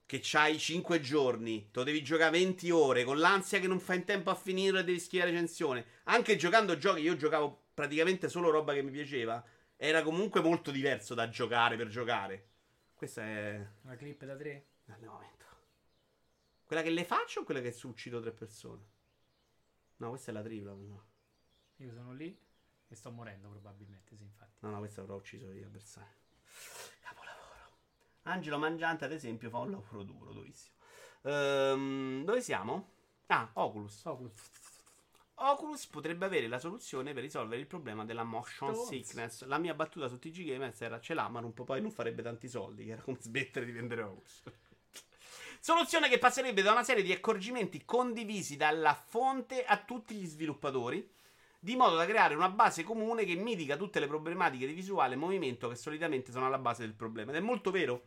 [0.05, 3.97] Che c'hai 5 giorni, te lo devi giocare 20 ore, con l'ansia che non fai
[3.97, 5.85] in tempo a finire e devi scrivere la recensione.
[6.03, 9.43] Anche giocando giochi, io giocavo praticamente solo roba che mi piaceva,
[9.75, 12.47] era comunque molto diverso da giocare per giocare.
[12.95, 13.67] Questa è.
[13.81, 14.67] Una clip da tre?
[14.87, 15.45] Andiamo momento.
[16.65, 18.83] Quella che le faccio o quella che uccido tre persone?
[19.97, 20.71] No, questa è la tripla.
[20.71, 21.05] No.
[21.77, 22.35] Io sono lì
[22.87, 24.59] e sto morendo probabilmente, sì, infatti.
[24.61, 26.15] No, no, questa l'avrò ucciso io, avversario.
[27.01, 27.77] Capolavoro.
[28.23, 30.75] Angelo Mangiante, ad esempio, fa un lavoro duro, durissimo.
[31.23, 32.93] Ehm, dove siamo?
[33.27, 34.05] Ah, Oculus.
[34.05, 34.33] Oculus.
[35.37, 38.87] Oculus potrebbe avere la soluzione per risolvere il problema della motion Stones.
[38.87, 39.43] sickness.
[39.45, 42.47] La mia battuta su TG Games era ce l'ha, ma non, poi non farebbe tanti
[42.47, 44.43] soldi, era come smettere di vendere Oculus.
[45.59, 51.09] Soluzione che passerebbe da una serie di accorgimenti condivisi dalla fonte a tutti gli sviluppatori,
[51.59, 55.17] di modo da creare una base comune che mitiga tutte le problematiche di visuale e
[55.17, 57.31] movimento che solitamente sono alla base del problema.
[57.31, 58.03] Ed è molto vero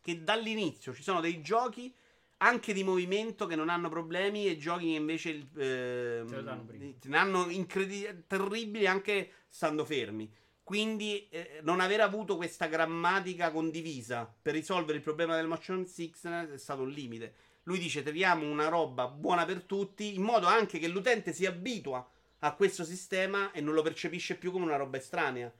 [0.00, 1.92] che dall'inizio ci sono dei giochi
[2.38, 8.24] anche di movimento che non hanno problemi e giochi che invece eh, ne hanno incredi-
[8.26, 10.32] terribili anche stando fermi.
[10.62, 16.50] Quindi eh, non aver avuto questa grammatica condivisa per risolvere il problema del motion sickness
[16.50, 17.34] è stato un limite.
[17.64, 22.06] Lui dice troviamo una roba buona per tutti in modo anche che l'utente si abitua
[22.40, 25.52] a questo sistema e non lo percepisce più come una roba estranea.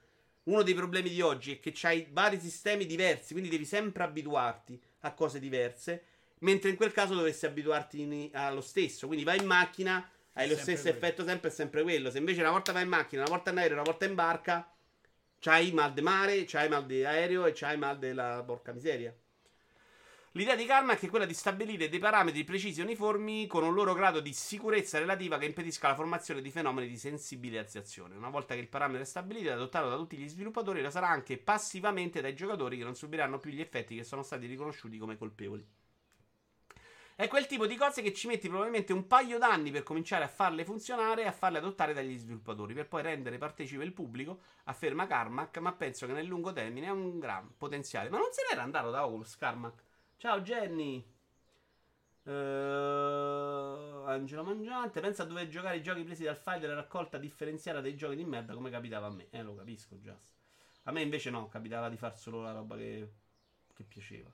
[0.44, 4.80] Uno dei problemi di oggi è che hai vari sistemi diversi, quindi devi sempre abituarti
[5.00, 6.04] a cose diverse
[6.40, 9.06] Mentre in quel caso dovresti abituarti in, allo stesso.
[9.06, 10.96] Quindi vai in macchina, hai lo stesso quello.
[10.96, 12.10] effetto sempre e sempre quello.
[12.10, 14.72] Se invece una volta vai in macchina, una volta in aereo, una volta in barca,
[15.40, 19.14] c'hai mal di mare, c'hai mal di aereo e c'hai mal della porca miseria.
[20.32, 23.94] L'idea di Karma è quella di stabilire dei parametri precisi e uniformi con un loro
[23.94, 28.14] grado di sicurezza relativa che impedisca la formazione di fenomeni di sensibilizzazione.
[28.14, 31.08] Una volta che il parametro è stabilito e adottato da tutti gli sviluppatori, lo sarà
[31.08, 35.16] anche passivamente dai giocatori che non subiranno più gli effetti che sono stati riconosciuti come
[35.16, 35.66] colpevoli.
[37.18, 40.28] È quel tipo di cose che ci metti probabilmente un paio d'anni per cominciare a
[40.28, 45.08] farle funzionare e a farle adottare dagli sviluppatori, per poi rendere partecipe il pubblico, afferma
[45.08, 48.08] Carmack, ma penso che nel lungo termine ha un gran potenziale.
[48.08, 49.82] Ma non se n'era andato da Oculus Carmack.
[50.16, 51.04] Ciao Jenny.
[52.22, 52.30] Uh,
[54.06, 55.00] Angelo Mangiante.
[55.00, 58.24] Pensa a dover giocare i giochi presi dal file della raccolta differenziata dei giochi di
[58.24, 59.26] merda come capitava a me.
[59.30, 60.16] Eh, lo capisco, già.
[60.84, 63.10] A me invece no, capitava di far solo la roba che,
[63.74, 64.30] che piaceva.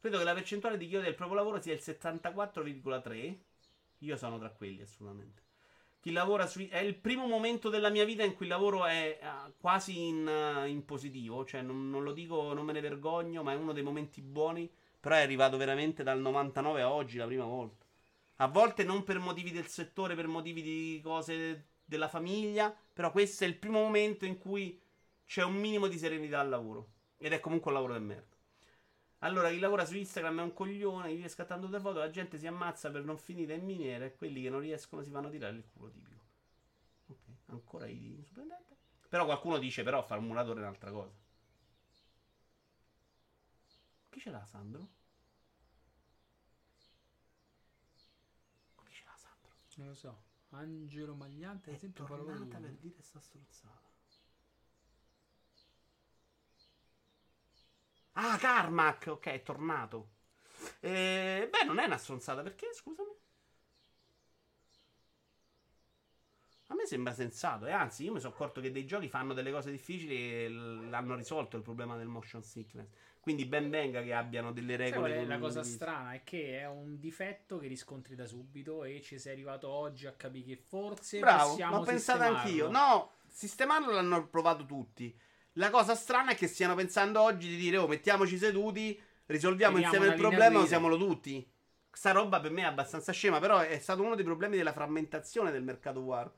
[0.00, 3.38] Credo che la percentuale di chi odia il proprio lavoro sia il 74,3.
[3.98, 5.42] Io sono tra quelli, assolutamente.
[6.00, 6.60] Chi lavora su.
[6.68, 10.24] È il primo momento della mia vita in cui il lavoro è uh, quasi in,
[10.24, 11.44] uh, in, positivo.
[11.44, 14.70] Cioè, non, non, lo dico, non me ne vergogno, ma è uno dei momenti buoni.
[15.00, 17.84] Però è arrivato veramente dal 99 a oggi, la prima volta.
[18.36, 22.72] A volte non per motivi del settore, per motivi di cose della famiglia.
[22.92, 24.80] Però questo è il primo momento in cui
[25.26, 26.90] c'è un minimo di serenità al lavoro.
[27.16, 28.37] Ed è comunque un lavoro del merda.
[29.20, 32.38] Allora, chi lavora su Instagram è un coglione, chi vive scattando due foto, la gente
[32.38, 35.56] si ammazza per non finire in miniera e quelli che non riescono si fanno tirare
[35.56, 36.22] il culo tipico.
[37.08, 38.76] Ok, ancora i sorprendente.
[39.08, 41.12] Però qualcuno dice però fare un muratore è un'altra cosa.
[44.10, 44.88] Chi ce l'ha Sandro?
[48.84, 49.50] Chi ce l'ha Sandro?
[49.76, 50.22] Non lo so.
[50.50, 53.87] Angelo Magliante, ad esempio, è tornata per dire sta strozzata.
[58.20, 59.06] Ah, Carmack.
[59.06, 60.10] Ok, è tornato.
[60.80, 62.42] Eh, beh, non è una stronzata.
[62.42, 62.72] Perché?
[62.72, 63.16] Scusami.
[66.70, 69.50] A me sembra sensato, e anzi, io mi sono accorto che dei giochi fanno delle
[69.50, 72.90] cose difficili e l'hanno risolto il problema del motion sickness.
[73.20, 75.14] Quindi ben venga che abbiano delle regole.
[75.14, 79.18] Sai, la cosa strana è che è un difetto che riscontri da subito e ci
[79.18, 82.68] sei arrivato oggi a capire che forse Bravo, l'ho pensato anch'io.
[82.68, 85.18] No, sistemarlo l'hanno provato tutti.
[85.58, 89.94] La cosa strana è che stiano pensando oggi di dire "Oh, mettiamoci seduti, risolviamo Teniamo
[89.96, 91.46] insieme il problema, usiamolo tutti".
[91.90, 95.50] Sta roba per me è abbastanza scema, però è stato uno dei problemi della frammentazione
[95.50, 96.32] del mercato War.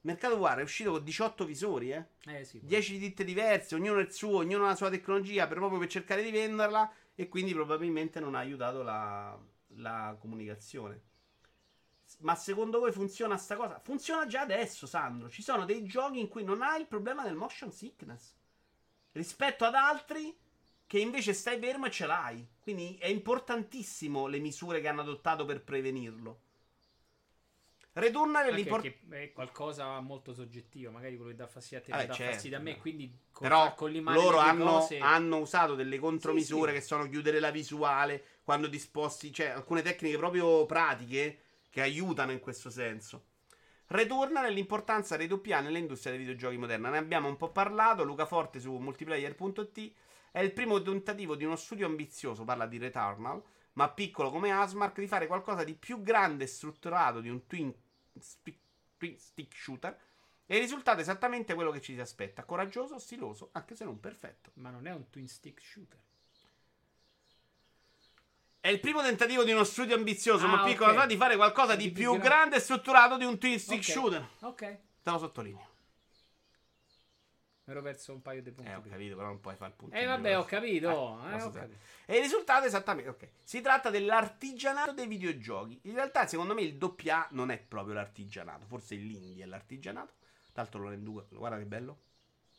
[0.00, 2.04] Mercato War è uscito con 18 visori, eh?
[2.24, 5.78] eh sì, 10 ditte diverse, ognuno il suo, ognuno ha la sua tecnologia per, proprio
[5.78, 9.38] per cercare di venderla e quindi probabilmente non ha aiutato la,
[9.76, 11.02] la comunicazione.
[12.20, 13.78] Ma secondo voi funziona sta cosa?
[13.78, 15.28] Funziona già adesso, Sandro.
[15.28, 18.34] Ci sono dei giochi in cui non hai il problema del motion sickness.
[19.14, 20.36] Rispetto ad altri
[20.86, 22.46] che invece stai fermo e ce l'hai.
[22.60, 26.40] Quindi è importantissimo le misure che hanno adottato per prevenirlo.
[27.92, 32.12] Returnal l'importante è qualcosa molto soggettivo, magari quello che dà fastidio a te Vabbè, dà
[32.12, 34.98] certo, fastidio a me, quindi con, però con loro hanno, cose...
[34.98, 36.80] hanno, usato delle contromisure sì, sì.
[36.80, 41.38] che sono chiudere la visuale quando disposti, cioè alcune tecniche proprio pratiche
[41.70, 43.26] che aiutano in questo senso.
[43.86, 46.90] Returnal l'importanza dei doppi nell'industria dei videogiochi moderna.
[46.90, 49.92] Ne abbiamo un po' parlato, Luca Forte su multiplayer.it
[50.30, 53.42] è il primo tentativo di uno studio ambizioso, parla di Returnal,
[53.74, 57.72] ma piccolo come Asmark, di fare qualcosa di più grande e strutturato di un twin
[58.18, 59.96] stick shooter.
[60.46, 64.00] E il risultato è esattamente quello che ci si aspetta: coraggioso, stiloso, anche se non
[64.00, 64.50] perfetto.
[64.54, 66.00] Ma non è un twin stick shooter.
[68.64, 71.06] È il primo tentativo di uno studio ambizioso, ah, ma piccolo, okay.
[71.06, 73.92] di fare qualcosa di, di più grande e strutturato di un twin stick okay.
[73.92, 74.28] shooter.
[74.40, 74.78] Ok.
[75.02, 75.68] Te lo sottolineo.
[77.64, 78.70] Mi ero perso un paio di punti.
[78.70, 79.94] Eh, ho capito, però non puoi fare il punto.
[79.94, 80.88] Eh, vabbè, ho capito.
[80.88, 81.78] Eh, eh, ho capito.
[82.06, 83.10] E il risultato è esattamente.
[83.10, 83.28] Ok.
[83.42, 85.80] Si tratta dell'artigianato dei videogiochi.
[85.82, 88.64] In realtà, secondo me, il doppia non è proprio l'artigianato.
[88.64, 90.14] Forse l'indie è l'artigianato.
[90.54, 91.26] Tra l'altro, lo rendo.
[91.28, 91.98] Guarda che bello.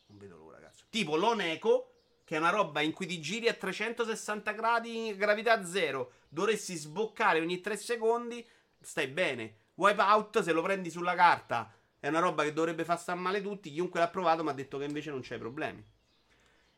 [0.06, 0.84] Non vedo l'ora, cazzo.
[0.88, 1.95] Tipo l'Oneco,
[2.26, 6.14] che è una roba in cui ti giri a 360 gradi, gravità zero.
[6.28, 8.44] Dovresti sboccare ogni 3 secondi.
[8.80, 9.54] Stai bene.
[9.74, 13.70] Wipeout, se lo prendi sulla carta è una roba che dovrebbe far star male tutti.
[13.70, 15.84] Chiunque l'ha provato mi ha detto che invece non c'è problemi.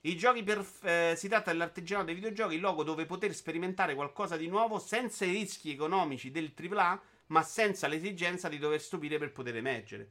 [0.03, 4.37] I giochi per, eh, si tratta dell'artigianato dei videogiochi, il luogo dove poter sperimentare qualcosa
[4.37, 9.33] di nuovo senza i rischi economici del AAA, ma senza l'esigenza di dover stupire per
[9.33, 10.11] poter emergere.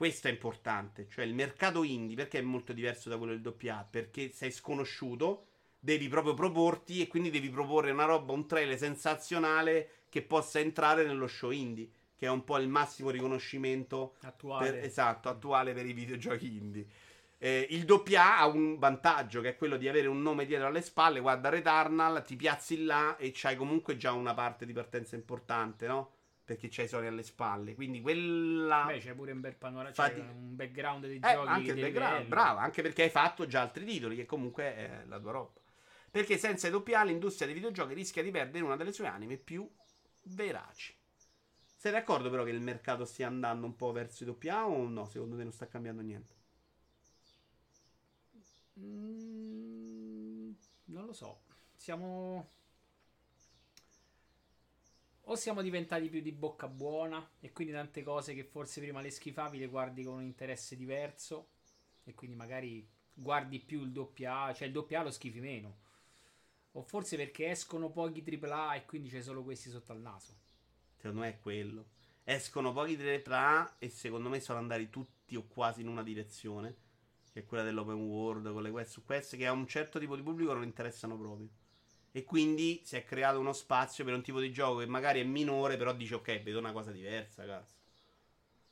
[0.00, 3.84] Questo è importante, cioè il mercato indie, perché è molto diverso da quello del AA?
[3.90, 5.48] Perché sei sconosciuto,
[5.78, 11.04] devi proprio proporti e quindi devi proporre una roba, un trailer sensazionale che possa entrare
[11.04, 15.84] nello show indie che è un po' il massimo riconoscimento attuale, per, esatto, attuale per
[15.84, 16.86] i videogiochi indie.
[17.36, 20.80] Eh, il doppia ha un vantaggio che è quello di avere un nome dietro alle
[20.80, 21.20] spalle.
[21.20, 26.12] Guarda Returnal, ti piazzi là e c'hai comunque già una parte di partenza importante, no?
[26.50, 27.76] Perché c'hai i soldi alle spalle.
[27.76, 28.82] Quindi quella.
[28.88, 30.18] Beh, c'è pure un bel panorama, Fatti...
[30.18, 31.46] un background di eh, giochi.
[31.46, 35.20] Anche il background, bravo, anche perché hai fatto già altri titoli, che comunque è la
[35.20, 35.60] tua roba.
[36.10, 39.64] Perché senza i doppia l'industria dei videogiochi rischia di perdere una delle sue anime più
[40.22, 40.92] veraci.
[41.76, 45.06] Sei d'accordo però che il mercato stia andando un po' verso i doppia o no?
[45.06, 46.34] Secondo te non sta cambiando niente?
[48.80, 50.50] Mm,
[50.86, 51.42] non lo so.
[51.76, 52.50] Siamo...
[55.30, 59.12] O siamo diventati più di bocca buona e quindi tante cose che forse prima le
[59.12, 61.50] schifavi le guardi con un interesse diverso
[62.02, 62.84] e quindi magari
[63.14, 65.76] guardi più il doppia cioè il doppia lo schifi meno.
[66.72, 70.34] O forse perché escono pochi AAA e quindi c'è solo questi sotto al naso.
[70.96, 71.90] Secondo me è quello.
[72.24, 76.74] Escono pochi AAA e secondo me sono andati tutti o quasi in una direzione.
[77.32, 80.16] Che è quella dell'open world, con le quest su quest, che a un certo tipo
[80.16, 81.59] di pubblico non interessano proprio.
[82.12, 85.24] E quindi si è creato uno spazio per un tipo di gioco che magari è
[85.24, 87.78] minore, però dice ok, vedo una cosa diversa, cazzo.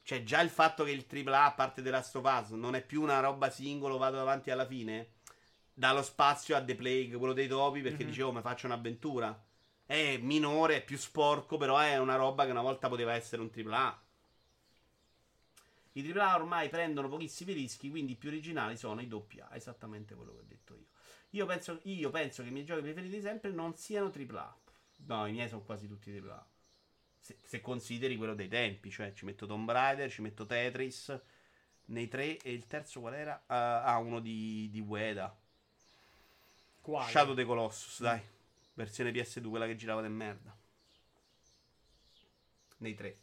[0.02, 3.20] Cioè, già il fatto che il AAA, a parte of Us, non è più una
[3.20, 5.12] roba singolo, vado avanti alla fine,
[5.73, 8.09] dà lo spazio a The Plague, quello dei topi, perché mm-hmm.
[8.09, 9.47] dicevo, oh, mi faccio un'avventura
[9.89, 13.51] è minore, è più sporco, però è una roba che una volta poteva essere un
[13.51, 14.02] AAA.
[15.99, 20.33] I AAA ormai prendono pochissimi rischi, quindi i più originali sono i AA, esattamente quello
[20.33, 20.87] che ho detto io.
[21.31, 24.57] Io penso, io penso che i miei giochi preferiti sempre non siano AAA.
[25.07, 26.47] No, i miei sono quasi tutti AAA.
[27.20, 31.20] Se, se consideri quello dei tempi, cioè ci metto Tomb Raider, ci metto Tetris,
[31.87, 33.35] nei tre, e il terzo qual era?
[33.47, 35.37] Uh, ah, uno di, di Ueda.
[36.81, 37.11] Quale?
[37.11, 38.20] Shadow the Colossus, dai.
[38.75, 40.57] Versione PS2, quella che girava del merda.
[42.79, 43.19] Nei tre.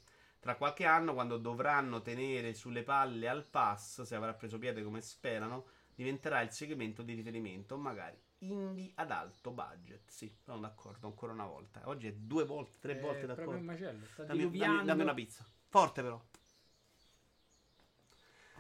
[0.46, 5.02] Tra qualche anno, quando dovranno tenere sulle palle al pass, se avrà preso piede come
[5.02, 5.66] sperano,
[5.96, 10.08] diventerà il segmento di riferimento, magari indie ad alto budget.
[10.08, 11.82] Sì, sono d'accordo, ancora una volta.
[11.86, 13.60] Oggi è due volte, tre è volte d'accordo.
[13.60, 15.44] Macello, dammi, dammi, dammi una pizza.
[15.68, 16.24] Forte però.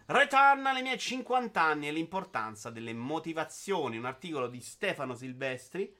[0.07, 3.99] Return alle mie 50 anni e l'importanza delle motivazioni.
[3.99, 5.95] Un articolo di Stefano Silvestri,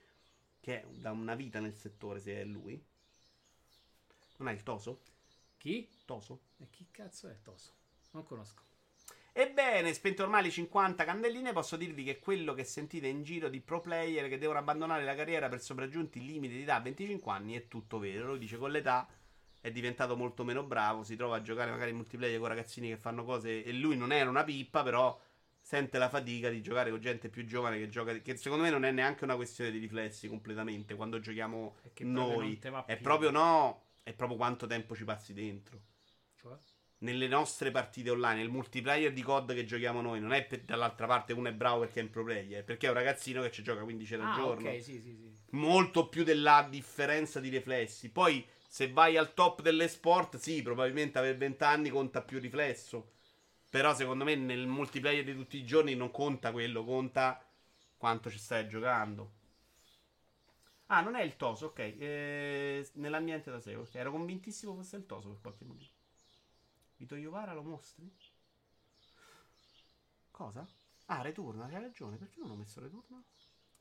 [0.59, 2.83] che è da una vita nel settore, se è lui.
[4.37, 5.13] Non è il Toso?
[5.65, 5.89] Chi?
[6.05, 6.41] Toso?
[6.59, 7.71] E chi cazzo è Toso?
[8.11, 8.61] Non conosco.
[9.33, 13.61] Ebbene, spento ormai le 50 candelline, posso dirvi che quello che sentite in giro di
[13.61, 17.31] pro player che devono abbandonare la carriera per sopraggiunti il limite di età a 25
[17.31, 18.27] anni è tutto vero.
[18.27, 19.07] Lo dice con l'età
[19.59, 22.97] è diventato molto meno bravo, si trova a giocare magari in multiplayer con ragazzini che
[22.97, 25.19] fanno cose e lui non era una pippa, però
[25.59, 28.85] sente la fatica di giocare con gente più giovane che gioca che secondo me non
[28.85, 34.37] è neanche una questione di riflessi completamente quando giochiamo noi, è proprio no, è proprio
[34.37, 35.81] quanto tempo ci passi dentro.
[36.35, 36.55] Cioè?
[36.99, 41.07] Nelle nostre partite online, il multiplayer di COD che giochiamo noi, non è per, dall'altra
[41.07, 43.63] parte uno è bravo perché è in pro player, perché è un ragazzino che ci
[43.63, 44.69] gioca 15 ore al ah, giorno.
[44.69, 45.33] Ok, sì, sì, sì.
[45.51, 48.11] Molto più della differenza di riflessi.
[48.11, 53.13] Poi se vai al top delle sport, sì, probabilmente avere 20 anni conta più riflesso.
[53.71, 57.43] Però secondo me nel multiplayer di tutti i giorni non conta quello, conta
[57.97, 59.31] quanto ci stai giocando.
[60.87, 61.79] Ah, non è il Toso, ok.
[61.79, 63.95] Eh, nell'ambiente da 6, ok.
[63.95, 65.91] Ero convintissimo fosse il Toso per qualche motivo.
[66.97, 68.09] Vito Iovara lo mostri?
[70.31, 70.67] Cosa?
[71.07, 72.17] Ah, Returna, hai ragione.
[72.17, 73.21] Perché non ho messo Returna?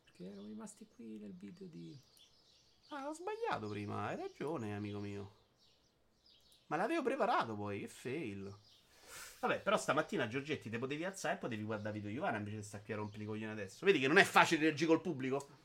[0.04, 1.96] Perché erano rimasti qui nel video di...
[2.88, 5.42] Ah, ho sbagliato prima, hai ragione, amico mio.
[6.66, 8.54] Ma l'avevo preparato poi, che fail.
[9.40, 12.82] Vabbè, però stamattina Giorgetti te potevi alzare e potevi guardare video Ivana invece di stare
[12.82, 13.84] qui a rompere i coglioni adesso.
[13.84, 15.63] Vedi che non è facile reagire col pubblico?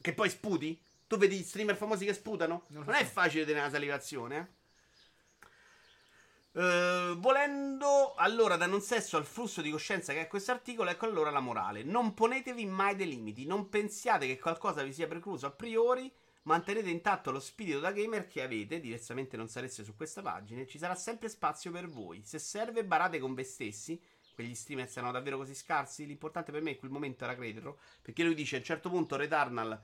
[0.00, 0.80] Che poi sputi?
[1.06, 2.64] Tu vedi streamer famosi che sputano?
[2.68, 4.58] Non, non è facile tenere la salivazione, eh?
[6.52, 11.04] Uh, volendo allora da non sesso al flusso di coscienza che è questo articolo, ecco
[11.04, 11.84] allora la morale.
[11.84, 16.12] Non ponetevi mai dei limiti, non pensiate che qualcosa vi sia precluso a priori
[16.42, 20.78] Mantenete intatto lo spirito da gamer che avete, diversamente non sareste su questa pagina, ci
[20.78, 22.22] sarà sempre spazio per voi.
[22.24, 24.00] Se serve, barate con voi stessi.
[24.34, 26.06] Quegli streamer erano davvero così scarsi.
[26.06, 27.78] L'importante per me in quel momento era crederlo.
[28.02, 29.80] Perché lui dice a un certo punto Returnal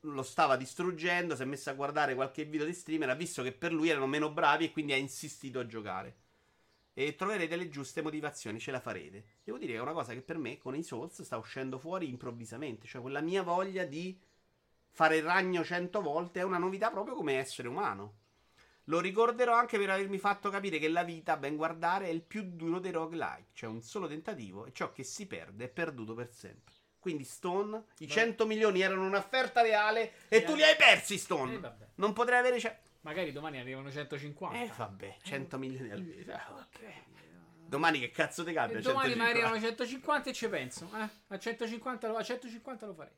[0.00, 1.36] lo stava distruggendo.
[1.36, 3.10] Si è messo a guardare qualche video di streamer.
[3.10, 6.16] Ha visto che per lui erano meno bravi e quindi ha insistito a giocare.
[6.94, 9.24] E troverete le giuste motivazioni, ce la farete.
[9.44, 12.08] Devo dire che è una cosa che per me con i Souls sta uscendo fuori
[12.08, 12.86] improvvisamente.
[12.86, 14.18] Cioè quella mia voglia di
[14.88, 18.24] fare il ragno cento volte è una novità proprio come essere umano.
[18.88, 22.22] Lo ricorderò anche per avermi fatto capire che la vita, a ben guardare, è il
[22.22, 23.46] più duro dei roguelike.
[23.52, 26.74] C'è un solo tentativo e ciò che si perde è perduto per sempre.
[27.00, 31.54] Quindi Stone, i 100 milioni erano un'offerta reale e tu li hai persi Stone.
[31.54, 32.58] Eh, non potrei avere...
[32.58, 34.60] Ce- Magari domani arrivano 150.
[34.60, 36.32] Eh vabbè, 100 milioni al mese.
[36.32, 36.92] Ah, ok.
[37.68, 38.80] Domani che cazzo ti cambia?
[38.80, 40.90] domani magari arrivano 150 e ci penso.
[40.94, 41.08] Eh?
[41.28, 43.12] A, 150 lo, a 150 lo farei.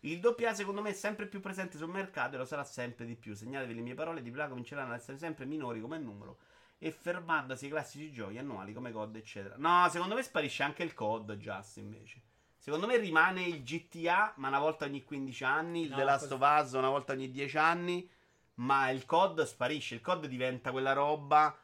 [0.00, 3.16] Il doppia secondo me è sempre più presente sul mercato e lo sarà sempre di
[3.16, 3.34] più.
[3.34, 6.38] Segnatevi le mie parole, di là cominceranno ad essere sempre minori come numero
[6.78, 9.54] e fermandosi i classici giochi annuali come COD eccetera.
[9.58, 12.22] No, secondo me sparisce anche il COD Just invece.
[12.58, 16.32] Secondo me rimane il GTA, ma una volta ogni 15 anni, il no, The Last
[16.32, 18.10] of Us una volta ogni 10 anni,
[18.54, 19.94] ma il COD sparisce.
[19.94, 21.56] Il COD diventa quella roba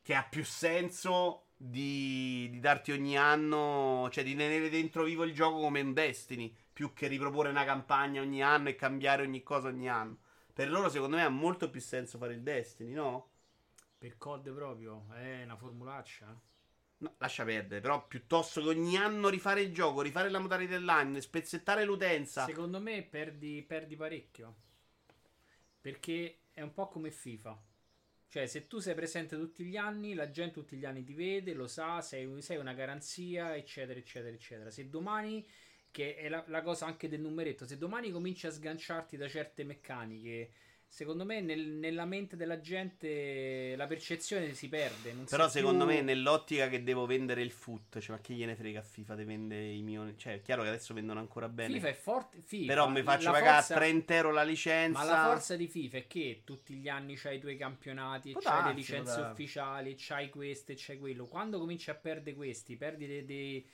[0.00, 5.34] che ha più senso di, di darti ogni anno, cioè di tenere dentro vivo il
[5.34, 9.68] gioco come un Destiny più che riproporre una campagna ogni anno e cambiare ogni cosa
[9.68, 10.18] ogni anno.
[10.52, 13.30] Per loro, secondo me, ha molto più senso fare il Destiny, no?
[13.96, 16.38] Per COD proprio, è una formulaccia.
[16.98, 21.18] No, lascia perdere, però piuttosto che ogni anno rifare il gioco, rifare la modalità dell'anno,
[21.18, 22.44] spezzettare l'utenza.
[22.44, 24.56] Secondo me perdi, perdi parecchio.
[25.80, 27.58] Perché è un po' come FIFA.
[28.28, 31.54] Cioè, se tu sei presente tutti gli anni, la gente tutti gli anni ti vede,
[31.54, 34.70] lo sa, sei, sei una garanzia, eccetera, eccetera, eccetera.
[34.70, 35.48] Se domani
[35.96, 37.64] che è la, la, cosa anche del numeretto.
[37.64, 40.50] Se domani cominci a sganciarti da certe meccaniche,
[40.86, 45.14] secondo me nel, nella mente della gente la percezione si perde.
[45.26, 45.94] Però secondo più...
[45.94, 49.24] me nell'ottica che devo vendere il foot, cioè ma che gliene frega a FIFA di
[49.24, 50.12] vendere i miei...
[50.18, 51.72] Cioè è chiaro che adesso vendono ancora bene.
[51.72, 52.40] FIFA è forte.
[52.42, 53.74] FIFA, però mi faccio pagare forza...
[53.76, 54.98] 30 euro la licenza.
[54.98, 58.42] Ma la forza di FIFA è che tutti gli anni c'hai i tuoi campionati, può
[58.42, 61.24] c'hai le licenze ufficiali, c'hai queste, c'hai quello.
[61.24, 63.24] Quando cominci a perdere questi, perdi dei...
[63.24, 63.66] dei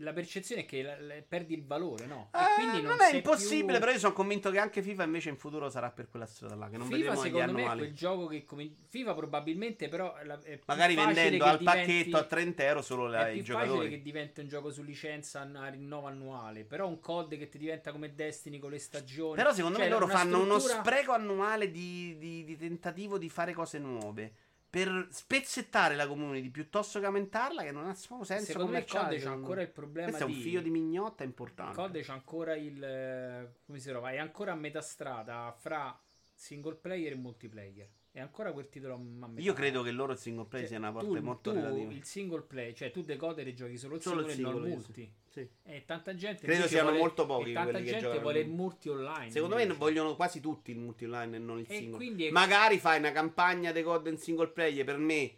[0.00, 2.30] la percezione è che la, la, perdi il valore, no?
[2.34, 3.78] Eh, non, non è impossibile, più...
[3.78, 6.68] però io sono convinto che anche FIFA invece in futuro sarà per quella strada là.
[6.68, 8.70] Che non FIFA secondo me è quel gioco che come...
[8.88, 11.64] FIFA probabilmente però è magari vendendo al diventi...
[11.64, 13.78] pacchetto a 30 euro solo la, è più i giocatori.
[13.78, 17.56] facile che diventa un gioco su licenza a rinnovo annuale, però un COD che ti
[17.56, 19.36] diventa come Destiny con le stagioni.
[19.36, 20.74] Però secondo cioè, me loro fanno struttura...
[20.74, 24.32] uno spreco annuale di, di, di tentativo di fare cose nuove
[24.76, 28.52] per spezzettare la community piuttosto che aumentarla, che non ha proprio senso.
[28.52, 30.32] Secondo me il COD c'è ancora il problema Questo di...
[30.32, 31.80] è un figlio di mignotta importante.
[31.80, 33.50] Il COD c'è ancora il...
[33.64, 34.10] come si trova?
[34.10, 35.98] È ancora a metà strada fra
[36.34, 37.88] single player e multiplayer.
[38.12, 39.40] E ancora quel titolo a metà.
[39.40, 41.92] Io credo che loro il single play Cioè, sia una tu- parte molto tu relativa.
[41.92, 44.76] il single play, cioè tu decoder e giochi solo il Solo singolo, il e non
[44.76, 45.12] multi.
[45.36, 45.46] Sì.
[45.64, 48.88] E tanta gente Credo siano vuole- molto pochi tanta quelli che gente vuole il multi
[48.88, 49.30] online.
[49.30, 49.78] Secondo me invece.
[49.78, 52.02] vogliono quasi tutti il multi online e non il E singolo.
[52.30, 55.32] Magari fai una campagna di COD in single player per me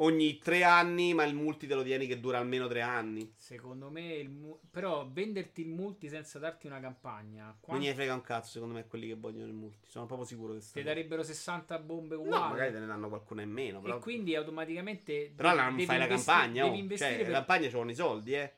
[0.00, 3.32] ogni tre anni, ma il multi te lo tieni che dura almeno tre anni.
[3.36, 7.94] Secondo me il mu- però venderti il multi senza darti una campagna, Non quanto gliene
[7.96, 9.88] frega un cazzo, secondo me, quelli che vogliono il multi.
[9.88, 12.50] Sono proprio sicuro che ti sta darebbero 60 bombe No, uguali.
[12.52, 13.80] magari te ne danno qualcuna in meno.
[13.80, 16.62] Però, E quindi automaticamente però devi- non fai la investi- campagna.
[16.64, 16.80] devi oh.
[16.80, 18.52] investire Cioè, per- la campagna ci vogliono i soldi, eh.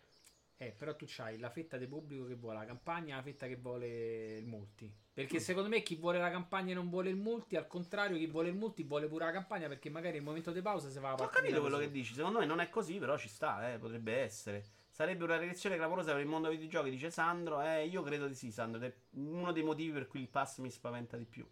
[0.62, 3.47] Eh, però tu c'hai la fetta del pubblico che vuole la campagna e la fetta
[3.47, 4.93] che vuole il multi.
[5.11, 5.41] Perché Mm.
[5.41, 8.51] secondo me chi vuole la campagna e non vuole il multi, al contrario, chi vuole
[8.51, 11.15] il multi vuole pure la campagna perché magari il momento di pausa si va a
[11.15, 12.12] Ho capito quello che dici.
[12.12, 13.78] Secondo me non è così, però ci sta, eh.
[13.78, 14.62] Potrebbe essere.
[14.91, 17.62] Sarebbe una regressione clamorosa per il mondo dei videogiochi, dice Sandro.
[17.62, 18.82] Eh, io credo di sì, Sandro.
[18.82, 21.49] È uno dei motivi per cui il pass mi spaventa di più.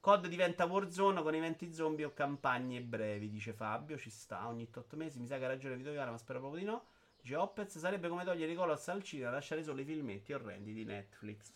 [0.00, 3.96] COD diventa Warzone con eventi zombie o campagne brevi, dice Fabio.
[3.96, 5.20] Ci sta, ogni 8 mesi.
[5.20, 6.86] Mi sa che ha ragione Vito Iara, ma spero proprio di no.
[7.22, 10.72] Dice Opez, sarebbe come togliere i Coloss al cinema e lasciare solo i filmetti orrendi
[10.74, 11.52] di Netflix.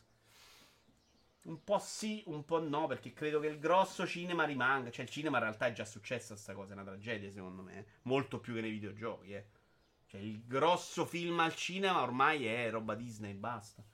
[1.43, 4.91] Un po' sì, un po' no, perché credo che il grosso cinema rimanga.
[4.93, 7.79] Cioè, il cinema in realtà è già successa sta cosa, è una tragedia secondo me.
[7.79, 7.87] eh.
[8.03, 9.47] Molto più che nei videogiochi, eh.
[10.07, 13.85] Cioè, il grosso film al cinema ormai è roba Disney e basta.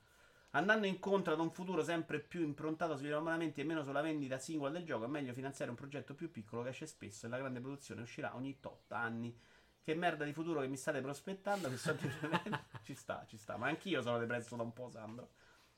[0.51, 4.69] Andando incontro ad un futuro sempre più improntato sugli abbonamenti e meno sulla vendita singola
[4.69, 7.59] del gioco, è meglio finanziare un progetto più piccolo che esce spesso e la grande
[7.59, 9.35] produzione uscirà ogni tot anni.
[9.83, 11.69] Che merda di futuro che mi state prospettando?
[11.69, 11.97] Mi sto
[12.83, 13.57] ci sta, ci sta.
[13.57, 15.29] Ma anch'io sono depresso da un po', Sandro.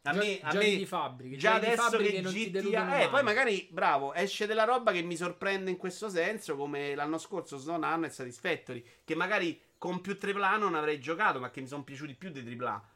[0.03, 3.67] A me, a giochi me di fabbriche, già di adesso che GTA eh, poi magari
[3.71, 8.05] bravo esce della roba che mi sorprende in questo senso come l'anno scorso Snow Hanno
[8.05, 12.13] e Satisfactory che magari con più AAA non avrei giocato ma che mi sono piaciuti
[12.13, 12.87] più dei AAA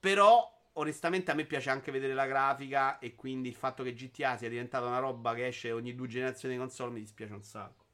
[0.00, 4.36] però onestamente a me piace anche vedere la grafica e quindi il fatto che GTA
[4.36, 7.86] sia diventata una roba che esce ogni due generazioni di console mi dispiace un sacco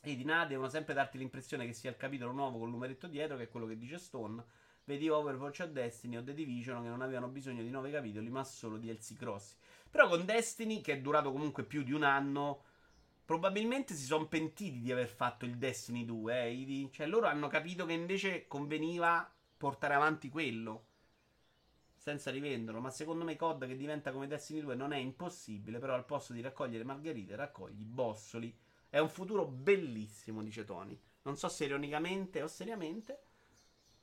[0.00, 3.06] e di nada devono sempre darti l'impressione che sia il capitolo nuovo con il numeretto
[3.06, 4.44] dietro che è quello che dice Stone
[4.88, 8.42] Vedi Overwatch o Destiny o The Division che non avevano bisogno di nuovi capitoli, ma
[8.42, 9.54] solo di DLC grossi.
[9.90, 12.62] Però con Destiny, che è durato comunque più di un anno,
[13.22, 16.42] probabilmente si sono pentiti di aver fatto il Destiny 2.
[16.42, 16.90] Eh, Idi?
[16.90, 20.86] Cioè, loro hanno capito che invece conveniva portare avanti quello.
[21.94, 22.80] Senza rivenderlo.
[22.80, 25.78] Ma secondo me COD che diventa come Destiny 2 non è impossibile.
[25.78, 28.56] Però al posto di raccogliere margherite, raccogli bossoli.
[28.88, 30.98] È un futuro bellissimo, dice Tony.
[31.22, 33.22] Non so se ironicamente o seriamente.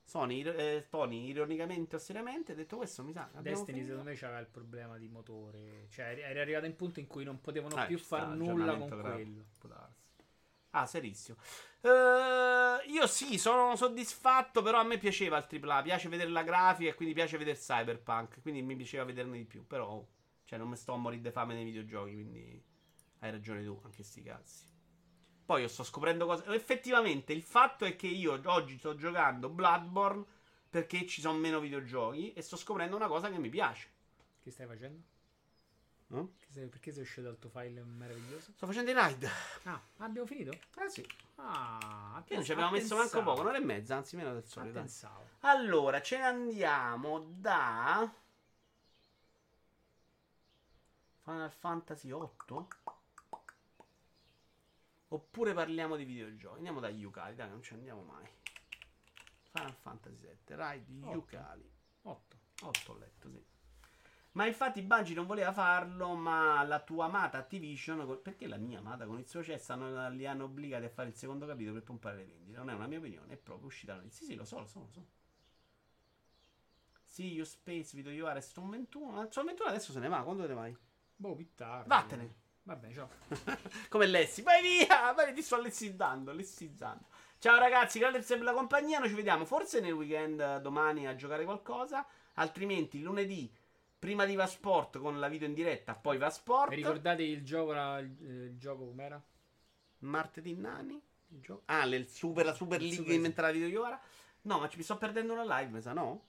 [0.04, 3.28] Sony, eh, Tony, ironicamente o seriamente, detto questo, mi sa.
[3.40, 3.88] Destiny finito.
[3.88, 5.88] secondo me c'aveva il problema di motore.
[5.90, 9.46] Cioè era arrivato in punto in cui non potevano Eh, più far nulla con quello.
[10.70, 11.38] Ah, serissimo.
[11.82, 16.90] Eh, io sì, sono soddisfatto, però a me piaceva il AAA, piace vedere la grafica
[16.90, 20.06] e quindi piace vedere Cyberpunk, quindi mi piaceva vederne di più, però
[20.44, 22.64] cioè non mi sto a morire di fame nei videogiochi, quindi
[23.20, 24.74] hai ragione tu, anche sti cazzi.
[25.46, 26.44] Poi io sto scoprendo cose.
[26.48, 30.26] Effettivamente, il fatto è che io oggi sto giocando Bloodborne
[30.70, 33.88] perché ci sono meno videogiochi e sto scoprendo una cosa che mi piace.
[34.42, 35.02] Che stai facendo?
[36.08, 36.34] No?
[36.40, 38.52] Che sei- perché sei uscito dal tuo file meraviglioso?
[38.56, 39.30] Sto facendo i raid.
[39.64, 40.52] Ah, abbiamo finito?
[40.52, 41.06] Eh sì.
[41.36, 44.80] Ah, Che non ci abbiamo messo manco poco, un'ora e mezza, anzi meno del solito.
[44.80, 45.24] Pensavo.
[45.42, 48.12] Allora, ce ne andiamo da
[51.24, 52.68] Final Fantasy 8?
[55.16, 56.58] Oppure parliamo di videogiochi?
[56.58, 58.28] Andiamo da Yukali, dai, non ci andiamo mai.
[59.52, 61.12] Final Fantasy 7, Ride Otto.
[61.14, 61.72] Yukali.
[62.02, 62.38] 8.
[62.64, 63.42] 8 ho letto, sì.
[64.34, 69.06] Ma infatti Bungie non voleva farlo, ma la tua amata Activision, perché la mia amata
[69.06, 72.18] con il suo cesso hanno- li hanno obbligati a fare il secondo capitolo per pompare
[72.18, 72.58] le vendite.
[72.58, 74.26] Non è una mia opinione, è proprio uscita la notizia.
[74.26, 75.06] Sì, sì, lo so, lo so, lo so.
[77.02, 79.12] Sì, io Space, Vito Io Ares, Stone 21.
[79.12, 80.78] Ma Stone 21 adesso se ne va, quando te ne vai?
[81.16, 81.88] Boh, più tardi.
[81.88, 82.36] Vattene.
[82.68, 83.10] Vabbè, ciao.
[83.90, 85.12] Come Lessi, vai via!
[85.14, 87.06] Vai, ti sto lessizzando, lessizzando.
[87.38, 88.98] Ciao ragazzi, grazie per la compagnia.
[88.98, 92.06] Noi ci vediamo forse nel weekend eh, domani a giocare qualcosa.
[92.36, 93.54] Altrimenti lunedì,
[94.00, 96.70] prima di Vasport con la video in diretta, poi Vasport.
[96.70, 99.22] Mi ricordate il gioco, la- il, il gioco com'era?
[100.00, 101.00] Martedì nani?
[101.30, 101.62] Il gioco?
[101.66, 104.00] Ah, le- il super, la Super League Super- inventata video di ora.
[104.42, 106.26] No, ma ci mi sto perdendo una live, mi sa, no?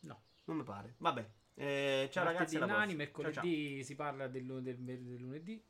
[0.00, 0.22] No.
[0.44, 0.94] Non mi pare.
[0.96, 1.28] Vabbè.
[1.54, 2.56] Eh, ciao ragazzi.
[2.56, 3.22] Martedì alla nani, prossima.
[3.22, 3.42] Ciao, ciao.
[3.44, 5.62] mercoledì si parla del, del- del lunedì.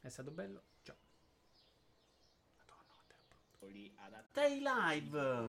[0.00, 0.62] È stato bello.
[0.82, 0.96] Ciao.
[4.32, 5.48] Stay live.